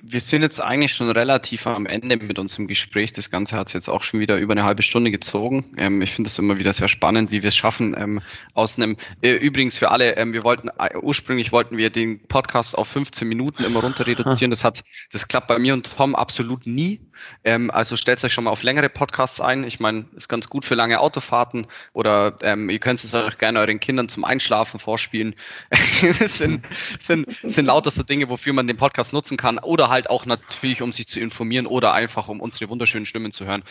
wir 0.08 0.20
sind 0.20 0.44
jetzt 0.44 0.62
eigentlich 0.62 0.94
schon 0.94 1.10
relativ 1.10 1.66
am 1.66 1.88
Ende 1.88 2.18
mit 2.18 2.38
unserem 2.38 2.68
Gespräch. 2.68 3.12
Das 3.12 3.32
Ganze 3.32 3.56
hat 3.56 3.68
es 3.68 3.74
jetzt 3.74 3.90
auch 3.90 4.04
schon 4.04 4.20
wieder 4.20 4.38
über 4.38 4.54
eine 4.54 4.64
halbe 4.64 4.84
Stunde 4.84 5.10
gezogen. 5.10 5.66
Ähm, 5.78 6.02
ich 6.02 6.12
finde 6.14 6.28
es 6.28 6.38
immer 6.38 6.60
wieder 6.60 6.74
sehr 6.74 6.88
spannend, 6.88 7.32
wie 7.32 7.42
wir 7.42 7.48
es 7.48 7.56
schaffen. 7.56 7.96
Ähm, 7.98 8.22
aus 8.54 8.78
einem 8.78 8.98
äh, 9.22 9.32
übrigens 9.32 9.78
für 9.78 9.90
alle, 9.90 10.16
ähm, 10.18 10.34
wir 10.34 10.44
wollten 10.44 10.70
äh, 10.78 10.96
ursprünglich 11.02 11.52
wollten 11.52 11.78
wir 11.78 11.90
den 11.90 12.20
Podcast 12.28 12.78
auf 12.78 12.88
15 12.88 13.28
Minuten 13.28 13.64
immer 13.64 13.80
runter 13.80 14.06
reduzieren. 14.06 14.52
Das 14.52 14.64
hat, 14.64 14.84
das 15.12 15.28
klappt 15.28 15.48
bei 15.48 15.58
mir 15.58 15.74
und 15.74 15.92
Tom 15.98 16.16
absolut 16.16 16.68
nie. 16.68 17.00
Ähm, 17.44 17.72
also 17.72 17.96
stellt 17.96 18.24
euch 18.24 18.34
schon 18.34 18.44
mal 18.44 18.52
auf 18.52 18.64
längere 18.64 18.90
Podcasts 18.90 19.42
ein. 19.42 19.64
Ich 19.64 19.80
meine, 19.80 20.06
ist 20.16 20.28
ganz 20.28 20.50
gut 20.50 20.66
für 20.66 20.76
lange 20.76 21.00
Autofahrten 21.00 21.66
oder 21.94 22.38
ähm, 22.44 22.70
ihr 22.70 22.80
könnt 22.80 23.04
es 23.04 23.14
euch 23.14 23.38
gerne 23.38 23.60
euren 23.60 23.80
Kindern 23.80 24.10
zum 24.10 24.24
Einschlafen 24.24 24.80
vorspielen. 24.80 25.36
das 26.20 26.38
sind, 26.38 26.64
sind, 27.00 27.28
sind 27.44 27.66
lauter 27.66 27.90
so 27.90 28.04
Dinge, 28.04 28.30
wofür 28.30 28.54
man 28.54 28.68
den 28.68 28.78
Podcast 28.78 29.14
nutzen 29.14 29.38
kann 29.38 29.58
oder 29.60 29.90
halt 29.90 29.95
halt 29.96 30.10
auch 30.10 30.26
natürlich, 30.26 30.82
um 30.82 30.92
sich 30.92 31.08
zu 31.08 31.20
informieren 31.20 31.66
oder 31.66 31.94
einfach, 31.94 32.28
um 32.28 32.42
unsere 32.42 32.70
wunderschönen 32.70 33.06
Stimmen 33.06 33.32
zu 33.32 33.46
hören. 33.46 33.64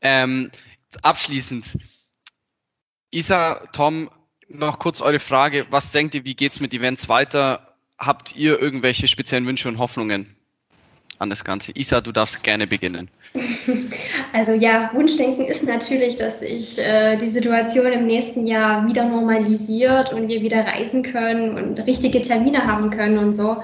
Ähm, 0.00 0.50
abschließend, 1.02 1.78
Isa, 3.10 3.66
Tom, 3.72 4.10
noch 4.48 4.78
kurz 4.78 5.00
eure 5.00 5.18
Frage. 5.18 5.66
Was 5.70 5.90
denkt 5.90 6.14
ihr, 6.14 6.24
wie 6.24 6.34
geht 6.34 6.52
es 6.52 6.60
mit 6.60 6.74
Events 6.74 7.08
weiter? 7.08 7.74
Habt 7.98 8.36
ihr 8.36 8.60
irgendwelche 8.60 9.08
speziellen 9.08 9.46
Wünsche 9.46 9.68
und 9.68 9.78
Hoffnungen 9.78 10.36
an 11.18 11.30
das 11.30 11.44
Ganze? 11.44 11.72
Isa, 11.74 12.00
du 12.00 12.12
darfst 12.12 12.42
gerne 12.42 12.66
beginnen. 12.66 13.10
Also 14.32 14.52
ja, 14.52 14.90
Wunschdenken 14.94 15.44
ist 15.44 15.64
natürlich, 15.64 16.14
dass 16.14 16.38
sich 16.38 16.78
äh, 16.78 17.16
die 17.16 17.28
Situation 17.28 17.90
im 17.92 18.06
nächsten 18.06 18.46
Jahr 18.46 18.86
wieder 18.86 19.04
normalisiert 19.08 20.12
und 20.12 20.28
wir 20.28 20.40
wieder 20.40 20.64
reisen 20.64 21.02
können 21.02 21.58
und 21.58 21.84
richtige 21.84 22.22
Termine 22.22 22.64
haben 22.64 22.90
können 22.90 23.18
und 23.18 23.32
so. 23.32 23.60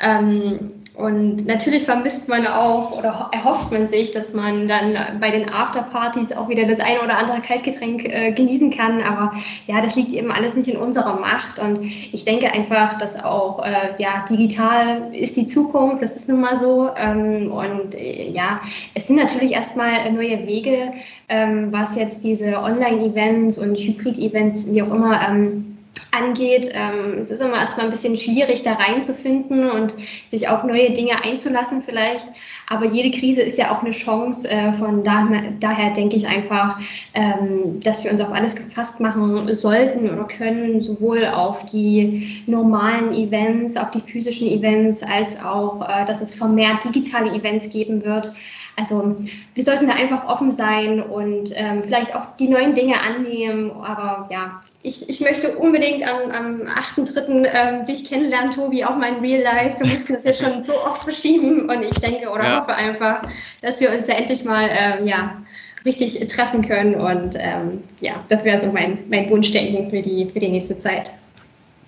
Ähm, 0.00 0.72
und 0.98 1.46
natürlich 1.46 1.84
vermisst 1.84 2.28
man 2.28 2.44
auch 2.48 2.90
oder 2.90 3.30
erhofft 3.32 3.70
man 3.70 3.88
sich, 3.88 4.10
dass 4.10 4.34
man 4.34 4.66
dann 4.66 5.20
bei 5.20 5.30
den 5.30 5.48
Afterpartys 5.48 6.32
auch 6.32 6.48
wieder 6.48 6.66
das 6.66 6.80
eine 6.80 7.00
oder 7.00 7.16
andere 7.16 7.40
Kaltgetränk 7.40 8.04
äh, 8.04 8.32
genießen 8.32 8.72
kann. 8.72 9.00
Aber 9.02 9.32
ja, 9.68 9.80
das 9.80 9.94
liegt 9.94 10.12
eben 10.12 10.32
alles 10.32 10.54
nicht 10.54 10.66
in 10.66 10.76
unserer 10.76 11.20
Macht. 11.20 11.60
Und 11.60 11.80
ich 11.84 12.24
denke 12.24 12.52
einfach, 12.52 12.98
dass 12.98 13.22
auch 13.22 13.64
äh, 13.64 13.70
ja, 13.98 14.24
digital 14.28 15.14
ist 15.14 15.36
die 15.36 15.46
Zukunft. 15.46 16.02
Das 16.02 16.16
ist 16.16 16.28
nun 16.28 16.40
mal 16.40 16.56
so. 16.56 16.90
Ähm, 16.96 17.52
und 17.52 17.94
äh, 17.94 18.32
ja, 18.32 18.60
es 18.94 19.06
sind 19.06 19.18
natürlich 19.18 19.52
erstmal 19.52 20.10
neue 20.12 20.48
Wege, 20.48 20.90
ähm, 21.28 21.68
was 21.70 21.94
jetzt 21.94 22.24
diese 22.24 22.60
Online-Events 22.60 23.56
und 23.58 23.78
Hybrid-Events, 23.78 24.74
wie 24.74 24.82
auch 24.82 24.92
immer, 24.92 25.20
ähm, 25.28 25.77
angeht. 26.12 26.70
Ähm, 26.72 27.18
es 27.18 27.30
ist 27.30 27.42
immer 27.42 27.56
erstmal 27.56 27.86
ein 27.86 27.92
bisschen 27.92 28.16
schwierig, 28.16 28.62
da 28.62 28.74
reinzufinden 28.74 29.70
und 29.70 29.94
sich 30.28 30.48
auf 30.48 30.64
neue 30.64 30.90
Dinge 30.92 31.22
einzulassen 31.22 31.82
vielleicht. 31.82 32.28
Aber 32.70 32.84
jede 32.84 33.16
Krise 33.18 33.40
ist 33.40 33.56
ja 33.56 33.72
auch 33.72 33.82
eine 33.82 33.92
Chance. 33.92 34.50
Äh, 34.50 34.72
von 34.74 35.02
daher, 35.02 35.52
daher 35.58 35.92
denke 35.92 36.16
ich 36.16 36.26
einfach, 36.26 36.78
ähm, 37.14 37.80
dass 37.80 38.04
wir 38.04 38.10
uns 38.10 38.20
auf 38.20 38.32
alles 38.32 38.56
gefasst 38.56 39.00
machen 39.00 39.54
sollten 39.54 40.10
oder 40.10 40.24
können, 40.24 40.80
sowohl 40.80 41.26
auf 41.26 41.64
die 41.66 42.42
normalen 42.46 43.12
Events, 43.12 43.76
auf 43.76 43.90
die 43.90 44.00
physischen 44.00 44.48
Events, 44.48 45.02
als 45.02 45.42
auch, 45.42 45.88
äh, 45.88 46.04
dass 46.04 46.20
es 46.20 46.34
vermehrt 46.34 46.84
digitale 46.84 47.30
Events 47.32 47.70
geben 47.70 48.04
wird. 48.04 48.32
Also 48.76 49.16
wir 49.54 49.64
sollten 49.64 49.88
da 49.88 49.94
einfach 49.94 50.28
offen 50.28 50.52
sein 50.52 51.02
und 51.02 51.50
ähm, 51.54 51.82
vielleicht 51.82 52.14
auch 52.14 52.36
die 52.38 52.48
neuen 52.48 52.74
Dinge 52.74 52.94
annehmen. 53.00 53.72
Aber 53.72 54.28
ja, 54.30 54.60
ich, 54.82 55.08
ich 55.08 55.20
möchte 55.20 55.56
unbedingt 55.56 56.04
am, 56.04 56.30
am 56.30 56.60
8.3. 56.62 57.48
Ähm, 57.52 57.86
dich 57.86 58.04
kennenlernen, 58.04 58.52
Tobi, 58.52 58.84
auch 58.84 58.96
mein 58.96 59.16
Real 59.16 59.42
Life. 59.42 59.80
Wir 59.80 59.86
mussten 59.86 60.12
das 60.12 60.24
jetzt 60.24 60.40
schon 60.40 60.62
so 60.62 60.72
oft 60.84 61.02
verschieben 61.02 61.68
und 61.68 61.82
ich 61.82 61.98
denke 62.00 62.30
oder 62.30 62.44
ja. 62.44 62.60
hoffe 62.60 62.74
einfach, 62.74 63.22
dass 63.60 63.80
wir 63.80 63.90
uns 63.90 64.06
da 64.06 64.12
endlich 64.12 64.44
mal 64.44 64.68
ähm, 64.70 65.06
ja, 65.06 65.42
richtig 65.84 66.24
treffen 66.28 66.62
können. 66.62 66.94
Und 66.94 67.34
ähm, 67.38 67.82
ja, 68.00 68.24
das 68.28 68.44
wäre 68.44 68.60
so 68.60 68.70
mein, 68.70 68.98
mein 69.08 69.28
Wunschdenken 69.30 69.90
für 69.90 70.00
die, 70.00 70.30
für 70.30 70.38
die 70.38 70.48
nächste 70.48 70.78
Zeit. 70.78 71.12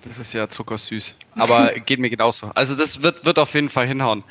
Das 0.03 0.19
ist 0.19 0.33
ja 0.33 0.49
zuckersüß. 0.49 1.15
Aber 1.37 1.73
geht 1.87 2.01
mir 2.01 2.11
genauso. 2.11 2.51
Also 2.55 2.75
das 2.75 3.03
wird, 3.03 3.25
wird 3.25 3.39
auf 3.39 3.55
jeden 3.55 3.69
Fall 3.69 3.87
hinhauen. 3.87 4.25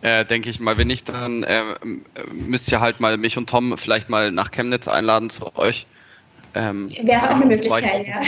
Äh, 0.00 0.24
denke 0.24 0.48
ich 0.48 0.60
mal. 0.60 0.78
Wenn 0.78 0.88
nicht, 0.88 1.10
dann 1.10 1.42
äh, 1.44 1.62
müsst 2.32 2.72
ihr 2.72 2.80
halt 2.80 3.00
mal 3.00 3.18
mich 3.18 3.36
und 3.36 3.50
Tom 3.50 3.76
vielleicht 3.76 4.08
mal 4.08 4.32
nach 4.32 4.50
Chemnitz 4.50 4.88
einladen 4.88 5.28
zu 5.28 5.54
euch. 5.56 5.86
Ähm, 6.54 6.88
Wäre 7.02 7.30
auch 7.30 7.36
eine 7.36 7.46
Möglichkeit, 7.46 8.06
ja. 8.06 8.20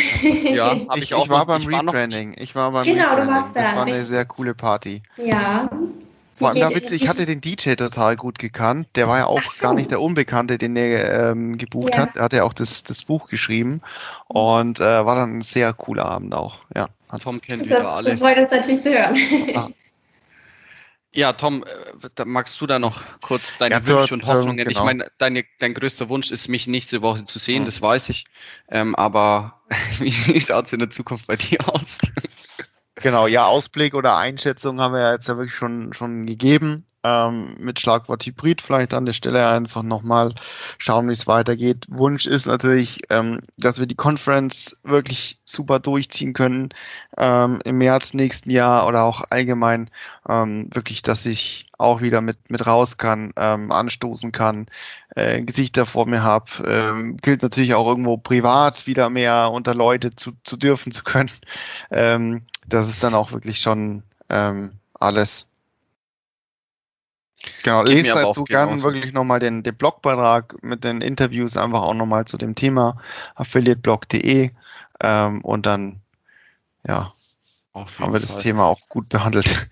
ja 0.51 0.73
ich, 0.97 1.03
ich, 1.03 1.15
auch 1.15 1.25
ich 1.25 1.31
war 1.31 1.47
beim 1.47 1.63
Retraining. 1.63 2.35
Ich 2.39 2.55
war 2.55 2.73
beim 2.73 2.85
Genau, 2.85 3.17
du 3.17 3.27
warst 3.27 3.55
da. 3.55 3.63
Das 3.63 3.75
war 3.75 3.83
eine 3.83 3.93
richtig. 3.93 4.09
sehr 4.09 4.25
coole 4.25 4.55
Party. 4.55 5.03
Ja. 5.17 5.69
Vor 6.37 6.49
allem, 6.49 6.61
da 6.61 6.71
witzig, 6.71 7.03
ich 7.03 7.09
hatte 7.09 7.27
den 7.27 7.41
DJ 7.41 7.75
total 7.75 8.17
gut 8.17 8.39
gekannt. 8.39 8.89
Der 8.97 9.07
war 9.07 9.19
ja 9.19 9.27
auch 9.27 9.43
so. 9.43 9.63
gar 9.63 9.75
nicht 9.75 9.91
der 9.91 10.01
Unbekannte, 10.01 10.59
den 10.59 10.75
er 10.75 11.31
ähm, 11.31 11.59
gebucht 11.59 11.95
ja. 11.95 12.03
hat. 12.03 12.17
Er 12.17 12.25
hat 12.25 12.33
ja 12.33 12.43
auch 12.45 12.55
das, 12.55 12.83
das 12.83 13.05
Buch 13.05 13.29
geschrieben 13.29 13.83
und 14.27 14.81
äh, 14.81 14.83
war 14.83 15.15
dann 15.15 15.39
ein 15.39 15.43
sehr 15.43 15.73
cooler 15.73 16.07
Abend 16.07 16.35
auch. 16.35 16.57
Ja. 16.75 16.89
Tom 17.23 17.41
kennt 17.41 17.71
das, 17.71 17.85
alle. 17.85 18.11
Das 18.11 18.19
freut 18.19 18.39
uns 18.39 18.51
natürlich 18.51 18.83
zu 18.83 18.91
hören. 18.91 19.17
Ah. 19.55 19.69
Ja, 21.15 21.33
Tom, 21.33 21.65
äh, 21.65 22.25
magst 22.25 22.61
du 22.61 22.67
da 22.67 22.79
noch 22.79 23.03
kurz 23.21 23.57
deine 23.57 23.77
ja, 23.77 23.87
Wünsche 23.87 24.15
und 24.15 24.27
Hoffnungen? 24.27 24.57
Genau. 24.57 24.71
Ich 24.71 24.83
meine, 24.85 25.11
deine, 25.19 25.45
dein 25.61 25.73
größter 25.73 26.09
Wunsch 26.09 26.33
ist, 26.33 26.49
mich 26.49 26.67
nächste 26.67 27.03
Woche 27.03 27.25
zu 27.25 27.39
sehen, 27.39 27.63
mhm. 27.63 27.67
das 27.67 27.81
weiß 27.81 28.09
ich. 28.09 28.25
Ähm, 28.69 28.95
aber 28.97 29.63
wie 30.01 30.41
schaut 30.41 30.67
es 30.67 30.73
in 30.73 30.81
der 30.81 30.91
Zukunft 30.91 31.27
bei 31.29 31.37
dir 31.37 31.59
aus? 31.73 31.99
Genau, 32.97 33.27
ja, 33.27 33.47
Ausblick 33.47 33.95
oder 33.95 34.17
Einschätzung 34.17 34.81
haben 34.81 34.95
wir 34.95 35.01
ja 35.01 35.13
jetzt 35.13 35.29
ja 35.29 35.37
wirklich 35.37 35.55
schon, 35.55 35.93
schon 35.93 36.27
gegeben 36.27 36.87
ähm, 37.05 37.55
mit 37.59 37.79
Schlagwort 37.79 38.25
Hybrid 38.25 38.63
vielleicht 38.63 38.95
an 38.95 39.05
der 39.05 39.13
Stelle 39.13 39.47
einfach 39.47 39.83
nochmal 39.83 40.35
schauen, 40.79 41.09
wie 41.09 41.13
es 41.13 41.27
weitergeht. 41.27 41.87
Wunsch 41.91 42.27
ist 42.27 42.47
natürlich, 42.47 43.03
ähm, 43.11 43.41
dass 43.59 43.79
wir 43.79 43.87
die 43.87 43.95
Conference 43.95 44.77
wirklich 44.83 45.39
super 45.45 45.79
durchziehen 45.79 46.33
können 46.33 46.71
ähm, 47.19 47.61
im 47.65 47.79
März 47.79 48.15
nächsten 48.15 48.51
Jahr 48.51 48.87
oder 48.89 49.05
auch 49.05 49.23
allgemein 49.31 49.91
ähm, 50.29 50.69
wirklich, 50.73 51.03
dass 51.03 51.27
ich 51.27 51.67
auch 51.77 52.01
wieder 52.01 52.23
mit, 52.23 52.51
mit 52.51 52.67
raus 52.67 52.97
kann, 52.97 53.33
ähm, 53.37 53.71
anstoßen 53.71 54.33
kann, 54.33 54.67
äh, 55.15 55.43
Gesichter 55.43 55.85
vor 55.85 56.07
mir 56.07 56.23
habe. 56.23 56.51
Ähm, 56.67 57.19
gilt 57.19 57.43
natürlich 57.43 57.75
auch 57.75 57.87
irgendwo 57.87 58.17
privat 58.17 58.87
wieder 58.87 59.11
mehr 59.11 59.51
unter 59.53 59.75
Leute 59.75 60.15
zu, 60.15 60.33
zu 60.45 60.57
dürfen 60.57 60.91
zu 60.93 61.05
können. 61.05 61.31
Das 62.67 62.89
ist 62.89 63.03
dann 63.05 63.15
auch 63.15 63.33
wirklich 63.33 63.61
schon 63.61 64.03
alles. 64.95 65.47
Genau, 67.63 67.83
lest 67.83 68.11
dazu 68.11 68.45
gerne 68.45 68.83
wirklich 68.83 69.13
nochmal 69.13 69.41
den, 69.41 69.63
den 69.63 69.75
Blogbeitrag 69.75 70.63
mit 70.63 70.85
den 70.85 71.01
Interviews 71.01 71.57
einfach 71.57 71.83
auch 71.83 71.95
nochmal 71.95 72.25
zu 72.25 72.37
dem 72.37 72.55
Thema 72.55 73.01
affiliateblog.de 73.35 74.51
ähm, 75.01 75.41
und 75.43 75.67
dann 75.67 76.01
ja, 76.87 77.13
haben 77.75 78.13
wir 78.13 78.21
das 78.21 78.33
Fall. 78.33 78.43
Thema 78.43 78.65
auch 78.65 78.81
gut 78.89 79.09
behandelt. 79.09 79.69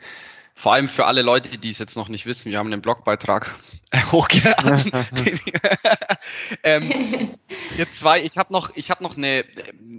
Vor 0.55 0.75
allem 0.75 0.89
für 0.89 1.07
alle 1.07 1.23
Leute, 1.23 1.59
die 1.59 1.71
es 1.71 1.79
jetzt 1.79 1.97
noch 1.97 2.09
nicht 2.09 2.27
wissen, 2.27 2.51
wir 2.51 2.59
haben 2.59 2.71
den 2.71 2.83
Blogbeitrag 2.83 3.55
hochgeladen. 4.13 4.93
ähm, 6.63 7.37
ihr 7.77 7.91
zwei, 7.91 8.23
ich 8.23 8.39
habe 8.39 8.53
noch, 8.53 8.71
ich 8.77 8.91
habe 8.91 9.03
noch 9.03 9.17
eine, 9.17 9.45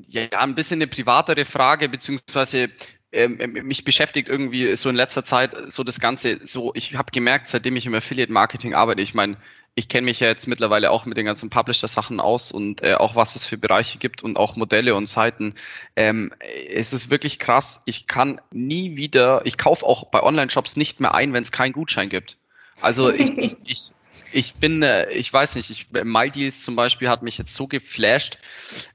ja, 0.07 0.28
ein 0.39 0.55
bisschen 0.55 0.78
eine 0.78 0.88
privatere 0.88 1.45
Frage, 1.45 1.89
beziehungsweise 1.89 2.69
ähm, 3.14 3.38
ähm, 3.39 3.53
mich 3.68 3.84
beschäftigt 3.84 4.30
irgendwie 4.30 4.76
so 4.76 4.89
in 4.89 4.95
letzter 4.95 5.24
Zeit 5.24 5.72
so 5.72 5.84
das 5.84 5.99
Ganze, 5.99 6.39
so 6.43 6.72
ich 6.76 6.95
habe 6.95 7.11
gemerkt, 7.11 7.47
seitdem 7.47 7.76
ich 7.76 7.86
im 7.86 7.93
Affiliate-Marketing 7.93 8.74
arbeite, 8.74 9.01
ich 9.01 9.14
meine, 9.14 9.38
ich 9.76 9.88
kenne 9.88 10.05
mich 10.05 10.20
ja 10.20 10.28
jetzt 10.28 10.47
mittlerweile 10.47 10.91
auch 10.91 11.05
mit 11.05 11.18
den 11.18 11.26
ganzen 11.26 11.49
Publisher-Sachen 11.49 12.20
aus 12.20 12.51
und 12.51 12.84
äh, 12.84 12.93
auch 12.93 13.16
was 13.16 13.36
es 13.36 13.45
für 13.45 13.57
Bereiche 13.57 13.97
gibt 13.97 14.24
und 14.24 14.38
auch 14.38 14.55
Modelle 14.55 14.93
und 14.93 15.07
Seiten. 15.07 15.55
Ähm, 15.95 16.32
es 16.70 16.93
ist 16.93 17.09
wirklich 17.09 17.39
krass. 17.39 17.82
Ich 17.86 18.05
kann 18.05 18.39
nie 18.51 18.95
wieder, 18.95 19.41
ich 19.45 19.57
kaufe 19.57 19.86
auch 19.86 20.05
bei 20.05 20.22
Online-Shops 20.22 20.76
nicht 20.76 20.99
mehr 20.99 21.16
ein, 21.16 21.34
wenn 21.34 21.41
es 21.41 21.51
keinen 21.51 21.74
Gutschein 21.74 22.09
gibt. 22.09 22.38
Also 22.82 23.09
ich, 23.11 23.38
ich, 23.38 23.57
ich, 23.66 23.93
ich 24.34 24.55
bin, 24.55 24.84
äh, 24.84 25.09
ich 25.11 25.31
weiß 25.31 25.55
nicht, 25.55 25.69
ich, 25.69 25.88
Maldives 26.03 26.63
zum 26.63 26.75
Beispiel 26.75 27.09
hat 27.09 27.23
mich 27.23 27.38
jetzt 27.38 27.55
so 27.55 27.67
geflasht. 27.67 28.38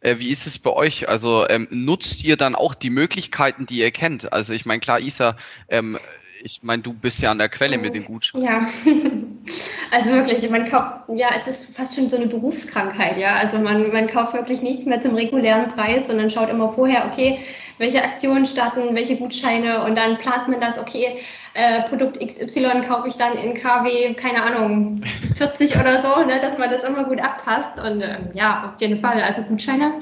Äh, 0.01 0.17
wie 0.19 0.31
ist 0.31 0.47
es 0.47 0.59
bei 0.59 0.71
euch? 0.71 1.09
Also 1.09 1.49
ähm, 1.49 1.69
nutzt 1.71 2.25
ihr 2.25 2.37
dann 2.37 2.55
auch 2.55 2.75
die 2.75 2.91
Möglichkeiten, 2.91 3.67
die 3.67 3.79
ihr 3.79 3.91
kennt? 3.91 4.33
Also 4.33 4.53
ich 4.53 4.67
meine, 4.67 4.81
klar, 4.81 5.01
Isa, 5.01 5.37
ähm, 5.69 5.99
ich 6.43 6.63
meine, 6.63 6.83
du 6.83 6.93
bist 6.93 7.23
ja 7.23 7.31
an 7.31 7.39
der 7.39 7.49
Quelle 7.49 7.79
mit 7.79 7.95
den 7.95 8.05
Gutscheinen. 8.05 8.45
Ja, 8.45 8.67
also 9.91 10.11
wirklich, 10.11 10.49
man 10.51 10.69
kauft, 10.69 11.09
ja, 11.09 11.31
es 11.37 11.47
ist 11.47 11.77
fast 11.77 11.97
schon 11.97 12.09
so 12.09 12.17
eine 12.17 12.27
Berufskrankheit, 12.27 13.17
ja. 13.17 13.35
Also 13.37 13.59
man, 13.59 13.91
man 13.93 14.09
kauft 14.09 14.35
wirklich 14.35 14.63
nichts 14.63 14.87
mehr 14.87 15.01
zum 15.01 15.15
regulären 15.15 15.71
Preis, 15.73 16.07
sondern 16.07 16.31
schaut 16.31 16.49
immer 16.49 16.73
vorher, 16.73 17.07
okay, 17.11 17.41
welche 17.79 18.03
Aktionen 18.03 18.45
starten, 18.47 18.95
welche 18.95 19.17
Gutscheine 19.17 19.85
und 19.85 19.97
dann 19.97 20.19
plant 20.19 20.49
man 20.49 20.61
das, 20.61 20.79
okay, 20.79 21.21
äh, 21.55 21.83
Produkt 21.89 22.21
XY 22.21 22.83
kaufe 22.87 23.09
ich 23.09 23.17
dann 23.17 23.37
in 23.37 23.55
KW, 23.55 24.15
keine 24.15 24.43
Ahnung, 24.43 25.03
40 25.37 25.77
oder 25.77 26.03
so, 26.03 26.25
ne, 26.25 26.41
dass 26.41 26.59
man 26.59 26.71
das 26.71 26.85
immer 26.85 27.05
gut 27.05 27.21
abpasst. 27.21 27.79
Und 27.79 28.03
äh, 28.03 28.19
ja, 28.35 28.73
auf 28.73 28.81
jeden 28.81 29.01
Fall, 29.01 29.21
also 29.23 29.43
Gutscheine 29.43 29.95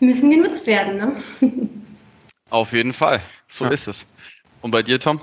müssen 0.00 0.30
genutzt 0.30 0.66
werden. 0.66 0.96
Ne? 0.96 1.72
Auf 2.50 2.72
jeden 2.72 2.92
Fall, 2.92 3.20
so 3.48 3.64
ja. 3.64 3.70
ist 3.70 3.86
es. 3.86 4.06
Und 4.60 4.72
bei 4.72 4.82
dir, 4.82 4.98
Tom? 4.98 5.20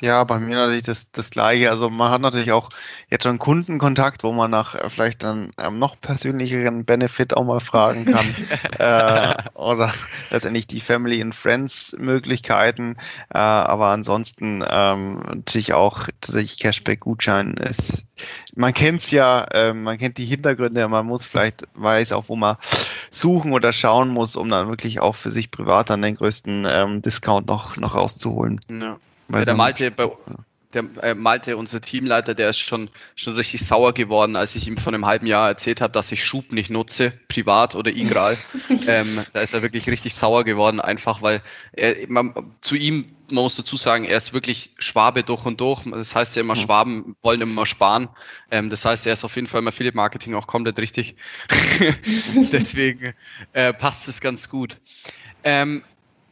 Ja, 0.00 0.22
bei 0.24 0.38
mir 0.38 0.56
natürlich 0.56 0.84
das, 0.84 1.10
das 1.10 1.30
Gleiche. 1.30 1.70
Also 1.70 1.90
man 1.90 2.10
hat 2.10 2.20
natürlich 2.20 2.52
auch 2.52 2.68
jetzt 3.10 3.24
schon 3.24 3.38
Kundenkontakt, 3.38 4.22
wo 4.22 4.32
man 4.32 4.50
nach 4.50 4.74
äh, 4.74 4.90
vielleicht 4.90 5.24
dann 5.24 5.50
ähm, 5.58 5.78
noch 5.78 6.00
persönlicheren 6.00 6.84
Benefit 6.84 7.36
auch 7.36 7.44
mal 7.44 7.60
fragen 7.60 8.04
kann. 8.04 8.34
äh, 8.78 9.34
oder 9.54 9.92
letztendlich 10.30 10.66
die 10.66 10.80
Family 10.80 11.20
and 11.20 11.34
Friends 11.34 11.96
Möglichkeiten. 11.98 12.96
Äh, 13.34 13.38
aber 13.38 13.88
ansonsten 13.88 14.64
ähm, 14.68 15.20
natürlich 15.26 15.72
auch 15.72 16.06
tatsächlich 16.20 16.58
Cashback-Gutschein 16.60 17.54
ist. 17.54 18.06
Man 18.54 18.74
kennt's 18.74 19.10
ja, 19.10 19.44
äh, 19.52 19.74
man 19.74 19.98
kennt 19.98 20.18
die 20.18 20.26
Hintergründe, 20.26 20.86
man 20.88 21.06
muss 21.06 21.26
vielleicht 21.26 21.64
weiß 21.74 22.12
auch, 22.12 22.28
wo 22.28 22.36
man 22.36 22.56
suchen 23.10 23.52
oder 23.52 23.72
schauen 23.72 24.08
muss, 24.08 24.36
um 24.36 24.48
dann 24.48 24.68
wirklich 24.68 25.00
auch 25.00 25.16
für 25.16 25.30
sich 25.30 25.50
privat 25.50 25.90
dann 25.90 26.02
den 26.02 26.14
größten 26.14 26.66
ähm, 26.68 27.02
Discount 27.02 27.48
noch, 27.48 27.76
noch 27.76 27.94
rauszuholen. 27.94 28.60
Ja. 28.70 28.98
Weil 29.28 29.44
der 29.44 29.54
Malte, 29.54 29.90
bei, 29.90 30.10
der 30.72 30.84
äh, 31.02 31.14
Malte, 31.14 31.56
unser 31.56 31.80
Teamleiter, 31.80 32.34
der 32.34 32.50
ist 32.50 32.58
schon, 32.58 32.90
schon 33.16 33.34
richtig 33.34 33.64
sauer 33.64 33.94
geworden, 33.94 34.36
als 34.36 34.54
ich 34.54 34.66
ihm 34.66 34.76
vor 34.76 34.92
einem 34.92 35.06
halben 35.06 35.26
Jahr 35.26 35.48
erzählt 35.48 35.80
habe, 35.80 35.92
dass 35.92 36.12
ich 36.12 36.24
Schub 36.24 36.52
nicht 36.52 36.70
nutze, 36.70 37.12
privat 37.28 37.74
oder 37.74 37.90
Igral. 37.90 38.36
ähm, 38.86 39.24
da 39.32 39.40
ist 39.40 39.54
er 39.54 39.62
wirklich 39.62 39.88
richtig 39.88 40.14
sauer 40.14 40.44
geworden, 40.44 40.80
einfach 40.80 41.22
weil 41.22 41.42
er, 41.72 41.94
man, 42.08 42.34
zu 42.60 42.76
ihm, 42.76 43.16
man 43.30 43.44
muss 43.44 43.56
dazu 43.56 43.76
sagen, 43.76 44.04
er 44.04 44.16
ist 44.16 44.32
wirklich 44.32 44.72
Schwabe 44.78 45.22
durch 45.22 45.44
und 45.46 45.60
durch. 45.60 45.84
Das 45.84 46.14
heißt 46.14 46.36
ja 46.36 46.40
immer, 46.40 46.56
Schwaben 46.56 47.16
wollen 47.22 47.40
immer 47.40 47.66
sparen. 47.66 48.08
Ähm, 48.50 48.70
das 48.70 48.84
heißt, 48.84 49.06
er 49.06 49.14
ist 49.14 49.24
auf 49.24 49.36
jeden 49.36 49.46
Fall 49.46 49.60
im 49.60 49.68
Affiliate 49.68 49.96
Marketing 49.96 50.34
auch 50.34 50.46
komplett 50.46 50.78
richtig. 50.78 51.16
Deswegen 52.52 53.14
äh, 53.52 53.72
passt 53.72 54.08
es 54.08 54.20
ganz 54.20 54.48
gut. 54.48 54.80
Ähm, 55.44 55.82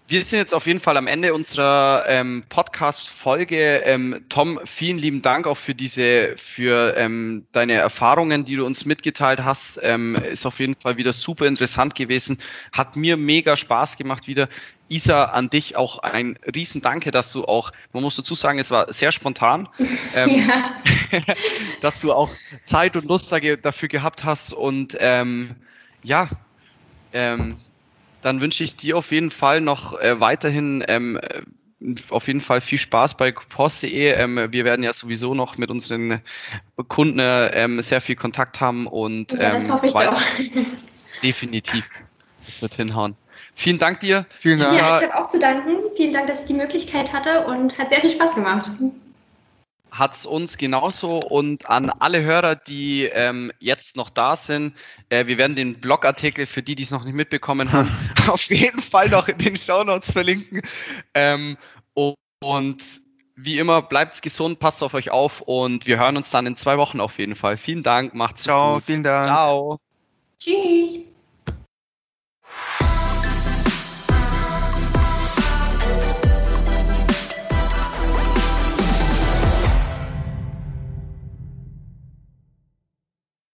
wir 0.08 0.22
sind 0.22 0.38
jetzt 0.38 0.54
auf 0.54 0.66
jeden 0.66 0.78
Fall 0.78 0.96
am 0.96 1.08
Ende 1.08 1.34
unserer 1.34 2.04
ähm, 2.06 2.44
Podcast-Folge. 2.48 3.82
Ähm, 3.84 4.24
Tom, 4.28 4.60
vielen 4.64 4.98
lieben 4.98 5.20
Dank 5.20 5.48
auch 5.48 5.56
für 5.56 5.74
diese, 5.74 6.34
für 6.36 6.96
ähm, 6.96 7.44
deine 7.50 7.72
Erfahrungen, 7.72 8.44
die 8.44 8.54
du 8.54 8.64
uns 8.64 8.84
mitgeteilt 8.84 9.42
hast. 9.42 9.80
Ähm, 9.82 10.14
ist 10.14 10.46
auf 10.46 10.60
jeden 10.60 10.76
Fall 10.76 10.96
wieder 10.96 11.12
super 11.12 11.46
interessant 11.46 11.96
gewesen. 11.96 12.38
Hat 12.72 12.94
mir 12.94 13.16
mega 13.16 13.56
Spaß 13.56 13.96
gemacht 13.96 14.28
wieder. 14.28 14.48
Isa, 14.88 15.24
an 15.24 15.50
dich 15.50 15.74
auch 15.74 15.98
ein 15.98 16.38
Riesendanke, 16.54 17.10
dass 17.10 17.32
du 17.32 17.44
auch, 17.44 17.72
man 17.92 18.04
muss 18.04 18.14
dazu 18.14 18.36
sagen, 18.36 18.60
es 18.60 18.70
war 18.70 18.92
sehr 18.92 19.10
spontan, 19.10 19.68
ähm, 20.14 20.28
ja. 21.10 21.24
dass 21.80 22.00
du 22.00 22.12
auch 22.12 22.30
Zeit 22.62 22.94
und 22.94 23.06
Lust 23.06 23.34
dafür 23.62 23.88
gehabt 23.88 24.22
hast 24.22 24.52
und 24.52 24.96
ähm, 25.00 25.56
ja, 26.04 26.28
ähm, 27.12 27.56
dann 28.26 28.40
wünsche 28.40 28.64
ich 28.64 28.74
dir 28.74 28.98
auf 28.98 29.12
jeden 29.12 29.30
Fall 29.30 29.60
noch 29.60 30.00
äh, 30.00 30.18
weiterhin 30.18 30.84
ähm, 30.88 31.16
äh, 31.22 31.42
auf 32.10 32.26
jeden 32.26 32.40
Fall 32.40 32.60
viel 32.60 32.78
Spaß 32.78 33.16
bei 33.16 33.30
post.de. 33.30 34.14
Ähm, 34.14 34.48
wir 34.50 34.64
werden 34.64 34.82
ja 34.82 34.92
sowieso 34.92 35.32
noch 35.32 35.58
mit 35.58 35.70
unseren 35.70 36.20
Kunden 36.88 37.20
ähm, 37.20 37.80
sehr 37.80 38.00
viel 38.00 38.16
Kontakt 38.16 38.60
haben 38.60 38.88
und 38.88 39.32
ja, 39.32 39.50
das 39.50 39.68
ähm, 39.68 39.74
hoffe 39.74 39.86
ich 39.86 39.92
doch. 39.92 40.20
Definitiv. 41.22 41.88
Das 42.44 42.60
wird 42.62 42.74
hinhauen. 42.74 43.14
Vielen 43.54 43.78
Dank 43.78 44.00
dir. 44.00 44.26
Vielen 44.36 44.58
Dank. 44.58 44.76
Ja, 44.76 44.98
ich 45.00 45.08
habe 45.08 45.22
auch 45.22 45.28
zu 45.28 45.38
danken. 45.38 45.76
Vielen 45.96 46.12
Dank, 46.12 46.26
dass 46.26 46.40
ich 46.40 46.46
die 46.46 46.54
Möglichkeit 46.54 47.12
hatte 47.12 47.46
und 47.46 47.78
hat 47.78 47.90
sehr 47.90 48.00
viel 48.00 48.10
Spaß 48.10 48.34
gemacht 48.34 48.68
hat 49.98 50.14
es 50.14 50.26
uns 50.26 50.58
genauso 50.58 51.18
und 51.18 51.68
an 51.68 51.90
alle 51.90 52.22
Hörer, 52.22 52.54
die 52.56 53.04
ähm, 53.04 53.52
jetzt 53.58 53.96
noch 53.96 54.10
da 54.10 54.36
sind. 54.36 54.74
Äh, 55.08 55.26
wir 55.26 55.38
werden 55.38 55.56
den 55.56 55.80
Blogartikel 55.80 56.46
für 56.46 56.62
die, 56.62 56.74
die 56.74 56.82
es 56.82 56.90
noch 56.90 57.04
nicht 57.04 57.14
mitbekommen 57.14 57.72
haben, 57.72 57.90
auf 58.28 58.42
jeden 58.44 58.82
Fall 58.82 59.08
noch 59.08 59.28
in 59.28 59.38
den 59.38 59.56
Show 59.56 59.82
Notes 59.84 60.12
verlinken. 60.12 60.62
Ähm, 61.14 61.56
und 62.40 63.00
wie 63.36 63.58
immer, 63.58 63.82
bleibt 63.82 64.20
gesund, 64.22 64.58
passt 64.58 64.82
auf 64.82 64.94
euch 64.94 65.10
auf 65.10 65.42
und 65.42 65.86
wir 65.86 65.98
hören 65.98 66.16
uns 66.16 66.30
dann 66.30 66.46
in 66.46 66.56
zwei 66.56 66.78
Wochen 66.78 67.00
auf 67.00 67.18
jeden 67.18 67.36
Fall. 67.36 67.56
Vielen 67.56 67.82
Dank, 67.82 68.14
macht's 68.14 68.44
Ciao, 68.44 68.76
gut. 68.76 68.84
vielen 68.86 69.02
Dank. 69.02 69.24
Ciao. 69.24 69.78
Tschüss. 70.38 71.12